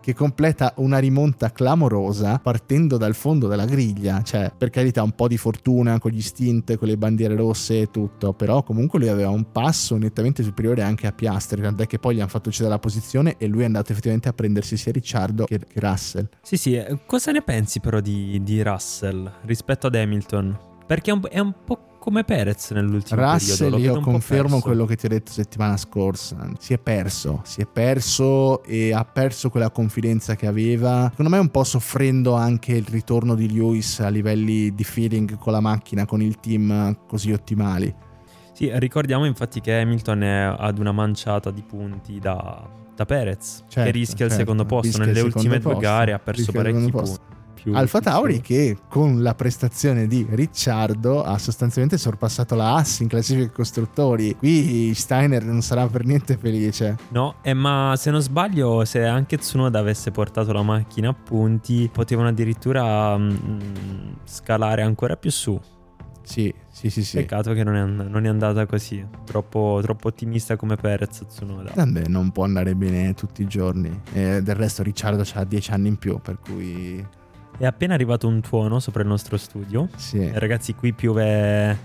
che 0.00 0.14
completa 0.14 0.72
una 0.76 0.98
rimonta 0.98 1.52
clamorosa 1.52 2.38
partendo 2.38 2.96
dal 2.96 3.14
fondo 3.14 3.48
della 3.48 3.64
griglia. 3.64 4.22
Cioè, 4.22 4.52
per 4.56 4.70
carità, 4.70 5.02
un 5.02 5.12
po' 5.12 5.28
di 5.28 5.36
fortuna 5.36 5.98
con 5.98 6.10
gli 6.10 6.22
stint, 6.22 6.76
con 6.76 6.88
le 6.88 6.96
bandiere 6.96 7.36
rosse 7.36 7.82
e 7.82 7.90
tutto, 7.90 8.32
però 8.32 8.62
comunque 8.62 8.98
lui 8.98 9.08
aveva 9.08 9.30
un 9.30 9.52
passo 9.52 9.96
nettamente 9.96 10.42
superiore 10.42 10.82
anche 10.82 11.06
a 11.06 11.12
Piastri, 11.12 11.60
tant'è 11.60 11.86
che 11.86 11.98
poi 11.98 12.16
gli 12.16 12.20
hanno 12.20 12.28
fatto 12.28 12.50
cedere 12.50 12.74
la 12.74 12.78
posizione 12.78 13.36
e 13.38 13.46
lui 13.46 13.62
è 13.62 13.66
andato 13.66 13.92
effettivamente 13.92 14.28
a 14.28 14.32
prendersi 14.32 14.76
sia 14.76 14.92
Ricciardo 14.92 15.44
che, 15.44 15.58
che 15.58 15.80
Russell. 15.80 16.28
Sì, 16.42 16.56
sì, 16.56 16.74
eh, 16.74 16.98
cosa 17.06 17.30
ne 17.32 17.42
pensi 17.42 17.80
però 17.80 18.00
di, 18.00 18.42
di 18.42 18.62
Russell 18.62 19.30
rispetto 19.42 19.86
ad 19.86 19.94
Hamilton? 19.94 20.58
Perché 20.86 21.10
è 21.10 21.14
un, 21.14 21.20
è 21.30 21.38
un 21.38 21.54
po' 21.64 21.89
come 22.00 22.24
Perez 22.24 22.70
nell'ultimo 22.70 23.20
Russell, 23.20 23.70
periodo. 23.70 23.98
io 23.98 24.00
confermo 24.00 24.60
quello 24.60 24.86
che 24.86 24.96
ti 24.96 25.04
ho 25.04 25.08
detto 25.08 25.30
settimana 25.30 25.76
scorsa. 25.76 26.50
Si 26.58 26.72
è 26.72 26.78
perso, 26.78 27.42
si 27.44 27.60
è 27.60 27.66
perso 27.66 28.64
e 28.64 28.92
ha 28.92 29.04
perso 29.04 29.50
quella 29.50 29.70
confidenza 29.70 30.34
che 30.34 30.46
aveva. 30.46 31.08
Secondo 31.10 31.30
me 31.30 31.38
un 31.38 31.50
po' 31.50 31.62
soffrendo 31.62 32.34
anche 32.34 32.72
il 32.72 32.86
ritorno 32.86 33.34
di 33.34 33.52
Lewis 33.52 34.00
a 34.00 34.08
livelli 34.08 34.74
di 34.74 34.82
feeling 34.82 35.36
con 35.36 35.52
la 35.52 35.60
macchina, 35.60 36.06
con 36.06 36.22
il 36.22 36.40
team 36.40 37.06
così 37.06 37.32
ottimali. 37.32 37.94
Sì, 38.54 38.70
ricordiamo 38.74 39.26
infatti 39.26 39.60
che 39.60 39.78
Hamilton 39.78 40.22
è 40.22 40.54
ad 40.58 40.78
una 40.78 40.92
manciata 40.92 41.50
di 41.50 41.62
punti 41.62 42.18
da, 42.18 42.66
da 42.96 43.04
Perez, 43.04 43.64
certo, 43.68 43.90
che 43.90 43.96
rischia 43.96 44.16
certo, 44.16 44.32
il 44.32 44.38
secondo 44.40 44.64
posto. 44.64 44.98
Nelle 44.98 45.20
ultime 45.20 45.58
due 45.58 45.76
gare 45.76 46.14
ha 46.14 46.18
perso 46.18 46.50
parecchi 46.50 46.90
punti 46.90 47.38
più... 47.62 47.74
Alfa 47.74 48.00
Tauri 48.00 48.40
che 48.40 48.76
con 48.88 49.22
la 49.22 49.34
prestazione 49.34 50.06
di 50.06 50.26
Ricciardo 50.28 51.22
ha 51.22 51.38
sostanzialmente 51.38 51.98
sorpassato 51.98 52.54
la 52.54 52.74
Haas 52.74 53.00
in 53.00 53.08
classifica 53.08 53.50
costruttori. 53.50 54.34
Qui 54.36 54.92
Steiner 54.94 55.44
non 55.44 55.62
sarà 55.62 55.86
per 55.86 56.04
niente 56.04 56.36
felice. 56.36 56.96
No, 57.08 57.36
eh, 57.42 57.54
ma 57.54 57.94
se 57.96 58.10
non 58.10 58.20
sbaglio, 58.20 58.84
se 58.84 59.04
anche 59.04 59.38
Tsunoda 59.38 59.78
avesse 59.78 60.10
portato 60.10 60.52
la 60.52 60.62
macchina 60.62 61.10
a 61.10 61.14
punti, 61.14 61.88
potevano 61.92 62.28
addirittura 62.28 63.16
mm, 63.16 64.12
scalare 64.24 64.82
ancora 64.82 65.16
più 65.16 65.30
su. 65.30 65.60
Sì, 66.22 66.52
sì, 66.68 66.90
sì, 66.90 67.02
sì. 67.02 67.16
Peccato 67.16 67.52
che 67.54 67.64
non 67.64 67.74
è, 67.74 67.84
non 67.84 68.24
è 68.24 68.28
andata 68.28 68.64
così. 68.66 69.04
Troppo, 69.24 69.80
troppo, 69.82 70.08
ottimista 70.08 70.54
come 70.56 70.76
Perez 70.76 71.24
Tsunoda. 71.26 71.72
Vabbè, 71.74 72.06
non 72.06 72.30
può 72.30 72.44
andare 72.44 72.76
bene 72.76 73.14
tutti 73.14 73.42
i 73.42 73.46
giorni. 73.46 74.00
E 74.12 74.40
del 74.40 74.54
resto 74.54 74.84
Ricciardo 74.84 75.24
ha 75.34 75.44
10 75.44 75.70
anni 75.72 75.88
in 75.88 75.96
più, 75.96 76.20
per 76.20 76.38
cui 76.38 77.04
è 77.60 77.66
appena 77.66 77.92
arrivato 77.92 78.26
un 78.26 78.40
tuono 78.40 78.80
sopra 78.80 79.02
il 79.02 79.08
nostro 79.08 79.36
studio. 79.36 79.88
Sì. 79.96 80.18
Eh, 80.18 80.38
ragazzi, 80.38 80.74
qui 80.74 80.94
piove. 80.94 81.76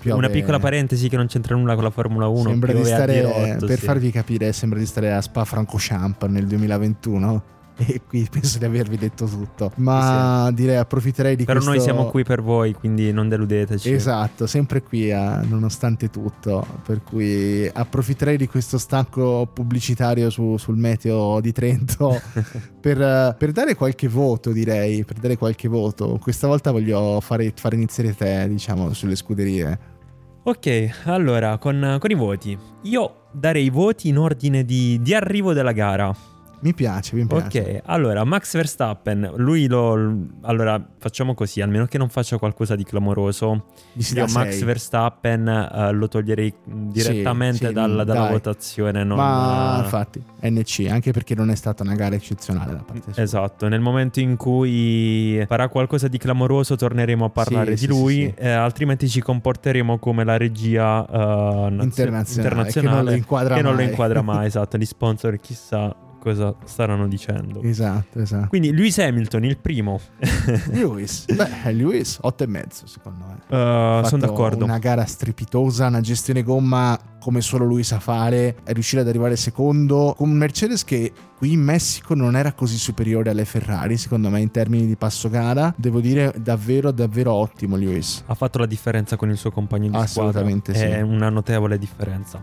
piove... 0.00 0.18
Una 0.18 0.30
piccola 0.30 0.58
parentesi 0.58 1.10
che 1.10 1.16
non 1.16 1.26
c'entra 1.26 1.54
nulla 1.54 1.74
con 1.74 1.82
la 1.84 1.90
Formula 1.90 2.28
1. 2.28 2.48
Sembra 2.48 2.72
di 2.72 2.84
stare, 2.84 3.14
dirotto, 3.14 3.66
per 3.66 3.78
sì. 3.78 3.84
farvi 3.84 4.10
capire, 4.10 4.52
sembra 4.54 4.78
di 4.78 4.86
stare 4.86 5.12
a 5.12 5.20
Spa 5.20 5.44
Francorchamps 5.44 6.26
nel 6.28 6.46
2021 6.46 7.56
e 7.86 8.00
qui 8.06 8.26
penso 8.28 8.58
di 8.58 8.64
avervi 8.64 8.96
detto 8.96 9.26
tutto. 9.26 9.70
Ma 9.76 10.46
sì. 10.48 10.54
direi 10.54 10.76
approfitterei 10.76 11.36
di 11.36 11.44
Però 11.44 11.60
questo... 11.60 11.74
noi 11.74 11.82
siamo 11.82 12.06
qui 12.06 12.24
per 12.24 12.42
voi, 12.42 12.72
quindi 12.72 13.12
non 13.12 13.28
deludeteci. 13.28 13.92
Esatto, 13.92 14.46
sempre 14.46 14.82
qui 14.82 15.12
a, 15.12 15.42
nonostante 15.42 16.10
tutto. 16.10 16.66
Per 16.84 17.02
cui 17.02 17.70
approfitterei 17.72 18.36
di 18.36 18.48
questo 18.48 18.78
stacco 18.78 19.48
pubblicitario 19.52 20.28
su, 20.30 20.56
sul 20.56 20.76
meteo 20.76 21.40
di 21.40 21.52
Trento 21.52 22.20
per, 22.80 23.36
per, 23.38 23.52
dare 23.52 23.76
qualche 23.76 24.08
voto, 24.08 24.50
direi. 24.50 25.04
Per 25.04 25.18
dare 25.18 25.36
qualche 25.36 25.68
voto. 25.68 26.18
Questa 26.20 26.48
volta 26.48 26.72
voglio 26.72 27.20
fare, 27.20 27.52
fare 27.54 27.76
iniziare 27.76 28.14
te, 28.14 28.48
diciamo, 28.48 28.92
sulle 28.92 29.14
scuderie. 29.14 29.96
Ok, 30.42 31.02
allora 31.04 31.58
con, 31.58 31.98
con 32.00 32.10
i 32.10 32.14
voti. 32.14 32.58
Io 32.82 33.26
darei 33.32 33.66
i 33.66 33.70
voti 33.70 34.08
in 34.08 34.18
ordine 34.18 34.64
di, 34.64 34.98
di 35.00 35.14
arrivo 35.14 35.52
della 35.52 35.72
gara. 35.72 36.12
Mi 36.60 36.74
piace, 36.74 37.14
mi 37.14 37.24
piace. 37.26 37.60
Ok, 37.60 37.80
allora 37.84 38.24
Max 38.24 38.54
Verstappen, 38.54 39.32
lui 39.36 39.68
lo... 39.68 40.26
Allora 40.42 40.84
facciamo 40.98 41.34
così, 41.34 41.60
almeno 41.60 41.86
che 41.86 41.98
non 41.98 42.08
faccia 42.08 42.36
qualcosa 42.36 42.74
di 42.74 42.82
clamoroso. 42.82 43.66
Io 43.94 44.26
Max 44.32 44.62
Verstappen 44.64 45.46
uh, 45.46 45.92
lo 45.92 46.08
toglierei 46.08 46.52
direttamente 46.64 47.58
sì, 47.58 47.66
sì, 47.66 47.72
dal, 47.72 47.90
dalla 47.90 48.04
dai. 48.04 48.32
votazione. 48.32 49.04
Non, 49.04 49.18
Ma 49.18 49.80
infatti, 49.84 50.20
NC, 50.42 50.88
anche 50.90 51.12
perché 51.12 51.36
non 51.36 51.50
è 51.50 51.54
stata 51.54 51.84
una 51.84 51.94
gara 51.94 52.16
eccezionale 52.16 52.72
da 52.72 52.82
parte 52.82 53.12
sua. 53.12 53.22
Esatto, 53.22 53.68
nel 53.68 53.80
momento 53.80 54.18
in 54.18 54.36
cui 54.36 55.44
farà 55.46 55.68
qualcosa 55.68 56.08
di 56.08 56.18
clamoroso 56.18 56.74
torneremo 56.74 57.24
a 57.24 57.30
parlare 57.30 57.76
sì, 57.76 57.86
di 57.86 57.92
lui, 57.92 58.34
eh, 58.36 58.50
altrimenti 58.50 59.08
ci 59.08 59.20
comporteremo 59.20 59.98
come 59.98 60.24
la 60.24 60.36
regia 60.36 61.04
uh, 61.08 61.68
nazio- 61.68 61.82
internazionale, 61.82 62.48
internazionale, 62.48 62.70
che 62.72 62.82
non 62.82 63.04
lo 63.04 63.12
inquadra 63.12 63.54
che 63.54 63.62
mai. 63.62 63.70
Non 63.70 63.80
lo 63.80 63.88
inquadra 63.88 64.22
mai 64.22 64.46
esatto, 64.46 64.76
gli 64.76 64.84
sponsor 64.84 65.38
chissà 65.38 65.94
cosa 66.18 66.54
staranno 66.64 67.08
dicendo. 67.08 67.62
Esatto, 67.62 68.20
esatto. 68.20 68.48
Quindi 68.48 68.72
Lewis 68.72 68.98
Hamilton, 68.98 69.44
il 69.44 69.58
primo. 69.58 70.00
Lewis, 70.70 71.24
beh, 71.32 71.72
Lewis 71.72 72.18
8 72.20 72.44
e 72.44 72.46
mezzo 72.46 72.86
secondo 72.86 73.24
me. 73.26 73.34
Uh, 73.46 74.04
sono 74.04 74.26
d'accordo. 74.26 74.64
Una 74.64 74.78
gara 74.78 75.04
strepitosa, 75.04 75.86
una 75.86 76.00
gestione 76.00 76.42
gomma 76.42 76.98
come 77.20 77.40
solo 77.40 77.64
lui 77.64 77.82
sa 77.82 77.98
fare, 77.98 78.56
è 78.64 78.72
riuscito 78.72 79.02
ad 79.02 79.08
arrivare 79.08 79.36
secondo 79.36 80.14
con 80.16 80.30
un 80.30 80.36
Mercedes 80.36 80.84
che 80.84 81.12
qui 81.36 81.52
in 81.52 81.60
Messico 81.60 82.14
non 82.14 82.36
era 82.36 82.52
così 82.52 82.78
superiore 82.78 83.30
alle 83.30 83.44
Ferrari, 83.44 83.96
secondo 83.96 84.30
me 84.30 84.40
in 84.40 84.50
termini 84.50 84.86
di 84.86 84.96
passo 84.96 85.28
gara, 85.28 85.74
devo 85.76 86.00
dire 86.00 86.32
davvero 86.38 86.90
davvero 86.90 87.32
ottimo 87.32 87.76
Lewis. 87.76 88.22
Ha 88.26 88.34
fatto 88.34 88.58
la 88.58 88.66
differenza 88.66 89.16
con 89.16 89.30
il 89.30 89.36
suo 89.36 89.50
compagno 89.50 89.90
di 89.90 89.96
Assolutamente 89.96 90.72
squadra. 90.72 90.94
Sì. 90.94 91.00
È 91.00 91.02
una 91.02 91.28
notevole 91.28 91.78
differenza. 91.78 92.42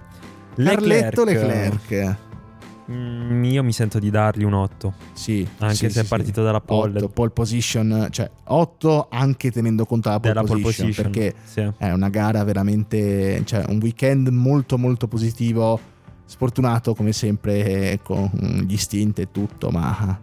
Carletto 0.55 1.23
Leclerc. 1.23 2.17
Mm, 2.91 3.43
io 3.45 3.63
mi 3.63 3.71
sento 3.71 3.97
di 3.97 4.09
dargli 4.11 4.43
un 4.43 4.53
8. 4.53 4.93
Sì. 5.13 5.47
Anche 5.57 5.75
sì, 5.75 5.86
se 5.86 5.89
sì, 5.91 5.99
è 5.99 6.03
partito 6.03 6.43
dalla 6.43 6.61
pole. 6.61 6.99
8, 6.99 7.09
pole 7.09 7.31
position, 7.31 8.07
cioè 8.11 8.29
8 8.43 9.07
anche 9.09 9.51
tenendo 9.51 9.86
conto 9.86 10.09
della 10.09 10.19
pole, 10.19 10.33
Della 10.33 10.45
pole 10.45 10.61
position, 10.61 10.88
position, 10.88 11.11
perché 11.11 11.36
sì. 11.43 11.71
è 11.77 11.91
una 11.91 12.09
gara 12.09 12.43
veramente, 12.43 13.41
cioè 13.45 13.63
un 13.67 13.79
weekend 13.81 14.27
molto 14.27 14.77
molto 14.77 15.07
positivo. 15.07 15.79
Sfortunato 16.27 16.95
come 16.95 17.11
sempre 17.11 17.99
con 18.01 18.29
gli 18.67 18.77
stint 18.77 19.19
e 19.19 19.31
tutto, 19.31 19.69
ma 19.69 20.19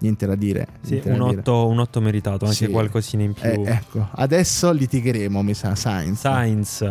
niente 0.00 0.26
da 0.26 0.34
dire. 0.34 0.66
Sì, 0.82 0.92
niente 0.92 1.10
un, 1.10 1.18
da 1.18 1.24
8, 1.24 1.30
dire. 1.34 1.50
un 1.72 1.78
8 1.78 2.00
meritato, 2.00 2.44
anche 2.44 2.56
Sì. 2.56 2.68
qualcosina 2.68 3.22
in 3.22 3.32
più. 3.32 3.48
Eh, 3.48 3.62
ecco, 3.64 4.08
adesso 4.12 4.70
litigheremo, 4.72 5.42
mi 5.42 5.54
sa, 5.54 5.74
Sainz. 5.74 6.20
Sainz. 6.20 6.90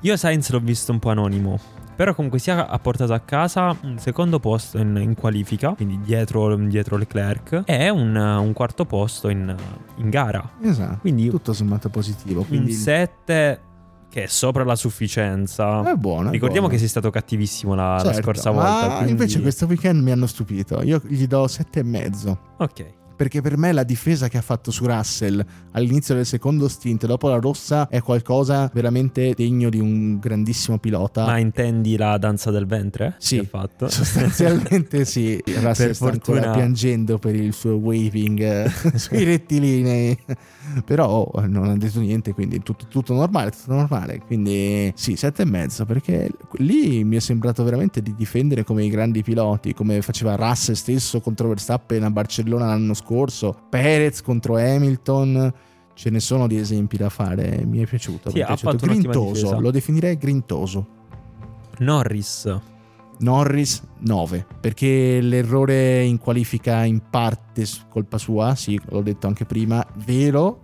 Io 0.00 0.16
Sainz 0.16 0.50
l'ho 0.50 0.60
visto 0.60 0.92
un 0.92 0.98
po' 0.98 1.10
anonimo. 1.10 1.58
Però 1.98 2.14
comunque 2.14 2.38
sia 2.38 2.68
ha 2.68 2.78
portato 2.78 3.12
a 3.12 3.18
casa 3.18 3.76
un 3.82 3.98
secondo 3.98 4.38
posto 4.38 4.78
in, 4.78 4.96
in 5.02 5.14
qualifica, 5.16 5.70
quindi 5.74 5.98
dietro, 6.00 6.54
dietro 6.54 6.96
Leclerc, 6.96 7.62
e 7.66 7.88
un, 7.90 8.14
un 8.14 8.52
quarto 8.52 8.84
posto 8.84 9.28
in, 9.28 9.52
in 9.96 10.08
gara. 10.08 10.48
Esatto. 10.62 10.98
Quindi 11.00 11.28
tutto 11.28 11.52
sommato 11.52 11.88
positivo. 11.88 12.42
un 12.42 12.46
Quindi 12.46 12.70
7 12.70 13.60
che 14.08 14.22
è 14.22 14.26
sopra 14.26 14.62
la 14.62 14.76
sufficienza. 14.76 15.82
è 15.90 15.94
buono. 15.96 16.28
è 16.28 16.32
Ricordiamo 16.32 16.68
buono. 16.68 16.72
che 16.74 16.78
sei 16.78 16.88
stato 16.88 17.10
cattivissimo 17.10 17.74
la, 17.74 17.94
la 17.96 17.98
Certo, 17.98 18.22
scorsa 18.22 18.52
ma 18.52 18.62
volta. 18.62 18.86
quindi- 18.94 19.10
invece 19.10 19.40
questo 19.42 19.66
weekend 19.66 20.00
mi 20.00 20.12
hanno 20.12 20.26
stupito. 20.28 20.80
Io 20.84 21.02
gli 21.04 21.26
do 21.26 21.48
sette 21.48 21.80
e 21.80 21.82
mezzo. 21.82 22.38
Ok. 22.58 22.94
Perché 23.18 23.40
per 23.40 23.56
me 23.56 23.72
la 23.72 23.82
difesa 23.82 24.28
che 24.28 24.38
ha 24.38 24.42
fatto 24.42 24.70
su 24.70 24.86
Russell 24.86 25.44
all'inizio 25.72 26.14
del 26.14 26.24
secondo 26.24 26.68
stint, 26.68 27.04
dopo 27.04 27.28
la 27.28 27.40
rossa, 27.40 27.88
è 27.88 28.00
qualcosa 28.00 28.70
veramente 28.72 29.34
degno 29.34 29.70
di 29.70 29.80
un 29.80 30.20
grandissimo 30.20 30.78
pilota. 30.78 31.24
Ma 31.26 31.38
intendi 31.38 31.96
la 31.96 32.16
danza 32.16 32.52
del 32.52 32.66
ventre? 32.66 33.16
Sì. 33.18 33.44
Fatto? 33.44 33.88
Sostanzialmente 33.90 35.04
sì, 35.04 35.42
Russell 35.60 35.86
Per 35.86 35.94
sta 35.96 36.04
ancora 36.04 36.42
fortuna- 36.42 36.50
piangendo 36.52 37.18
per 37.18 37.34
il 37.34 37.52
suo 37.52 37.74
waving 37.74 38.40
eh, 38.40 38.70
sui 38.94 39.24
rettilinei. 39.24 40.16
Però 40.84 41.08
oh, 41.08 41.46
non 41.46 41.64
ha 41.64 41.76
detto 41.76 41.98
niente, 41.98 42.34
quindi 42.34 42.62
tutto, 42.62 42.86
tutto 42.88 43.14
normale, 43.14 43.50
tutto 43.50 43.74
normale. 43.74 44.20
Quindi 44.24 44.92
sì, 44.94 45.16
sette 45.16 45.42
e 45.42 45.46
mezzo, 45.46 45.84
perché 45.86 46.30
lì 46.58 47.02
mi 47.04 47.16
è 47.16 47.20
sembrato 47.20 47.64
veramente 47.64 48.02
di 48.02 48.14
difendere 48.14 48.64
come 48.64 48.84
i 48.84 48.90
grandi 48.90 49.22
piloti, 49.22 49.74
come 49.74 50.02
faceva 50.02 50.36
Russell 50.36 50.74
stesso 50.74 51.20
contro 51.20 51.48
Verstappen 51.48 52.04
a 52.04 52.10
Barcellona 52.10 52.66
l'anno 52.66 52.92
scorso, 52.92 53.06
Perez 53.68 54.22
contro 54.22 54.56
Hamilton. 54.56 55.52
Ce 55.94 56.10
ne 56.10 56.20
sono 56.20 56.46
di 56.46 56.56
esempi 56.56 56.96
da 56.96 57.08
fare, 57.08 57.64
mi 57.64 57.80
è 57.80 57.86
piaciuto. 57.86 58.30
Sì, 58.30 58.36
mi 58.36 58.42
è 58.42 58.46
piaciuto. 58.46 58.76
grintoso, 58.76 59.60
lo 59.60 59.70
definirei 59.70 60.16
grintoso. 60.16 60.86
Norris. 61.78 62.60
Norris 63.20 63.82
9 63.98 64.46
perché 64.60 65.20
l'errore 65.20 66.04
in 66.04 66.18
qualifica 66.18 66.84
in 66.84 67.02
parte 67.10 67.66
colpa 67.88 68.16
sua, 68.16 68.54
sì, 68.54 68.80
l'ho 68.90 69.02
detto 69.02 69.26
anche 69.26 69.44
prima, 69.44 69.84
vero, 70.04 70.60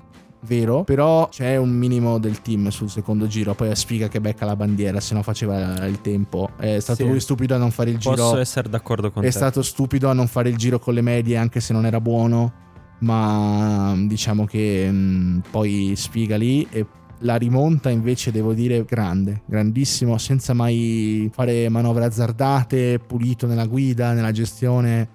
vero, 0.47 0.85
però 0.85 1.29
c'è 1.29 1.57
un 1.57 1.71
minimo 1.71 2.19
del 2.19 2.41
team 2.43 2.69
sul 2.69 2.89
secondo 2.91 3.27
giro, 3.27 3.55
poi 3.55 3.69
è 3.71 3.75
sfiga 3.75 4.09
che 4.09 4.21
becca 4.21 4.45
la 4.45 4.57
bandiera, 4.57 5.01
se 5.01 5.15
no 5.15 5.23
faceva 5.23 5.87
il 5.87 6.01
tempo. 6.01 6.51
È 6.57 6.79
stato 6.81 7.03
Sì. 7.05 7.09
lui 7.09 7.21
stupido 7.21 7.55
a 7.55 7.59
non 7.59 7.71
fare 7.71 7.91
il 7.91 7.97
Posso 8.03 8.15
giro. 8.15 8.39
essere 8.39 8.69
d'accordo 8.69 9.11
con 9.11 9.23
È 9.23 9.27
te. 9.27 9.33
stato 9.33 9.63
stupido 9.63 10.09
a 10.09 10.13
non 10.13 10.27
fare 10.27 10.49
il 10.49 10.57
giro 10.57 10.79
con 10.79 10.95
le 10.95 11.01
medie 11.03 11.37
anche 11.37 11.61
se 11.61 11.73
non 11.73 11.87
era 11.87 12.01
buono, 12.01 12.53
ma 13.01 13.95
diciamo 14.07 14.45
che 14.45 14.91
mh, 14.91 15.43
poi 15.51 15.93
sfiga 15.97 16.37
lì 16.37 16.67
e 16.71 16.87
la 17.21 17.37
rimonta 17.37 17.89
invece 17.91 18.31
devo 18.31 18.53
dire 18.53 18.85
grande, 18.85 19.43
grandissimo, 19.47 20.19
senza 20.19 20.53
mai 20.53 21.31
fare 21.33 21.69
manovre 21.71 22.05
azzardate, 22.05 22.99
pulito 22.99 23.47
nella 23.47 23.67
guida, 23.67 24.13
nella 24.13 24.33
gestione. 24.33 25.09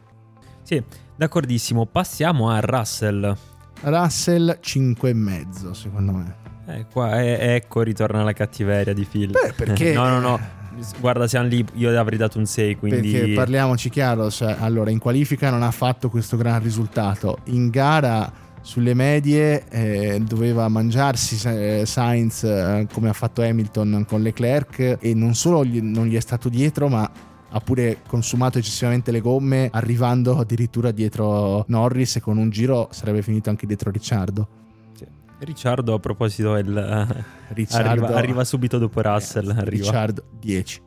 Sì, 0.63 0.81
d'accordissimo. 1.15 1.85
Passiamo 1.85 2.49
a 2.49 2.59
Russell. 2.61 3.35
Russell 3.81 4.59
5,5 4.61 5.71
secondo 5.71 6.11
me. 6.11 6.35
Eh, 6.67 6.85
qua, 6.91 7.21
eh, 7.21 7.55
ecco 7.55 7.81
ritorna 7.81 8.23
la 8.23 8.33
cattiveria 8.33 8.93
di 8.93 9.05
Phil. 9.05 9.31
Beh, 9.31 9.53
perché... 9.55 9.93
no, 9.93 10.07
no, 10.07 10.19
no. 10.19 10.39
Guarda, 10.99 11.27
siamo 11.27 11.47
lì, 11.47 11.65
io 11.73 11.97
avrei 11.99 12.17
dato 12.17 12.37
un 12.37 12.45
6, 12.45 12.77
quindi... 12.77 13.11
Perché 13.11 13.33
parliamoci 13.33 13.89
chiaro, 13.89 14.29
cioè, 14.29 14.55
allora 14.59 14.91
in 14.91 14.99
qualifica 14.99 15.49
non 15.49 15.63
ha 15.63 15.71
fatto 15.71 16.09
questo 16.09 16.37
gran 16.37 16.61
risultato. 16.61 17.39
In 17.45 17.69
gara 17.69 18.31
sulle 18.61 18.93
medie 18.93 19.67
eh, 19.69 20.21
doveva 20.21 20.67
mangiarsi 20.67 21.39
eh, 21.47 21.83
Sainz 21.85 22.43
eh, 22.43 22.87
come 22.91 23.09
ha 23.09 23.13
fatto 23.13 23.41
Hamilton 23.41 24.05
con 24.07 24.21
Leclerc 24.21 24.97
e 24.99 25.13
non 25.13 25.33
solo 25.33 25.63
gli, 25.63 25.81
non 25.81 26.05
gli 26.05 26.15
è 26.15 26.19
stato 26.19 26.49
dietro 26.49 26.89
ma 26.89 27.09
ha 27.51 27.59
pure 27.59 28.01
consumato 28.07 28.57
eccessivamente 28.57 29.11
le 29.11 29.21
gomme 29.21 29.69
arrivando 29.71 30.37
addirittura 30.37 30.91
dietro 30.91 31.65
Norris 31.67 32.17
e 32.17 32.21
con 32.21 32.37
un 32.37 32.49
giro 32.49 32.89
sarebbe 32.91 33.21
finito 33.21 33.49
anche 33.49 33.65
dietro 33.65 33.91
Ricciardo. 33.91 34.47
Sì. 34.93 35.05
Ricciardo 35.39 35.93
a 35.93 35.99
proposito 35.99 36.55
il, 36.57 37.25
Ricciardo, 37.49 37.89
arriva, 37.89 38.17
arriva, 38.17 38.43
subito 38.43 38.77
dopo 38.77 39.01
Russell. 39.01 39.49
Eh. 39.49 39.69
Ricciardo 39.69 40.23
10. 40.39 40.81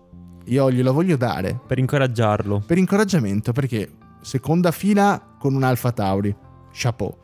Io 0.46 0.70
glielo 0.70 0.92
voglio 0.92 1.16
dare. 1.16 1.58
Per 1.66 1.78
incoraggiarlo. 1.78 2.62
Per 2.66 2.78
incoraggiamento 2.78 3.52
perché 3.52 3.90
seconda 4.20 4.70
fila 4.70 5.36
con 5.38 5.54
un 5.54 5.62
Alfa 5.62 5.92
Tauri. 5.92 6.34
Chapeau 6.72 7.22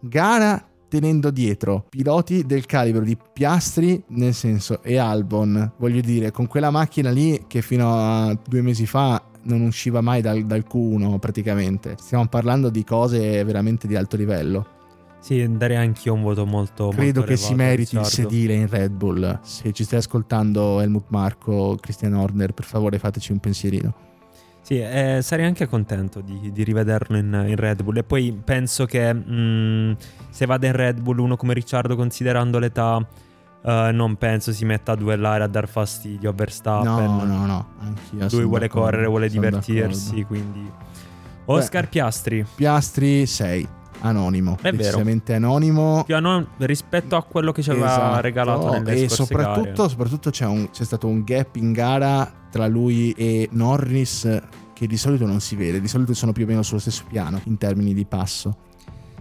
gara 0.00 0.62
tenendo 0.88 1.30
dietro 1.30 1.86
piloti 1.88 2.44
del 2.44 2.66
calibro 2.66 3.04
di 3.04 3.16
Piastri, 3.32 4.02
nel 4.08 4.34
senso, 4.34 4.82
e 4.82 4.96
Albon. 4.96 5.72
Voglio 5.78 6.00
dire, 6.00 6.30
con 6.30 6.46
quella 6.46 6.70
macchina 6.70 7.10
lì 7.10 7.44
che 7.46 7.62
fino 7.62 7.94
a 7.94 8.38
due 8.46 8.62
mesi 8.62 8.86
fa 8.86 9.22
non 9.42 9.60
usciva 9.62 10.00
mai 10.00 10.20
dal, 10.20 10.44
dal 10.44 10.64
Q1 10.68 11.18
praticamente. 11.18 11.94
Stiamo 11.98 12.26
parlando 12.26 12.68
di 12.68 12.84
cose 12.84 13.42
veramente 13.44 13.86
di 13.86 13.96
alto 13.96 14.16
livello. 14.16 14.74
Sì, 15.20 15.44
darei 15.56 15.76
anche 15.76 16.02
io 16.04 16.14
un 16.14 16.22
voto 16.22 16.46
molto 16.46 16.88
Credo 16.90 17.20
molto 17.20 17.34
che 17.34 17.36
si 17.36 17.54
meriti 17.54 17.96
Ricciardo. 17.96 18.06
il 18.06 18.12
sedile 18.12 18.54
in 18.54 18.68
Red 18.68 18.92
Bull. 18.92 19.40
Se 19.42 19.72
ci 19.72 19.82
stai 19.82 19.98
ascoltando 19.98 20.80
Helmut 20.80 21.06
Marco, 21.08 21.76
Christian 21.80 22.14
Horner, 22.14 22.52
per 22.52 22.64
favore 22.64 22.98
fateci 22.98 23.32
un 23.32 23.38
pensierino. 23.38 24.05
Sì, 24.66 24.80
eh, 24.80 25.20
sarei 25.22 25.44
anche 25.44 25.68
contento 25.68 26.20
di, 26.20 26.50
di 26.50 26.64
rivederlo 26.64 27.16
in, 27.16 27.44
in, 27.46 27.54
Red 27.54 27.84
Bull. 27.84 27.98
E 27.98 28.02
poi 28.02 28.36
penso 28.44 28.84
che 28.84 29.14
mh, 29.14 29.96
se 30.28 30.44
vada 30.44 30.66
in 30.66 30.72
Red 30.72 30.98
Bull 30.98 31.18
uno 31.18 31.36
come 31.36 31.54
Ricciardo, 31.54 31.94
considerando 31.94 32.58
l'età, 32.58 32.96
uh, 32.96 33.70
non 33.92 34.16
penso 34.16 34.50
si 34.50 34.64
metta 34.64 34.90
a 34.90 34.96
duellare 34.96 35.44
a 35.44 35.46
dar 35.46 35.68
fastidio 35.68 36.30
a 36.30 36.32
Verstappen. 36.32 37.04
No, 37.04 37.22
no, 37.22 37.46
no. 37.46 37.68
Anch'io 37.78 38.26
Lui 38.36 38.44
vuole 38.44 38.66
correre, 38.66 39.06
vuole 39.06 39.28
divertirsi. 39.28 40.16
d'accordo. 40.16 40.26
Quindi, 40.26 40.70
Oscar 41.44 41.84
Beh, 41.84 41.88
Piastri. 41.88 42.46
Piastri 42.56 43.24
6. 43.24 43.68
Anonimo, 44.00 44.56
È 44.60 44.62
vero. 44.70 44.76
decisamente 44.76 45.34
anonimo. 45.34 46.02
Più 46.04 46.14
anon- 46.16 46.46
rispetto 46.58 47.16
a 47.16 47.22
quello 47.22 47.52
che 47.52 47.62
ci 47.62 47.70
aveva 47.70 47.86
Esatto. 47.86 48.20
regalato 48.20 48.70
nelle 48.72 49.02
e 49.04 49.08
soprattutto, 49.08 49.88
soprattutto 49.88 50.30
c'è, 50.30 50.44
un- 50.46 50.70
c'è 50.70 50.84
stato 50.84 51.06
un 51.08 51.22
gap 51.24 51.56
in 51.56 51.72
gara 51.72 52.30
tra 52.50 52.66
lui 52.66 53.12
e 53.12 53.48
Norris 53.52 54.40
che 54.72 54.86
di 54.86 54.96
solito 54.96 55.26
non 55.26 55.40
si 55.40 55.56
vede, 55.56 55.80
di 55.80 55.88
solito 55.88 56.12
sono 56.14 56.32
più 56.32 56.44
o 56.44 56.46
meno 56.46 56.62
sullo 56.62 56.80
stesso 56.80 57.04
piano 57.08 57.40
in 57.44 57.56
termini 57.56 57.94
di 57.94 58.04
passo. 58.04 58.56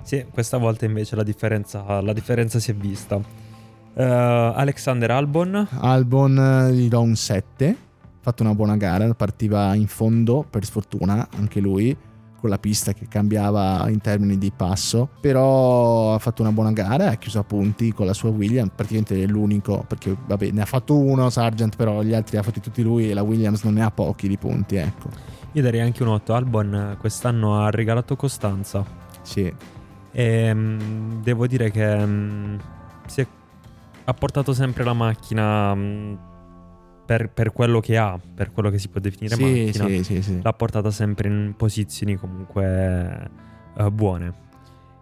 Sì, 0.03 0.23
questa 0.31 0.57
volta 0.57 0.85
invece 0.85 1.15
la 1.15 1.23
differenza, 1.23 2.01
la 2.01 2.13
differenza 2.13 2.59
si 2.59 2.71
è 2.71 2.75
vista. 2.75 3.19
Eh, 3.97 4.03
Alexander 4.03 5.09
Albon, 5.11 5.67
Albon 5.79 6.37
eh, 6.69 6.73
gli 6.73 6.87
do 6.89 7.01
un 7.01 7.15
7, 7.15 7.67
ha 7.69 7.75
fatto 8.19 8.43
una 8.43 8.53
buona 8.53 8.75
gara, 8.75 9.11
partiva 9.13 9.73
in 9.73 9.87
fondo 9.87 10.45
per 10.47 10.65
sfortuna 10.65 11.27
anche 11.37 11.59
lui 11.61 11.95
con 12.45 12.49
la 12.53 12.59
pista 12.59 12.93
che 12.93 13.07
cambiava 13.07 13.89
in 13.89 13.99
termini 14.01 14.37
di 14.37 14.51
passo, 14.55 15.09
però 15.19 16.13
ha 16.13 16.19
fatto 16.19 16.43
una 16.43 16.51
buona 16.51 16.71
gara, 16.71 17.09
ha 17.09 17.15
chiuso 17.15 17.39
a 17.39 17.43
punti 17.43 17.91
con 17.91 18.05
la 18.05 18.13
sua 18.13 18.29
Williams, 18.29 18.69
praticamente 18.75 19.19
è 19.19 19.25
l'unico, 19.25 19.83
perché 19.87 20.15
vabbè 20.27 20.51
ne 20.51 20.61
ha 20.61 20.65
fatto 20.65 20.95
uno 20.95 21.31
Sargent, 21.31 21.75
però 21.75 22.03
gli 22.03 22.13
altri 22.13 22.33
li 22.33 22.37
ha 22.37 22.43
fatti 22.43 22.59
tutti 22.59 22.83
lui 22.83 23.09
e 23.09 23.15
la 23.15 23.23
Williams 23.23 23.63
non 23.63 23.73
ne 23.73 23.83
ha 23.83 23.89
pochi 23.89 24.27
di 24.27 24.37
punti, 24.37 24.75
ecco. 24.75 25.09
io 25.53 25.61
darei 25.63 25.81
anche 25.81 26.03
un 26.03 26.09
8. 26.09 26.33
Albon 26.35 26.75
eh, 26.75 26.97
quest'anno 26.99 27.59
ha 27.63 27.71
regalato 27.71 28.15
costanza. 28.15 28.85
Sì, 29.23 29.51
E 30.11 30.53
mm, 30.53 31.23
devo 31.23 31.47
dire 31.47 31.71
che 31.71 32.05
mm, 32.05 32.55
si 33.07 33.21
è- 33.21 33.27
ha 34.03 34.13
portato 34.13 34.53
sempre 34.53 34.83
la 34.83 34.93
macchina 34.93 35.73
mm, 35.73 36.13
per, 37.05 37.29
per 37.29 37.51
quello 37.53 37.79
che 37.79 37.97
ha, 37.97 38.19
per 38.33 38.51
quello 38.51 38.69
che 38.69 38.79
si 38.79 38.87
può 38.87 38.99
definire 38.99 39.35
sì, 39.35 39.43
macchina. 39.43 39.87
sì, 39.87 40.03
sì, 40.03 40.21
sì. 40.21 40.39
L'ha 40.41 40.53
portata 40.53 40.89
sempre 40.91 41.29
in 41.29 41.53
posizioni 41.55 42.15
comunque 42.15 43.29
eh, 43.77 43.91
buone. 43.91 44.43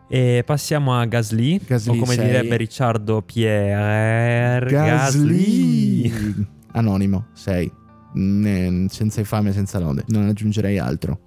E 0.10 0.44
passiamo 0.46 1.00
a 1.00 1.06
Gasly, 1.06 1.60
Gasly 1.66 1.98
o 1.98 2.00
come 2.00 2.16
sei. 2.16 2.26
direbbe 2.26 2.58
Ricciardo 2.58 3.22
Pierre 3.22 4.70
Gasly. 4.70 6.02
Gasly. 6.10 6.48
Anonimo, 6.74 7.28
6. 7.34 7.72
senza 8.90 9.20
infamia, 9.20 9.52
senza 9.54 9.80
lode. 9.80 10.04
Non 10.08 10.28
aggiungerei 10.28 10.78
altro. 10.78 11.20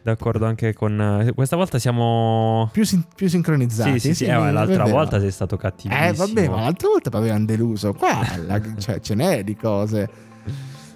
Sì, 0.00 0.06
d'accordo 0.06 0.46
anche 0.46 0.72
con... 0.72 0.98
eh, 1.28 1.32
Questa 1.34 1.56
volta 1.56 1.78
siamo... 1.78 2.68
Più, 2.72 2.84
sin- 2.84 3.04
più 3.14 3.28
sincronizzati. 3.28 3.98
Sì, 4.00 4.08
sì, 4.08 4.14
sì, 4.14 4.24
eh, 4.24 4.36
ma 4.36 4.50
l'altra 4.50 4.78
vabbè, 4.84 4.90
volta 4.90 5.20
sei 5.20 5.30
stato 5.30 5.56
cattivissimo. 5.56 6.06
Eh, 6.06 6.12
vabbè, 6.12 6.48
ma 6.48 6.60
l'altra 6.62 6.88
volta 6.88 7.10
mi 7.12 7.16
avevano 7.18 7.44
deluso. 7.44 7.92
Qua 7.92 8.20
la- 8.46 8.60
cioè, 8.78 9.00
ce 9.00 9.14
n'è 9.14 9.44
di 9.44 9.56
cose. 9.56 10.08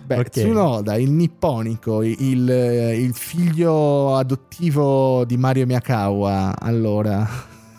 Beh, 0.06 0.18
Ok. 0.18 0.28
Tsunoda, 0.30 0.96
il 0.96 1.10
nipponico, 1.10 2.02
il, 2.02 2.16
il 2.18 3.14
figlio 3.14 4.16
adottivo 4.16 5.24
di 5.24 5.36
Mario 5.38 5.64
Miyakawa. 5.66 6.60
Allora, 6.60 7.26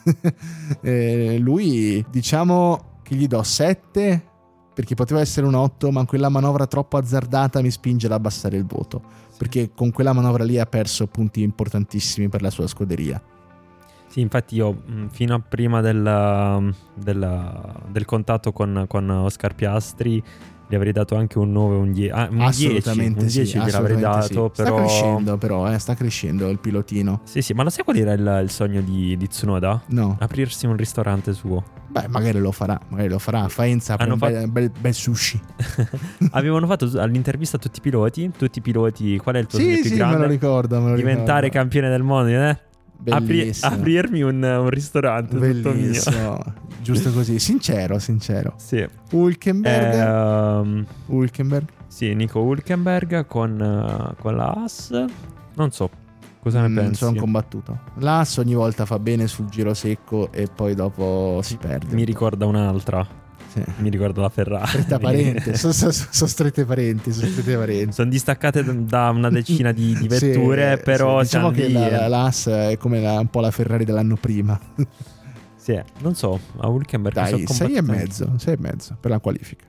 eh, 0.82 1.38
lui 1.40 2.04
diciamo 2.10 3.00
che 3.04 3.16
gli 3.16 3.28
do 3.28 3.44
7 3.44 4.24
perché 4.74 4.94
poteva 4.96 5.22
essere 5.22 5.46
un 5.46 5.54
8, 5.54 5.92
ma 5.92 6.04
quella 6.06 6.28
manovra 6.30 6.66
troppo 6.68 6.98
azzardata 6.98 7.62
mi 7.62 7.72
spinge 7.72 8.08
ad 8.08 8.12
abbassare 8.12 8.58
il 8.58 8.66
voto. 8.66 9.02
Perché 9.38 9.72
con 9.76 9.92
quella 9.92 10.14
manovra 10.14 10.44
lì 10.44 10.60
ha 10.60 10.66
perso 10.66 11.08
punti 11.08 11.42
importantissimi 11.42 12.30
per 12.30 12.42
la 12.42 12.50
sua 12.50 12.68
scuderia. 12.68 13.22
Sì, 14.08 14.22
infatti 14.22 14.56
io 14.56 14.82
fino 15.12 15.36
a 15.36 15.40
prima 15.40 15.82
del, 15.82 16.74
del- 16.94 17.74
del 17.90 18.06
contatto 18.06 18.54
con, 18.54 18.86
con 18.88 19.10
Oscar 19.10 19.54
Piastri 19.56 20.24
gli 20.68 20.74
avrei 20.74 20.92
dato 20.92 21.16
anche 21.16 21.38
un 21.38 21.52
9 21.52 21.76
un 21.76 21.92
10. 21.92 22.10
Ah, 22.12 22.28
un 22.32 22.38
10, 22.38 22.66
assolutamente 22.66 23.24
un 23.24 23.30
sì, 23.30 23.42
10 23.42 23.58
gliel'avrei 23.60 23.96
assolutamente 24.04 24.34
dato, 24.34 24.52
sì. 24.54 24.62
però... 24.64 24.76
Sta 24.78 24.86
crescendo 24.86 25.38
però, 25.38 25.72
eh, 25.72 25.80
sta 25.80 25.94
crescendo 25.96 26.50
il 26.50 26.60
pilotino. 26.60 27.22
Sì, 27.24 27.42
sì, 27.42 27.54
ma 27.54 27.64
lo 27.64 27.70
sai 27.70 27.84
qual 27.84 27.98
era 27.98 28.14
il, 28.14 28.40
il 28.44 28.50
sogno 28.50 28.82
di, 28.82 29.16
di 29.16 29.28
Tsunoda? 29.28 29.84
No, 29.88 30.16
Aprirsi 30.20 30.66
un 30.66 30.76
ristorante 30.76 31.34
suo. 31.34 31.64
Beh, 32.02 32.08
magari 32.10 32.40
lo 32.40 32.52
farà, 32.52 32.80
magari 32.90 33.10
lo 33.10 33.20
farà. 33.20 33.48
Faenza 33.48 33.96
Hanno 33.98 34.14
un 34.14 34.20
fatto- 34.20 34.34
bel, 34.34 34.50
bel- 34.52 34.72
bel 34.80 34.94
sushi. 34.94 35.40
Avevano 36.32 36.68
fatto 36.68 36.90
all'intervista 37.00 37.58
a 37.58 37.60
tutti 37.60 37.80
i 37.80 37.82
piloti, 37.82 38.32
tutti 38.38 38.60
i 38.60 38.62
piloti, 38.62 39.18
qual 39.18 39.36
è 39.36 39.40
il 39.40 39.48
tuo 39.48 39.60
sogno 39.60 39.76
Sì, 39.76 39.82
più 39.82 39.90
sì, 39.92 39.96
me 39.96 40.02
lo 40.04 40.08
grande? 40.10 40.28
ricordo, 40.28 40.82
me 40.82 40.90
lo 40.92 40.96
Diventare 40.96 41.48
ricordo. 41.48 41.58
campione 41.58 41.90
del 41.90 42.04
mondo, 42.04 42.30
eh? 42.30 42.60
Apri- 43.10 43.54
aprirmi 43.62 44.22
un, 44.22 44.42
un 44.42 44.70
ristorante. 44.70 45.38
Bellissimo. 45.38 46.40
Giusto 46.82 47.12
così, 47.12 47.40
sincero, 47.40 48.00
sincero. 48.00 48.54
Sì. 48.58 48.86
Hulkenberg, 49.12 49.94
Ehm, 49.96 50.86
Hulkenberg. 51.08 51.66
sì, 51.88 52.14
Nico 52.14 52.40
Hulkenberg 52.42 53.26
con, 53.26 53.60
eh, 53.62 54.16
con 54.22 54.36
la 54.36 54.52
Haas. 54.52 54.92
Non 55.56 55.72
so, 55.72 55.90
cosa 56.50 56.62
ne 56.62 56.68
Mm, 56.70 56.76
pensi? 56.76 56.96
sono 56.96 57.16
combattuto. 57.20 57.80
L'Ass 57.98 58.38
ogni 58.38 58.54
volta 58.54 58.86
fa 58.86 59.00
bene 59.00 59.26
sul 59.28 59.48
giro 59.48 59.74
secco 59.74 60.32
e 60.32 60.48
poi 60.54 60.76
dopo 60.76 61.40
si 61.42 61.58
perde. 61.58 61.96
Mi 61.96 62.04
ricorda 62.04 62.46
un'altra. 62.46 63.06
Sì. 63.52 63.64
Mi 63.78 63.90
ricorda 63.90 64.22
la 64.22 64.30
Ferrari. 64.30 64.68
Stretta 64.68 65.00
parente, 65.00 65.56
sono, 65.58 65.72
sono- 65.74 65.92
sono 65.92 66.30
strette 66.30 66.66
parenti, 66.66 67.12
sono 67.14 67.28
strette 67.28 67.56
parenti. 67.56 67.94
Sono 67.94 68.10
distaccate 68.10 68.64
da- 68.86 69.10
una 69.10 69.30
decina 69.30 69.72
di, 69.72 69.96
di 69.98 70.08
vetture, 70.08 70.76
Sì, 70.78 70.84
però 70.84 71.20
sì, 71.20 71.24
diciamo 71.24 71.52
che 71.52 71.70
la, 71.70 71.88
eh. 71.88 71.92
la, 71.92 72.08
l'Ass 72.08 72.50
è 72.50 72.78
come 72.78 73.00
la- 73.02 73.20
un 73.20 73.28
po' 73.30 73.40
la 73.40 73.52
Ferrari 73.52 73.86
dell'anno 73.86 74.16
prima. 74.18 74.60
Sì, 75.56 75.82
non 76.02 76.14
so, 76.16 76.40
a 76.58 76.68
Hulkenberg 76.68 77.16
Dai, 77.16 77.48
6 77.48 77.76
e 77.76 77.82
mezzo, 77.82 78.34
6 78.38 78.54
e 78.54 78.58
mezzo 78.60 78.98
per 79.00 79.10
la 79.12 79.20
qualifica. 79.20 79.66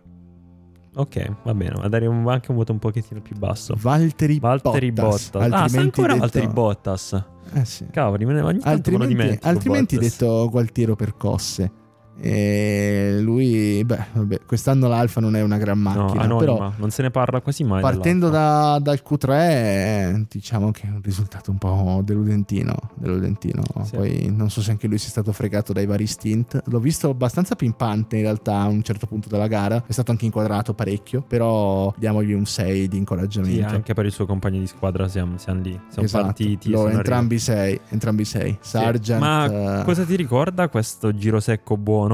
Ok, 0.96 1.30
va 1.44 1.54
bene, 1.54 1.74
ma 1.78 1.88
darei 1.88 2.08
un- 2.08 2.26
anche 2.28 2.50
un 2.50 2.56
voto 2.56 2.72
un 2.72 2.78
pochettino 2.78 3.20
più 3.20 3.36
basso. 3.36 3.74
Valtteri, 3.78 4.38
Valtteri 4.38 4.92
Bottas. 4.92 5.30
Bottas. 5.30 5.52
Ah, 5.52 5.68
sta 5.68 5.80
ancora 5.80 6.06
detto- 6.08 6.20
Valtteri 6.20 6.48
Bottas. 6.48 7.24
Eh 7.52 7.64
sì. 7.64 7.86
Cavoli, 7.90 8.24
me 8.24 8.32
ne 8.32 8.40
ogni 8.40 8.60
Altrimenti, 8.62 9.38
altrimenti 9.42 9.98
detto 9.98 10.48
Gualtiero 10.50 10.96
Percosse. 10.96 11.70
E 12.18 13.18
lui, 13.20 13.82
beh, 13.84 14.04
vabbè, 14.14 14.40
quest'anno 14.46 14.88
l'Alfa 14.88 15.20
non 15.20 15.36
è 15.36 15.42
una 15.42 15.58
gran 15.58 15.80
No, 15.80 15.90
macchina, 15.90 16.22
anonima, 16.22 16.52
però 16.54 16.72
non 16.76 16.90
se 16.90 17.02
ne 17.02 17.10
parla 17.10 17.40
quasi 17.40 17.62
mai. 17.64 17.82
partendo 17.82 18.28
da- 18.30 18.78
dal 18.80 19.02
Q3 19.06 19.28
eh, 19.30 20.24
diciamo 20.28 20.70
che 20.70 20.82
è 20.86 20.90
un 20.90 21.00
risultato 21.02 21.50
un 21.50 21.58
po' 21.58 22.00
deludentino, 22.02 22.74
deludentino. 22.94 23.62
Sì. 23.84 23.96
Poi 23.96 24.32
non 24.34 24.48
so 24.50 24.62
se 24.62 24.70
anche 24.70 24.86
lui 24.86 24.98
sia 24.98 25.10
stato 25.10 25.32
fregato 25.32 25.72
dai 25.72 25.86
vari 25.86 26.06
stint. 26.06 26.62
L'ho 26.66 26.80
visto 26.80 27.10
abbastanza 27.10 27.54
pimpante 27.54 28.16
in 28.16 28.22
realtà 28.22 28.60
a 28.60 28.66
un 28.68 28.82
certo 28.82 29.06
punto 29.06 29.28
della 29.28 29.46
gara, 29.46 29.84
è 29.86 29.92
stato 29.92 30.10
anche 30.10 30.24
inquadrato 30.24 30.72
parecchio, 30.74 31.22
però 31.26 31.92
diamogli 31.98 32.32
un 32.32 32.46
6 32.46 32.88
di 32.88 32.88
Sì, 32.92 32.96
incoraggiamento. 32.96 33.74
anche 33.74 33.92
per 33.94 34.06
il 34.06 34.12
suo 34.12 34.26
compagno 34.26 34.58
di 34.60 34.66
squadra 34.66 35.06
siamo, 35.08 35.36
siamo 35.38 35.60
lì. 35.60 35.78
Siamo 35.88 36.06
Esatto. 36.06 36.24
partiti. 36.24 36.70
Sono 36.70 36.88
entrambi 36.88 37.38
6, 37.38 37.80
entrambi 37.90 38.24
6. 38.24 38.40
arrivati. 38.40 38.64
Sì. 38.66 38.70
Sargent 38.70 39.20
Ma 39.20 39.82
cosa 39.84 40.04
ti 40.04 40.16
ricorda 40.16 40.68
questo 40.68 41.14
giro 41.14 41.40
secco 41.40 41.76
buono? 41.76 42.04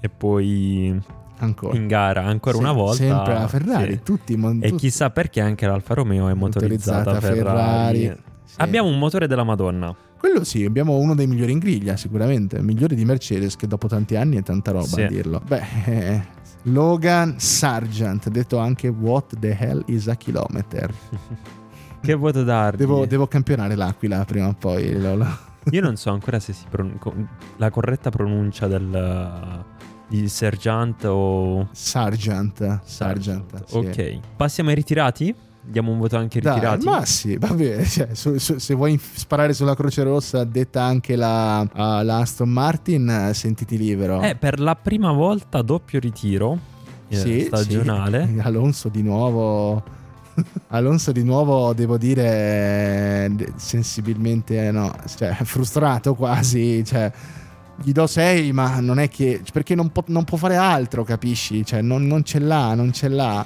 E 0.00 0.08
poi 0.08 1.00
ancora. 1.38 1.76
in 1.76 1.86
gara 1.86 2.24
ancora 2.24 2.56
Sì, 2.56 2.62
una 2.62 2.72
volta. 2.72 2.96
sempre 2.96 3.34
la 3.34 3.48
Ferrari, 3.48 3.92
sì. 3.94 4.00
tutti, 4.02 4.36
mon- 4.36 4.58
E 4.62 4.68
tutti- 4.70 4.82
chissà 4.82 5.10
perché 5.10 5.40
anche 5.40 5.66
l'Alfa 5.66 5.94
Romeo 5.94 6.28
è 6.28 6.34
motorizzata, 6.34 7.12
Motorizzata 7.12 7.34
Ferrari. 7.34 7.98
Ferrari. 8.00 8.20
sì. 8.44 8.54
Abbiamo 8.58 8.88
un 8.88 8.98
motore 8.98 9.26
della 9.26 9.44
Madonna. 9.44 9.94
Quello 10.18 10.44
sì, 10.44 10.64
abbiamo 10.64 10.96
uno 10.98 11.14
dei 11.16 11.26
migliori 11.26 11.50
in 11.52 11.58
griglia, 11.58 11.96
sicuramente. 11.96 12.62
Migliore 12.62 12.94
di 12.94 13.04
Mercedes, 13.04 13.56
che 13.56 13.66
dopo 13.66 13.88
tanti 13.88 14.14
anni 14.14 14.36
è 14.36 14.42
tanta 14.42 14.70
roba 14.70 14.86
Sì. 14.86 15.02
a 15.02 15.08
dirlo. 15.08 15.40
Beh, 15.46 15.62
eh, 15.86 16.22
Logan 16.66 17.40
Sargent, 17.40 18.28
detto 18.28 18.58
anche 18.58 18.86
What 18.88 19.38
the 19.40 19.56
hell 19.58 19.82
is 19.86 20.06
a 20.08 20.14
kilometer? 20.14 20.92
Che 22.02 22.14
voto 22.14 22.42
dargli? 22.42 22.78
Devo, 22.78 23.06
devo 23.06 23.26
campionare 23.28 23.76
l'Aquila 23.76 24.24
prima 24.24 24.48
o 24.48 24.54
poi. 24.58 24.92
lo- 25.00 25.14
lo- 25.16 25.38
Io 25.70 25.80
non 25.80 25.96
so 25.96 26.10
ancora 26.10 26.38
se 26.40 26.52
si 26.52 26.64
pron- 26.68 26.98
co- 26.98 27.14
la 27.56 27.70
corretta 27.70 28.10
pronuncia 28.10 28.66
del 28.66 29.64
di 30.08 30.28
Sergeant 30.28 31.04
o 31.04 31.68
Sargent. 31.72 32.80
Sargent. 32.84 33.64
sì. 33.66 33.76
Ok. 33.76 34.18
Passiamo 34.36 34.68
ai 34.70 34.74
ritirati? 34.74 35.34
Diamo 35.64 35.92
un 35.92 35.98
voto 35.98 36.16
anche 36.16 36.38
ai 36.38 36.44
Dai, 36.44 36.54
ritirati? 36.54 36.84
ma 36.84 37.04
sì, 37.04 37.36
va 37.38 37.48
bene. 37.54 37.84
cioè, 37.86 38.08
su- 38.12 38.36
su- 38.38 38.58
se 38.58 38.74
vuoi 38.74 38.98
sparare 38.98 39.52
sulla 39.54 39.74
Croce 39.76 40.02
Rossa, 40.02 40.44
detta 40.44 40.82
anche 40.82 41.14
la, 41.16 41.60
ah, 41.60 42.02
la 42.02 42.18
Aston 42.18 42.48
Martin, 42.50 43.30
sentiti 43.32 43.78
libero. 43.78 44.20
Eh, 44.20 44.34
per 44.34 44.58
la 44.60 44.74
prima 44.74 45.12
volta 45.12 45.62
doppio 45.62 46.00
ritiro 46.00 46.58
eh, 47.08 47.16
Sì, 47.16 47.40
stagionale. 47.46 48.26
sì. 48.26 48.38
Alonso 48.42 48.88
di 48.88 49.02
nuovo. 49.02 49.82
Alonso 50.68 51.12
di 51.12 51.22
nuovo, 51.22 51.72
devo 51.72 51.98
dire, 51.98 53.24
eh, 53.24 53.52
sensibilmente 53.56 54.70
no, 54.70 54.92
cioè, 55.16 55.32
frustrato 55.44 56.14
quasi. 56.14 56.84
Cioè, 56.84 57.10
gli 57.82 57.92
do 57.92 58.06
6, 58.06 58.52
ma 58.52 58.80
non 58.80 58.98
è 58.98 59.08
che. 59.08 59.42
perché 59.52 59.74
non, 59.74 59.90
può- 59.90 60.04
non 60.06 60.24
può 60.24 60.36
fare 60.36 60.56
altro, 60.56 61.04
capisci? 61.04 61.64
Cioè, 61.64 61.80
non, 61.82 62.06
non 62.06 62.22
ce 62.24 62.38
l'ha, 62.38 62.74
non 62.74 62.92
ce 62.92 63.08
l'ha. 63.08 63.44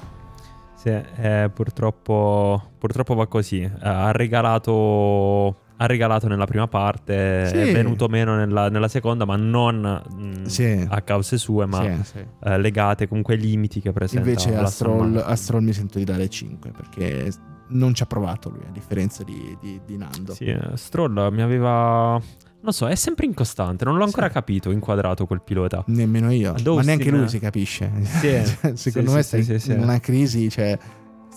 Sì, 0.75 0.89
eh, 0.91 1.51
purtroppo, 1.53 2.71
purtroppo 2.79 3.15
va 3.15 3.27
così. 3.27 3.61
Eh, 3.63 3.71
ha 3.81 4.13
regalato. 4.13 5.65
Ha 5.79 5.85
regalato 5.87 6.27
nella 6.27 6.47
prima 6.47 6.67
parte, 6.69 7.49
Sì. 7.49 7.57
è 7.57 7.73
venuto 7.73 8.09
meno 8.09 8.35
nella, 8.35 8.71
nella 8.71 8.89
seconda, 8.89 9.27
ma 9.27 9.37
non 9.37 10.03
mh, 10.17 10.45
Sì. 10.45 10.87
a 10.89 11.03
cause 11.03 11.37
sue, 11.37 11.67
ma 11.67 12.03
Sì, 12.03 12.19
eh, 12.45 12.59
legate 12.59 13.07
comunque 13.09 13.35
ai 13.35 13.41
limiti 13.41 13.81
che 13.81 13.93
presenta. 13.93 14.27
Invece 14.27 14.51
la 14.53 14.61
a 14.61 14.63
Aston 14.63 14.71
Stroll, 14.95 15.11
Martin. 15.13 15.33
a 15.33 15.37
Stroll 15.37 15.63
mi 15.65 15.73
sento 15.75 15.99
di 15.99 16.05
dare 16.05 16.29
5 16.29 16.71
perché 16.71 17.31
non 17.69 17.93
ci 17.95 18.03
ha 18.03 18.07
provato 18.07 18.49
lui, 18.49 18.63
a 18.67 18.71
differenza 18.71 19.23
di, 19.23 19.57
di- 19.61 19.81
di 19.85 19.97
Nando. 19.99 20.33
Sì, 20.33 20.57
Stroll 20.75 21.29
mi 21.33 21.43
aveva. 21.43 22.19
Non 22.59 22.73
so, 22.73 22.89
è 22.89 22.95
sempre 22.95 23.27
incostante. 23.27 23.85
Non 23.85 23.97
l'ho 23.97 24.05
ancora 24.05 24.29
Sì. 24.29 24.33
capito, 24.33 24.71
inquadrato 24.71 25.27
quel 25.27 25.43
pilota. 25.43 25.85
Nemmeno 25.89 26.33
io, 26.33 26.55
Ad 26.55 26.67
ma 26.67 26.81
neanche 26.81 27.11
lui 27.11 27.29
si 27.29 27.39
capisce. 27.39 27.93
Sì, 28.03 28.41
secondo 28.75 29.11
sì, 29.11 29.17
me 29.37 29.43
sì, 29.43 29.59
sì, 29.59 29.73
in 29.73 29.81
una 29.83 30.01
crisi, 30.01 30.49
cioè 30.49 30.77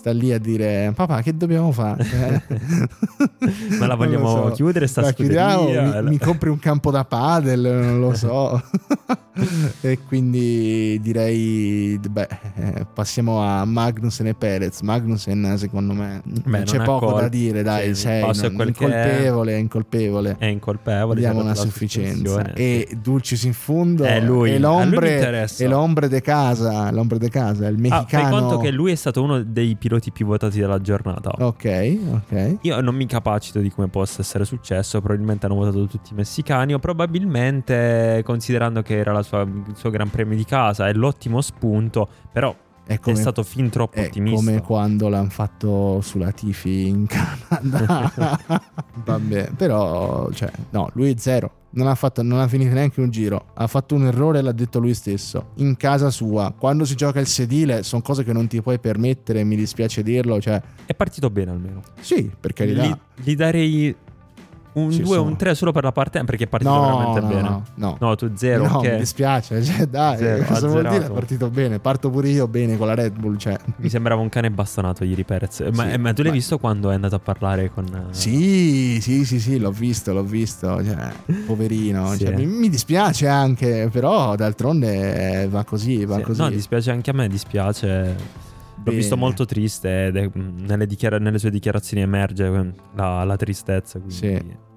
sta 0.00 0.12
lì 0.12 0.32
a 0.32 0.38
dire 0.38 0.92
papà 0.94 1.20
che 1.20 1.36
dobbiamo 1.36 1.70
fare? 1.72 2.02
Cioè, 2.04 2.42
Ma 3.78 3.86
la 3.86 3.94
vogliamo 3.96 4.48
chiudere 4.50 4.86
sta 4.86 5.02
La 5.02 5.12
chiudiamo, 5.12 5.68
mi, 5.68 6.08
mi 6.08 6.18
compri 6.18 6.48
un 6.48 6.58
campo 6.58 6.90
da 6.90 7.04
padel, 7.04 7.60
non 7.60 8.00
lo 8.00 8.14
so. 8.14 8.62
e 9.82 9.98
quindi 10.08 10.98
direi, 11.02 11.98
beh, 11.98 12.28
eh, 12.56 12.86
passiamo 12.94 13.42
a 13.42 13.64
Magnussen 13.66 14.26
e 14.28 14.34
Perez. 14.34 14.80
Magnussen 14.80 15.56
secondo 15.58 15.92
me 15.92 16.22
Beh, 16.24 16.50
non 16.50 16.64
c'è 16.64 16.80
poco 16.82 17.06
col- 17.10 17.20
da 17.20 17.28
dire, 17.28 17.62
dai, 17.62 17.90
il 17.90 17.96
sei 17.96 18.20
è 18.22 18.24
non- 18.24 18.32
che 18.32 18.46
è. 18.46 18.66
incolpevole, 18.66 19.58
incolpevole. 19.58 20.36
È 20.38 20.46
incolpevole. 20.46 21.20
Diamo 21.20 21.40
è 21.40 21.42
una 21.42 21.54
sufficienza. 21.54 22.52
E. 22.54 22.88
Dulcis 23.02 23.42
in 23.44 23.52
fondo 23.52 24.04
È 24.04 24.18
lui, 24.20 24.52
e 24.54 24.58
l'ombre, 24.58 25.48
e 25.58 25.66
l'ombre 25.66 26.08
de 26.08 26.22
casa, 26.22 26.90
l'ombre 26.90 27.18
de 27.18 27.28
casa, 27.28 27.66
il 27.68 27.76
Ah, 27.76 27.80
mexicano. 27.80 28.22
fai 28.28 28.30
conto 28.40 28.58
che 28.58 28.70
lui 28.70 28.92
è 28.92 28.94
stato 28.94 29.22
uno 29.22 29.42
dei 29.42 29.74
piloti 29.76 29.88
più 30.12 30.26
votati 30.26 30.60
della 30.60 30.80
giornata. 30.80 31.30
Ok, 31.38 31.98
ok. 32.12 32.56
Io 32.62 32.80
non 32.80 32.94
mi 32.94 33.06
capacito 33.06 33.58
di 33.58 33.70
come 33.70 33.88
possa 33.88 34.20
essere 34.20 34.44
successo. 34.44 35.00
Probabilmente 35.00 35.46
hanno 35.46 35.56
votato 35.56 35.86
tutti 35.86 36.12
i 36.12 36.16
messicani. 36.16 36.74
O 36.74 36.78
probabilmente, 36.78 38.22
considerando 38.24 38.82
che 38.82 38.96
era 38.96 39.12
la 39.12 39.22
sua- 39.22 39.42
il 39.42 39.74
suo 39.74 39.90
gran 39.90 40.10
premio 40.10 40.36
di 40.36 40.44
casa, 40.44 40.88
è 40.88 40.92
l'ottimo 40.92 41.40
spunto. 41.40 42.08
Però 42.32 42.54
È 42.90 42.98
come, 42.98 43.16
è 43.16 43.20
stato 43.20 43.44
fin 43.44 43.70
troppo 43.70 43.94
è 43.94 44.06
ottimista. 44.06 44.36
come 44.36 44.60
quando 44.62 45.08
l'hanno 45.08 45.30
fatto 45.30 46.00
sulla 46.00 46.32
Tifi 46.32 46.88
in 46.88 47.06
Canada. 47.06 48.40
Vabbè, 49.04 49.52
però, 49.56 50.28
cioè, 50.32 50.50
no, 50.70 50.90
lui 50.94 51.12
è 51.12 51.14
zero. 51.16 51.52
Non 51.72 51.86
ha, 51.86 51.94
fatto, 51.94 52.22
non 52.22 52.40
ha 52.40 52.48
finito 52.48 52.74
neanche 52.74 53.00
un 53.00 53.10
giro. 53.10 53.52
Ha 53.54 53.68
fatto 53.68 53.94
un 53.94 54.06
errore, 54.06 54.42
l'ha 54.42 54.50
detto 54.50 54.80
lui 54.80 54.92
stesso. 54.92 55.50
In 55.58 55.76
casa 55.76 56.10
sua. 56.10 56.52
Quando 56.58 56.84
si 56.84 56.96
gioca 56.96 57.20
il 57.20 57.28
sedile, 57.28 57.84
sono 57.84 58.02
cose 58.02 58.24
che 58.24 58.32
non 58.32 58.48
ti 58.48 58.60
puoi 58.60 58.80
permettere. 58.80 59.44
Mi 59.44 59.54
dispiace 59.54 60.02
dirlo. 60.02 60.40
Cioè, 60.40 60.60
È 60.84 60.92
partito 60.92 61.30
bene 61.30 61.52
almeno. 61.52 61.82
sì, 62.00 62.28
per 62.40 62.52
carità. 62.52 62.82
Gli, 62.86 63.22
gli 63.22 63.36
darei 63.36 63.94
un 64.72 64.90
Ci 64.92 65.02
2 65.02 65.16
o 65.16 65.22
un 65.22 65.36
3 65.36 65.54
solo 65.54 65.72
per 65.72 65.82
la 65.84 65.92
parte 65.92 66.22
perché 66.24 66.44
è 66.44 66.46
partito 66.46 66.72
no, 66.72 66.80
veramente 66.80 67.20
no, 67.20 67.26
bene. 67.28 67.42
no, 67.42 67.64
no. 67.74 67.96
No, 68.00 68.14
tu 68.16 68.30
zero. 68.36 68.66
No, 68.66 68.76
ok. 68.78 68.88
mi 68.90 68.96
dispiace, 68.98 69.62
cioè, 69.64 69.86
dai, 69.86 70.16
Zero, 70.18 70.44
cosa 70.44 70.68
vuol 70.68 70.88
dire? 70.88 71.06
È 71.06 71.10
partito 71.10 71.48
bene, 71.50 71.78
parto 71.80 72.08
pure 72.10 72.28
io 72.28 72.46
bene 72.46 72.76
con 72.76 72.86
la 72.86 72.94
Red 72.94 73.18
Bull, 73.18 73.36
cioè. 73.36 73.56
Mi 73.76 73.88
sembrava 73.88 74.20
un 74.20 74.28
cane 74.28 74.50
bastonato 74.50 75.04
ieri 75.04 75.24
Perez. 75.24 75.60
Ma, 75.72 75.84
Sì, 75.84 75.90
eh, 75.92 75.98
ma 75.98 76.12
tu 76.12 76.22
l'hai 76.22 76.30
ma- 76.30 76.36
visto 76.36 76.58
quando 76.58 76.90
è 76.90 76.94
andato 76.94 77.14
a 77.16 77.18
parlare 77.20 77.70
con... 77.70 77.84
eh, 77.86 78.14
Sì, 78.14 78.98
sì, 79.00 79.24
sì, 79.24 79.40
sì, 79.40 79.58
l'ho 79.58 79.72
visto, 79.72 80.12
l'ho 80.12 80.22
visto, 80.24 80.82
cioè, 80.84 81.10
poverino, 81.46 82.12
Sì. 82.12 82.24
cioè, 82.24 82.34
mi, 82.36 82.46
mi 82.46 82.68
dispiace 82.68 83.26
anche, 83.28 83.88
però 83.90 84.36
d'altronde 84.36 85.46
va 85.50 85.64
così, 85.64 86.04
va 86.04 86.16
Sì, 86.16 86.22
così. 86.22 86.40
No, 86.40 86.48
dispiace 86.50 86.90
anche 86.90 87.10
a 87.10 87.12
me, 87.14 87.28
dispiace. 87.28 88.48
L'ho 88.84 88.92
visto 88.92 89.16
molto 89.16 89.44
triste 89.44 90.10
mh, 90.12 90.64
nelle, 90.66 90.86
dichiara- 90.86 91.18
nelle 91.18 91.38
sue 91.38 91.50
dichiarazioni 91.50 92.02
emerge 92.02 92.46
eh, 92.46 92.72
la, 92.94 93.24
la 93.24 93.36
tristezza. 93.36 93.98
Quindi... 93.98 94.14
Sì. 94.14 94.68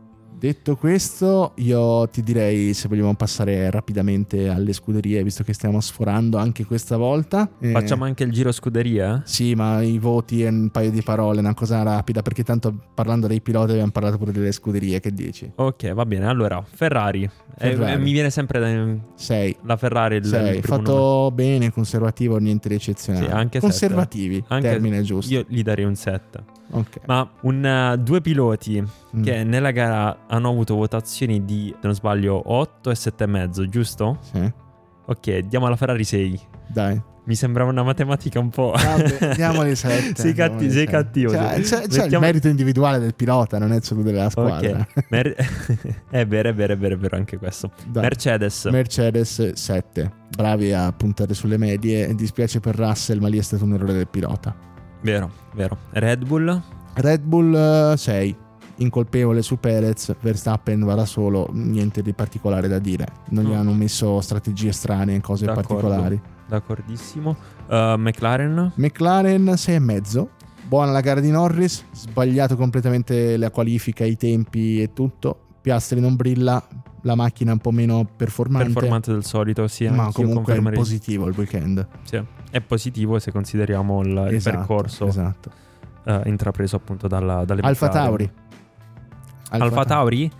Detto 0.44 0.76
questo, 0.76 1.54
io 1.56 2.06
ti 2.10 2.22
direi 2.22 2.74
se 2.74 2.90
vogliamo 2.90 3.16
passare 3.16 3.72
rapidamente 3.72 4.50
alle 4.50 4.74
scuderie, 4.74 5.24
visto 5.24 5.42
che 5.42 5.54
stiamo 5.54 5.80
sforando 5.80 6.38
anche 6.38 6.66
questa 6.66 6.98
volta. 6.98 7.50
eh, 7.62 7.72
Facciamo 7.72 8.04
anche 8.04 8.26
il 8.26 8.32
giro 8.34 8.52
scuderia? 8.52 9.22
Sì, 9.24 9.56
ma 9.56 9.82
i 9.82 9.98
voti 10.00 10.44
e 10.44 10.50
un 10.50 10.70
paio 10.70 10.92
di 10.92 11.02
parole, 11.02 11.40
una 11.40 11.54
cosa 11.54 11.82
rapida, 11.84 12.22
perché 12.22 12.44
tanto 12.44 12.76
parlando 12.94 13.28
dei 13.28 13.40
piloti 13.40 13.72
abbiamo 13.72 13.92
parlato 13.92 14.18
pure 14.18 14.34
delle 14.34 14.52
scuderie, 14.52 15.00
che 15.00 15.14
dici? 15.14 15.50
Ok, 15.56 15.94
va 15.94 16.06
bene. 16.06 16.28
Allora, 16.28 16.62
Ferrari. 16.70 17.24
Eh, 17.24 17.30
Ferrari. 17.70 17.94
eh, 17.94 17.98
mi 18.00 18.12
viene 18.12 18.30
sempre 18.30 18.60
da- 18.60 18.98
6. 19.16 19.56
la 19.64 19.78
Ferrari. 19.78 20.18
Il, 20.18 20.24
il 20.24 20.28
Sei, 20.30 20.60
primo 20.60 20.76
fatto 20.76 20.92
numero. 20.92 21.32
bene, 21.32 21.72
conservativo, 21.72 22.36
niente 22.36 22.68
di 22.68 22.76
eccezionale. 22.76 23.28
Sì, 23.28 23.32
anche 23.32 23.60
Conservativi, 23.62 24.44
Anche- 24.50 24.68
termine 24.68 25.04
giusto. 25.04 25.34
Io 25.34 25.46
gli 25.48 25.62
darei 25.64 25.86
un 25.86 25.96
7. 25.96 26.44
Ok. 26.74 27.00
Ma 27.06 27.30
un, 27.42 27.66
eh, 27.66 27.98
due 28.00 28.22
piloti 28.22 28.82
Mm. 29.16 29.22
che 29.24 29.44
nella 29.44 29.72
gara 29.72 30.26
hanno 30.28 30.50
avuto 30.50 30.74
votazioni 30.76 31.46
di, 31.46 31.70
se 31.72 31.80
non 31.86 31.94
sbaglio, 31.94 32.42
8 32.52 32.90
e 32.90 32.96
7,5, 32.96 33.70
giusto? 33.70 34.18
Sì. 34.22 34.52
Ok, 35.06 35.38
diamo 35.40 35.68
alla 35.68 35.76
Ferrari 35.76 36.04
6. 36.04 36.40
Dai. 36.68 37.00
Mi 37.26 37.36
sembrava 37.36 37.70
una 37.70 37.84
matematica 37.84 38.40
un 38.40 38.50
po'. 38.50 38.74
Vabbè, 38.76 39.36
diamoli 39.36 39.76
7. 39.76 40.14
Sei 40.20 40.34
catti- 40.34 40.70
sei 40.72 40.86
cattivo, 40.88 41.32
C'è, 41.32 41.56
sì. 41.58 41.62
c'è- 41.62 41.78
c'è 41.82 41.84
il 41.96 42.02
Mettiamo- 42.02 42.26
merito 42.26 42.48
individuale 42.50 43.00
del 43.00 43.14
pilota, 43.16 43.60
non 43.60 43.72
è 43.72 43.80
solo 43.82 44.02
della 44.02 44.30
squadra. 44.30 44.80
Ok, 44.80 45.06
Mer- 45.10 45.36
è 46.10 46.26
vero, 46.26 46.50
è 46.50 46.54
vero, 46.54 46.74
è 46.74 46.78
vero, 46.78 46.96
è 46.96 46.98
vero 46.98 47.16
anche 47.16 47.38
questo. 47.38 47.72
Dai. 47.88 48.02
Mercedes, 48.02 48.66
Mercedes 48.66 49.54
7. 49.54 50.12
Bravi 50.36 50.74
a 50.74 50.92
puntare 50.92 51.34
sulle 51.34 51.58
medie. 51.58 52.14
Dispiace 52.16 52.60
per 52.60 52.76
Russell, 52.76 53.20
ma 53.20 53.28
lì 53.30 53.38
è 53.38 53.42
stato 53.44 53.64
un 53.64 53.74
errore 53.74 53.94
del 53.94 54.08
pilota. 54.08 54.54
Vero, 55.04 55.30
vero. 55.54 55.78
Red 55.92 56.26
Bull, 56.26 56.62
Red 56.96 57.22
Bull 57.22 57.94
6. 57.96 58.36
Incolpevole 58.78 59.44
su 59.44 59.60
Perez, 59.60 60.16
Verstappen 60.20 60.84
va 60.84 60.96
da 60.96 61.06
solo, 61.06 61.48
niente 61.54 62.02
di 62.02 62.12
particolare 62.14 62.68
da 62.68 62.80
dire. 62.80 63.06
Non 63.30 63.44
gli 63.44 63.50
No. 63.50 63.60
hanno 63.60 63.74
messo 63.74 64.20
strategie 64.20 64.72
strane, 64.72 65.22
cose 65.22 65.46
D'accordo. 65.46 65.68
particolari. 65.76 66.22
d'accordissimo. 66.48 67.36
Uh, 67.68 67.96
McLaren, 67.98 68.74
McLaren 68.76 69.54
6,5. 69.56 70.28
Buona 70.68 70.92
la 70.92 71.02
gara 71.02 71.20
di 71.20 71.30
Norris, 71.32 71.86
sbagliato 71.94 72.56
completamente 72.56 73.38
la 73.38 73.50
qualifica, 73.52 74.06
i 74.06 74.18
tempi 74.18 74.82
e 74.82 74.92
tutto. 74.94 75.40
Piastri 75.62 76.00
non 76.00 76.16
brilla, 76.16 76.62
la 77.02 77.16
macchina 77.16 77.52
un 77.54 77.60
po' 77.60 77.72
meno 77.72 78.06
performante. 78.16 78.72
Performante 78.72 79.12
del 79.12 79.24
solito, 79.24 79.68
sì. 79.68 79.88
ma 79.88 80.10
comunque 80.12 80.56
è 80.56 80.72
positivo 80.72 81.28
il 81.28 81.34
weekend. 81.38 81.88
Sì, 82.04 82.22
è 82.54 82.62
positivo 82.62 83.18
se 83.18 83.32
consideriamo 83.32 84.02
il, 84.02 84.10
il 84.30 84.36
Esatto, 84.36 84.58
percorso 84.58 85.08
Esatto. 85.08 85.50
eh, 86.06 86.22
intrapreso 86.26 86.76
appunto 86.76 87.08
dalla, 87.08 87.44
dalle 87.46 87.62
Alfa. 87.62 87.90
Tauri. 87.90 88.32
Alfa 89.50 89.86
Tauri? 89.86 90.32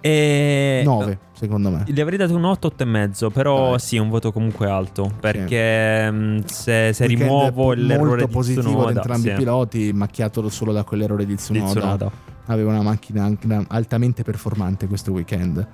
E... 0.00 0.82
9, 0.84 1.18
secondo 1.32 1.70
me. 1.70 1.82
Gli 1.88 2.00
avrei 2.00 2.18
dato 2.18 2.36
un 2.36 2.44
8, 2.44 2.68
8 2.68 2.82
e 2.82 2.86
mezzo, 2.86 3.30
però 3.30 3.70
Dai. 3.70 3.78
sì, 3.80 3.96
un 3.98 4.10
voto 4.10 4.30
comunque 4.30 4.68
alto, 4.68 5.10
perché 5.18 6.08
mh, 6.08 6.44
se, 6.44 6.92
se 6.92 7.06
Weekend 7.06 7.20
rimuovo 7.20 7.72
l'errore 7.72 8.08
molto 8.08 8.26
di 8.26 8.32
positivo 8.32 8.68
Tsunoda, 8.68 8.90
di 8.90 8.96
entrambi 8.98 9.28
sì, 9.28 9.32
i 9.32 9.36
piloti, 9.36 9.92
macchiato 9.92 10.48
solo 10.50 10.72
da 10.72 10.84
quell'errore 10.84 11.26
di 11.26 11.32
di 11.32 11.36
Tsunoda. 11.36 11.66
Tsunoda. 11.80 12.10
Aveva 12.46 12.70
una 12.70 12.82
macchina 12.82 13.28
altamente 13.68 14.22
performante 14.22 14.86
questo 14.86 15.10
weekend. 15.10 15.66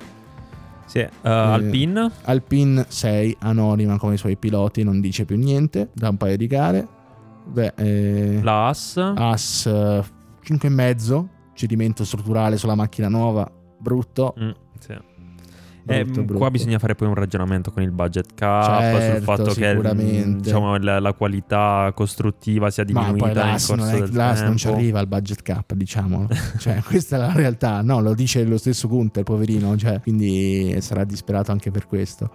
Sì, 0.90 0.98
eh, 0.98 1.10
Alpine, 1.22 2.10
Alpine 2.22 2.84
6, 2.88 3.36
anonima 3.42 3.96
come 3.96 4.14
i 4.14 4.16
suoi 4.16 4.36
piloti, 4.36 4.82
non 4.82 5.00
dice 5.00 5.24
più 5.24 5.36
niente 5.36 5.90
da 5.92 6.08
un 6.08 6.16
paio 6.16 6.36
di 6.36 6.48
gare. 6.48 6.84
Beh, 7.44 7.74
eh, 7.76 8.40
la 8.42 8.66
Haas, 8.66 8.96
As 8.96 9.68
5,5, 9.68 11.26
cedimento 11.54 12.04
strutturale 12.04 12.56
sulla 12.56 12.74
macchina 12.74 13.06
nuova, 13.06 13.48
brutto. 13.78 14.34
Mm, 14.40 14.50
sì. 14.80 14.96
Eh, 15.90 16.04
brutto, 16.04 16.22
brutto. 16.22 16.38
Qua 16.38 16.50
bisogna 16.50 16.78
fare 16.78 16.94
poi 16.94 17.08
un 17.08 17.14
ragionamento 17.14 17.70
con 17.70 17.82
il 17.82 17.90
budget 17.90 18.34
cap 18.34 18.90
sul 18.90 19.00
Certo, 19.00 19.24
fatto 19.24 19.52
che 19.52 20.36
diciamo, 20.38 20.76
la, 20.78 20.98
la 21.00 21.12
qualità 21.12 21.92
costruttiva 21.94 22.70
sia 22.70 22.84
Ma 22.92 23.00
diminuita 23.10 23.24
poi 23.26 23.34
nel 23.34 23.50
corso 23.50 23.74
non, 23.74 23.88
è, 23.88 23.92
del 24.00 24.10
l'AS 24.14 24.32
tempo. 24.34 24.48
non 24.48 24.56
ci 24.56 24.68
arriva 24.68 24.98
al 25.00 25.06
budget 25.06 25.42
cap, 25.42 25.72
diciamolo. 25.74 26.28
cioè, 26.58 26.82
questa 26.82 27.16
è 27.16 27.18
la 27.18 27.32
realtà. 27.32 27.82
No, 27.82 28.00
lo 28.00 28.14
dice 28.14 28.44
lo 28.44 28.58
stesso 28.58 28.88
Gunther, 28.88 29.22
poverino. 29.22 29.76
Cioè, 29.76 30.00
quindi 30.00 30.76
sarà 30.80 31.04
disperato 31.04 31.50
anche 31.52 31.70
per 31.70 31.86
questo. 31.86 32.30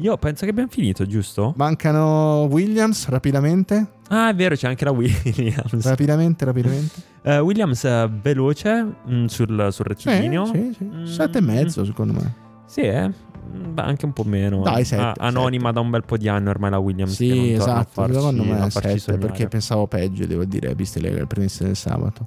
Io 0.00 0.16
penso 0.16 0.44
che 0.44 0.52
abbiamo 0.52 0.68
finito, 0.70 1.04
giusto? 1.06 1.54
Mancano 1.56 2.44
Williams, 2.44 3.08
rapidamente. 3.08 3.94
Ah, 4.10 4.28
è 4.30 4.34
vero, 4.34 4.54
c'è 4.54 4.68
anche 4.68 4.84
la 4.84 4.92
Williams. 4.92 5.84
Rapidamente, 5.84 6.44
rapidamente. 6.44 6.94
Eh, 7.22 7.40
Williams 7.40 7.82
eh, 7.84 8.08
veloce 8.22 8.80
mh, 9.04 9.24
sul, 9.24 9.68
sul 9.72 9.94
Sì, 9.96 10.08
rettilineo. 10.08 10.44
sì, 10.46 10.72
sì. 10.76 10.84
Mm. 10.84 11.04
Sette 11.04 11.38
e 11.38 11.40
mezzo, 11.40 11.84
secondo 11.84 12.12
me. 12.12 12.46
Sì, 12.68 12.82
eh. 12.82 13.08
Mm, 13.08 13.72
beh, 13.74 13.82
anche 13.82 14.04
un 14.04 14.12
po' 14.12 14.24
meno. 14.24 14.60
Dai, 14.62 14.82
eh. 14.82 14.84
sette, 14.84 15.02
Ah, 15.02 15.14
anonima 15.18 15.72
da 15.72 15.80
un 15.80 15.88
bel 15.90 16.04
po' 16.04 16.16
di 16.18 16.28
anni 16.28 16.48
ormai 16.48 16.70
la 16.70 16.78
Williams. 16.78 17.14
Sì, 17.14 17.52
esatto. 17.54 17.88
farci- 17.92 18.14
secondo 18.14 18.44
me 18.44 18.70
sette, 18.70 18.98
sognare. 18.98 19.26
perché 19.26 19.48
pensavo 19.48 19.86
peggio, 19.86 20.26
devo 20.26 20.44
dire, 20.44 20.74
viste 20.74 21.00
le, 21.00 21.10
le 21.10 21.26
premesse 21.26 21.64
del 21.64 21.76
sabato. 21.76 22.26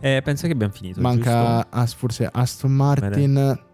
Eh, 0.00 0.20
penso 0.22 0.46
che 0.46 0.52
abbiamo 0.52 0.72
finito. 0.72 1.00
Manca 1.00 1.70
As- 1.70 1.94
forse 1.94 2.28
Aston 2.30 2.70
Martin 2.72 3.34
giusto? 3.34 3.70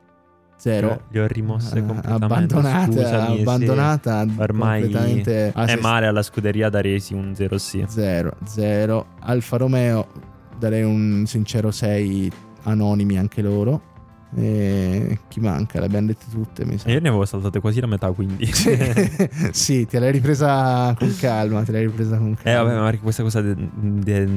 zero. 0.57 1.01
Le 1.11 1.21
ho 1.21 1.27
rimosse 1.27 1.79
Eh, 1.79 1.85
completamente. 1.87 2.25
abbandonata, 2.25 2.93
Scusami, 2.93 3.35
sì. 3.37 3.41
abbandonata 3.41 4.27
Ormai 4.37 4.81
completamente 4.83 5.53
È 5.53 5.77
male 5.77 6.07
alla 6.07 6.23
scuderia 6.23 6.69
darei 6.69 7.01
sì 7.01 7.15
un 7.15 7.35
0 7.35 7.59
sì. 7.59 7.85
0 7.89 8.37
0 8.45 9.07
Alfa 9.21 9.57
Romeo 9.57 10.07
darei 10.59 10.83
un 10.83 11.23
sincero 11.27 11.71
6 11.71 12.31
anonimi 12.65 13.17
anche 13.17 13.41
loro 13.41 13.83
e 14.37 15.19
chi 15.29 15.41
manca 15.41 15.81
le 15.81 15.87
abbiamo 15.87 16.07
dette 16.09 16.27
tutte 16.31 16.65
mi 16.67 16.77
sa 16.77 16.91
io 16.91 17.01
ne 17.01 17.09
avevo 17.09 17.25
saltate 17.25 17.61
quasi 17.61 17.81
la 17.81 17.87
metà, 17.87 18.11
quindi. 18.13 18.47
sì 19.53 19.87
te 19.87 19.99
l'hai 19.99 20.13
ripresa 20.13 20.95
con 20.99 21.15
calma 21.19 21.63
te 21.63 21.73
l'hai 21.73 21.85
ripresa 21.87 22.19
con 22.19 22.33
Eh 22.33 22.37
calma 22.43 22.63
vabbè, 22.63 22.79
ma 22.79 22.85
perché 22.85 23.01
questa 23.03 23.23
cosa 23.23 23.41
de- 23.41 23.57
de- 23.57 24.29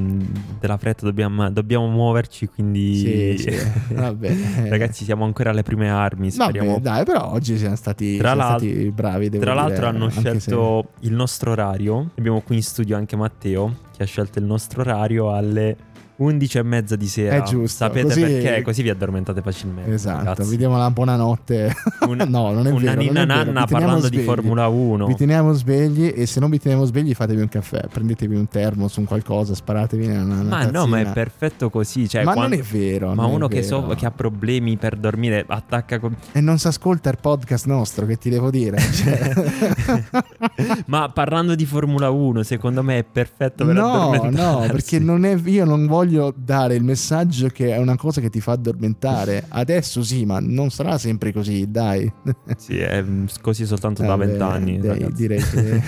della 0.59 0.77
fretta 0.77 1.05
dobbiamo, 1.05 1.49
dobbiamo 1.49 1.87
muoverci, 1.87 2.47
quindi... 2.47 2.95
sì, 2.95 3.35
sì. 3.37 3.57
vabbè 3.93 4.69
Ragazzi, 4.69 5.03
siamo 5.03 5.25
ancora 5.25 5.49
alle 5.49 5.63
prime 5.63 5.89
armi, 5.89 6.31
speriamo. 6.31 6.69
vabbè 6.71 6.81
dai 6.81 7.03
però 7.05 7.31
oggi 7.31 7.57
siamo 7.57 7.75
stati, 7.75 8.17
Tra 8.17 8.33
siamo 8.33 8.49
stati 8.49 8.91
bravi 8.91 9.29
Tra 9.29 9.39
dire, 9.39 9.53
l'altro 9.53 9.87
hanno 9.87 10.05
anche 10.05 10.15
se- 10.15 10.39
scelto 10.39 10.89
il 11.01 11.13
nostro 11.13 11.51
orario. 11.51 12.11
Abbiamo 12.17 12.41
qui 12.41 12.55
in 12.55 12.63
studio 12.63 12.95
anche 12.95 13.15
Matteo, 13.15 13.75
che 13.95 14.03
ha 14.03 14.05
scelto 14.05 14.39
il 14.39 14.45
nostro 14.45 14.81
orario 14.81 15.33
alle 15.33 15.75
11 16.21 16.57
e 16.57 16.63
mezza 16.63 16.95
di 16.95 17.07
sera. 17.07 17.35
È 17.37 17.41
giusto, 17.43 17.85
Sapete 17.85 18.03
così- 18.07 18.21
perché? 18.21 18.61
Così 18.61 18.81
vi 18.83 18.89
addormentate 18.89 19.41
facilmente. 19.41 19.93
esatto 19.93 20.23
ragazzi. 20.25 20.49
vi 20.49 20.57
diamo 20.57 20.77
la 20.77 20.91
buonanotte 20.91 21.73
Un- 22.07 22.25
no 22.27 22.51
non 22.51 22.67
è 22.67 22.69
una 22.71 22.79
vero 22.79 22.93
non 22.95 22.97
ninna 23.05 23.25
nanna 23.25 23.65
parlando 23.65 24.07
di 24.09 24.17
svegli. 24.17 24.25
Formula 24.25 24.67
1. 24.67 25.05
Vi 25.07 25.15
teniamo 25.15 25.51
svegli 25.53 26.11
e 26.15 26.25
se 26.25 26.39
non 26.39 26.49
vi 26.49 26.59
teniamo 26.59 26.85
svegli 26.85 27.13
fatevi 27.13 27.41
un 27.41 27.49
caffè, 27.49 27.87
prendetevi 27.91 28.35
un 28.35 28.47
termos, 28.47 28.95
un 28.97 29.05
qualcosa, 29.05 29.55
sparatevi 29.55 30.05
una, 30.07 30.21
una 30.21 30.43
ma 30.43 30.65
no, 30.69 30.85
ma 30.85 30.97
è 30.99 31.03
tazzina. 31.03 31.11
perfetto 31.13 31.69
così. 31.69 32.07
Cioè, 32.07 32.23
Ma 32.23 32.33
quando- 32.33 32.55
non 32.55 32.63
è 32.65 32.67
vero. 32.69 33.13
Ma 33.15 33.25
uno 33.25 33.47
che, 33.47 33.63
so, 33.63 33.85
che 33.97 34.05
ha 34.05 34.11
problemi 34.11 34.77
per 34.77 34.95
dormire 34.97 35.43
attacca 35.47 35.99
con... 35.99 36.15
E 36.33 36.41
non 36.41 36.57
si 36.59 36.67
ascolta 36.67 37.09
il 37.09 37.17
podcast 37.19 37.65
nostro, 37.65 38.05
che 38.05 38.17
ti 38.17 38.29
devo 38.29 38.49
dire? 38.51 38.77
Cioè- 38.91 39.33
Ma 40.87 41.09
parlando 41.09 41.55
di 41.55 41.65
Formula 41.65 42.09
1, 42.09 42.43
secondo 42.43 42.83
me 42.83 42.99
è 42.99 43.03
perfetto 43.03 43.65
per 43.65 43.75
no, 43.75 44.13
no, 44.29 44.59
perché 44.67 44.99
non 44.99 45.23
è, 45.25 45.35
io 45.45 45.65
non 45.65 45.85
voglio 45.87 46.10
dare 46.35 46.75
il 46.75 46.83
messaggio 46.83 47.47
che 47.47 47.73
è 47.73 47.77
una 47.77 47.95
cosa 47.95 48.21
che 48.21 48.29
ti 48.29 48.39
fa 48.41 48.53
addormentare. 48.53 49.45
Adesso 49.47 50.03
sì, 50.03 50.25
ma 50.25 50.39
non 50.39 50.69
sarà 50.69 50.97
sempre 50.97 51.31
così, 51.31 51.69
dai. 51.69 52.11
Sì, 52.57 52.77
è 52.79 53.01
mm, 53.01 53.25
così 53.41 53.65
soltanto 53.65 54.03
da 54.03 54.15
vent'anni. 54.15 54.79
direi 55.13 55.41
che... 55.41 55.81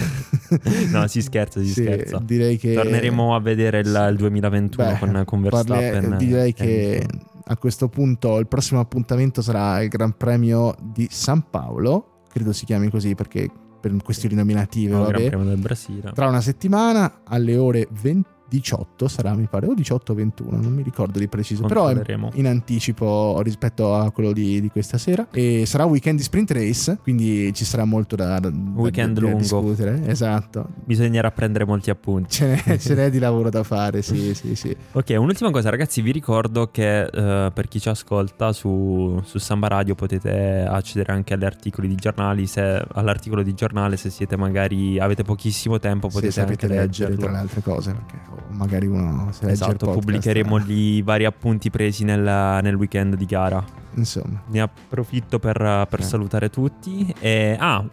no, 0.92 1.08
si 1.08 1.22
scherza, 1.22 1.60
si 1.60 1.68
Sì, 1.68 1.84
scherza. 1.84 2.20
Direi 2.24 2.58
che... 2.58 2.74
Torneremo 2.74 3.36
a 3.36 3.40
vedere 3.40 3.80
il, 3.80 4.08
il 4.12 4.16
2021 4.18 4.92
Beh, 4.92 4.98
con, 5.00 5.24
con 5.26 5.42
parle- 5.50 5.80
Verstappen. 5.92 6.18
direi 6.18 6.50
e 6.50 6.54
che 6.54 7.06
a 7.46 7.58
questo 7.58 7.90
punto 7.90 8.40
il 8.40 8.48
prossimo 8.48 8.80
appuntamento 8.80 9.42
sarà 9.42 9.82
il 9.82 9.90
Gran 9.90 10.16
Premio 10.16 10.76
di 10.82 11.08
San 11.12 11.50
Paolo, 11.50 12.22
credo 12.32 12.54
si 12.54 12.66
chiami 12.66 12.90
così 12.90 13.16
perché 13.16 13.50
per 13.82 13.94
questioni 14.02 14.36
nominative, 14.36 14.92
No, 14.94 15.02
Gran 15.02 15.12
vabbè. 15.12 15.28
Premio 15.28 15.46
del 15.48 15.58
Brasile. 15.58 16.12
Tra 16.14 16.28
una 16.30 16.40
settimana 16.40 17.22
alle 17.26 17.58
ore 17.58 17.88
20 18.02 18.30
18 18.54 19.08
sarà, 19.08 19.34
mi 19.34 19.48
pare, 19.50 19.66
o 19.66 19.74
18 19.74 20.12
o 20.12 20.16
21, 20.16 20.62
non 20.62 20.74
mi 20.74 20.84
ricordo 20.84 21.18
di 21.18 21.28
preciso, 21.28 21.66
però 21.66 21.88
è 21.88 22.04
in 22.34 22.46
anticipo 22.46 23.40
rispetto 23.42 23.96
a 23.96 24.12
quello 24.12 24.32
di, 24.32 24.62
di 24.62 24.70
questa 24.70 25.00
sera. 25.00 25.26
E 25.32 25.66
sarà 25.66 25.86
un 25.86 25.92
weekend 25.92 26.18
di 26.18 26.24
sprint 26.24 26.52
race, 26.52 27.00
quindi 27.02 27.52
ci 27.54 27.66
sarà 27.66 27.84
molto 27.84 28.16
da, 28.16 28.38
da- 28.40 28.52
Weekend 28.76 29.16
da- 29.16 29.22
da 29.22 29.26
lungo. 29.28 29.40
discutere. 29.40 30.06
Esatto. 30.06 30.68
Bisognerà 30.86 31.32
prendere 31.32 31.66
molti 31.66 31.90
appunti. 31.90 32.30
Ce 32.30 32.62
n'è, 32.64 32.78
ce 32.78 32.94
n'è 32.94 33.10
di 33.10 33.18
lavoro 33.18 33.50
da 33.50 33.64
fare, 33.64 34.04
sì, 34.04 34.36
sì, 34.36 34.54
sì. 34.54 34.76
Ok, 34.92 35.16
un'ultima 35.18 35.50
cosa, 35.50 35.72
ragazzi. 35.72 36.02
Vi 36.02 36.12
ricordo 36.12 36.70
che 36.70 37.06
eh, 37.06 37.52
per 37.52 37.68
chi 37.68 37.80
ci 37.80 37.90
ascolta 37.90 38.54
su, 38.54 39.20
su 39.24 39.40
Samba 39.40 39.68
Radio 39.68 39.96
potete 39.96 40.64
accedere 40.68 41.12
anche 41.12 41.34
agli 41.34 41.46
articoli 41.46 41.88
di 41.88 41.96
giornali. 41.96 42.46
Se, 42.46 42.86
all'articolo 42.94 43.42
di 43.42 43.56
giornale, 43.56 43.98
se 43.98 44.12
siete 44.12 44.36
magari 44.36 45.00
avete 45.00 45.24
pochissimo 45.24 45.80
tempo, 45.80 46.08
potete 46.08 46.32
sapete 46.32 46.66
anche 46.66 46.78
leggere 46.78 47.16
tra 47.16 47.32
le 47.32 47.38
altre 47.38 47.62
cose, 47.62 47.94
perché 47.94 48.20
oh, 48.30 48.43
magari 48.50 48.88
uno 48.88 49.28
se 49.32 49.42
legge 49.46 49.54
Esatto, 49.54 49.72
podcast, 49.86 50.00
pubblicheremo 50.00 50.58
eh, 50.58 50.62
gli 50.62 51.04
vari 51.04 51.26
appunti 51.26 51.70
presi 51.70 52.04
nel, 52.04 52.22
nel 52.62 52.76
weekend 52.76 53.16
di 53.16 53.26
gara. 53.26 53.64
Insomma, 53.96 54.42
Ne 54.48 54.62
approfitto 54.62 55.40
per, 55.40 55.88
per 55.90 56.00
Eh. 56.00 56.04
salutare 56.04 56.50
tutti. 56.50 57.14
E, 57.20 57.56
ah, 57.60 57.84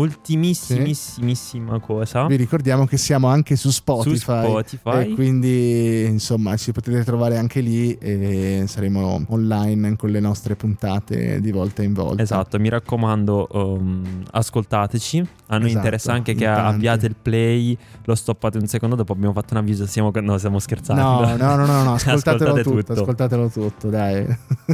ultimissimissima 0.00 1.78
cosa. 1.80 2.26
vi 2.26 2.36
ricordiamo 2.36 2.86
che 2.86 2.96
siamo 2.96 3.28
anche 3.28 3.56
su 3.56 3.70
Spotify. 3.70 4.10
Su 4.10 4.16
Spotify. 4.16 5.10
E 5.10 5.14
quindi 5.14 6.04
insomma 6.06 6.56
ci 6.56 6.72
potete 6.72 7.04
trovare 7.04 7.36
anche 7.38 7.60
lì 7.60 7.92
e 7.94 8.64
saremo 8.66 9.24
online 9.28 9.96
con 9.96 10.10
le 10.10 10.20
nostre 10.20 10.56
puntate 10.56 11.40
di 11.40 11.52
volta 11.52 11.82
in 11.82 11.92
volta. 11.92 12.22
Esatto, 12.22 12.58
mi 12.58 12.68
raccomando, 12.68 13.48
um, 13.52 14.22
ascoltateci. 14.30 15.28
A 15.52 15.58
noi 15.58 15.66
Esatto, 15.66 15.84
interessa 15.84 16.12
anche 16.12 16.34
che 16.34 16.44
tanti. 16.44 16.74
avviate 16.74 17.06
il 17.06 17.16
play, 17.20 17.76
lo 18.04 18.14
stoppate 18.14 18.58
un 18.58 18.66
secondo, 18.66 18.94
dopo 18.94 19.12
abbiamo 19.12 19.32
fatto 19.32 19.54
un 19.54 19.60
avviso. 19.60 19.84
Stiamo, 19.84 20.12
no, 20.14 20.38
stiamo 20.38 20.60
scherzando. 20.60 21.02
No, 21.02 21.36
no, 21.36 21.56
no, 21.56 21.66
no, 21.66 21.82
no, 21.82 21.94
ascoltatelo 21.94 22.50
Ascoltate 22.50 22.62
tutto, 22.62 22.78
tutto. 22.78 22.92
ascoltatelo 22.92 23.48
tutto, 23.48 23.88
dai. 23.88 24.26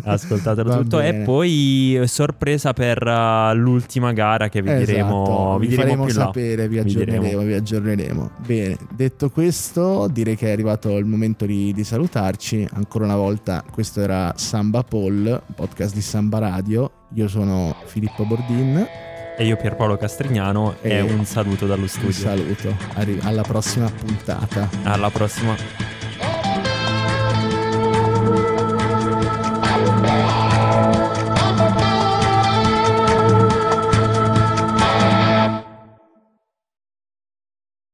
Ascoltatelo 0.05 0.77
tutto. 0.77 0.99
bene. 0.99 1.21
E 1.21 1.25
poi 1.25 2.03
sorpresa 2.05 2.75
per 2.75 3.03
uh, 3.07 3.55
l'ultima 3.57 4.13
gara 4.13 4.49
che 4.51 4.61
vi 4.61 4.75
diremo, 4.77 5.16
Esatto, 5.25 5.59
vi 5.59 5.67
vi 5.69 5.75
faremo 5.75 6.09
sapere, 6.09 6.69
vi 6.69 6.75
Vi 6.75 6.79
aggiorneremo, 6.81 7.43
vi 7.43 7.53
aggiorneremo. 7.55 8.31
Bene, 8.45 8.77
detto 8.95 9.31
questo, 9.31 10.09
direi 10.11 10.37
che 10.37 10.49
è 10.49 10.53
arrivato 10.53 10.97
il 10.97 11.05
momento 11.07 11.47
di, 11.47 11.73
di 11.73 11.85
salutarci. 11.85 12.67
Ancora 12.75 13.05
una 13.05 13.17
volta, 13.17 13.65
questo 13.73 14.01
era 14.01 14.33
Samba 14.37 14.83
Poll, 14.83 15.43
podcast 15.55 15.95
di 15.95 16.01
Samba 16.03 16.39
Radio. 16.39 16.91
Io 17.15 17.29
sono 17.29 17.75
Filippo 17.85 18.25
Bordin. 18.25 18.87
E 19.39 19.45
io 19.45 19.57
Pierpaolo 19.57 19.97
Castrignano 19.99 20.77
e, 20.81 20.91
E 20.95 21.01
un 21.03 21.25
saluto 21.27 21.67
dallo 21.67 21.83
Un 21.83 21.89
studio. 21.89 22.13
saluto, 22.13 22.75
Arri- 22.95 23.19
alla 23.23 23.43
prossima 23.43 23.91
puntata. 23.91 24.69
Alla 24.85 25.11
prossima. 25.11 25.55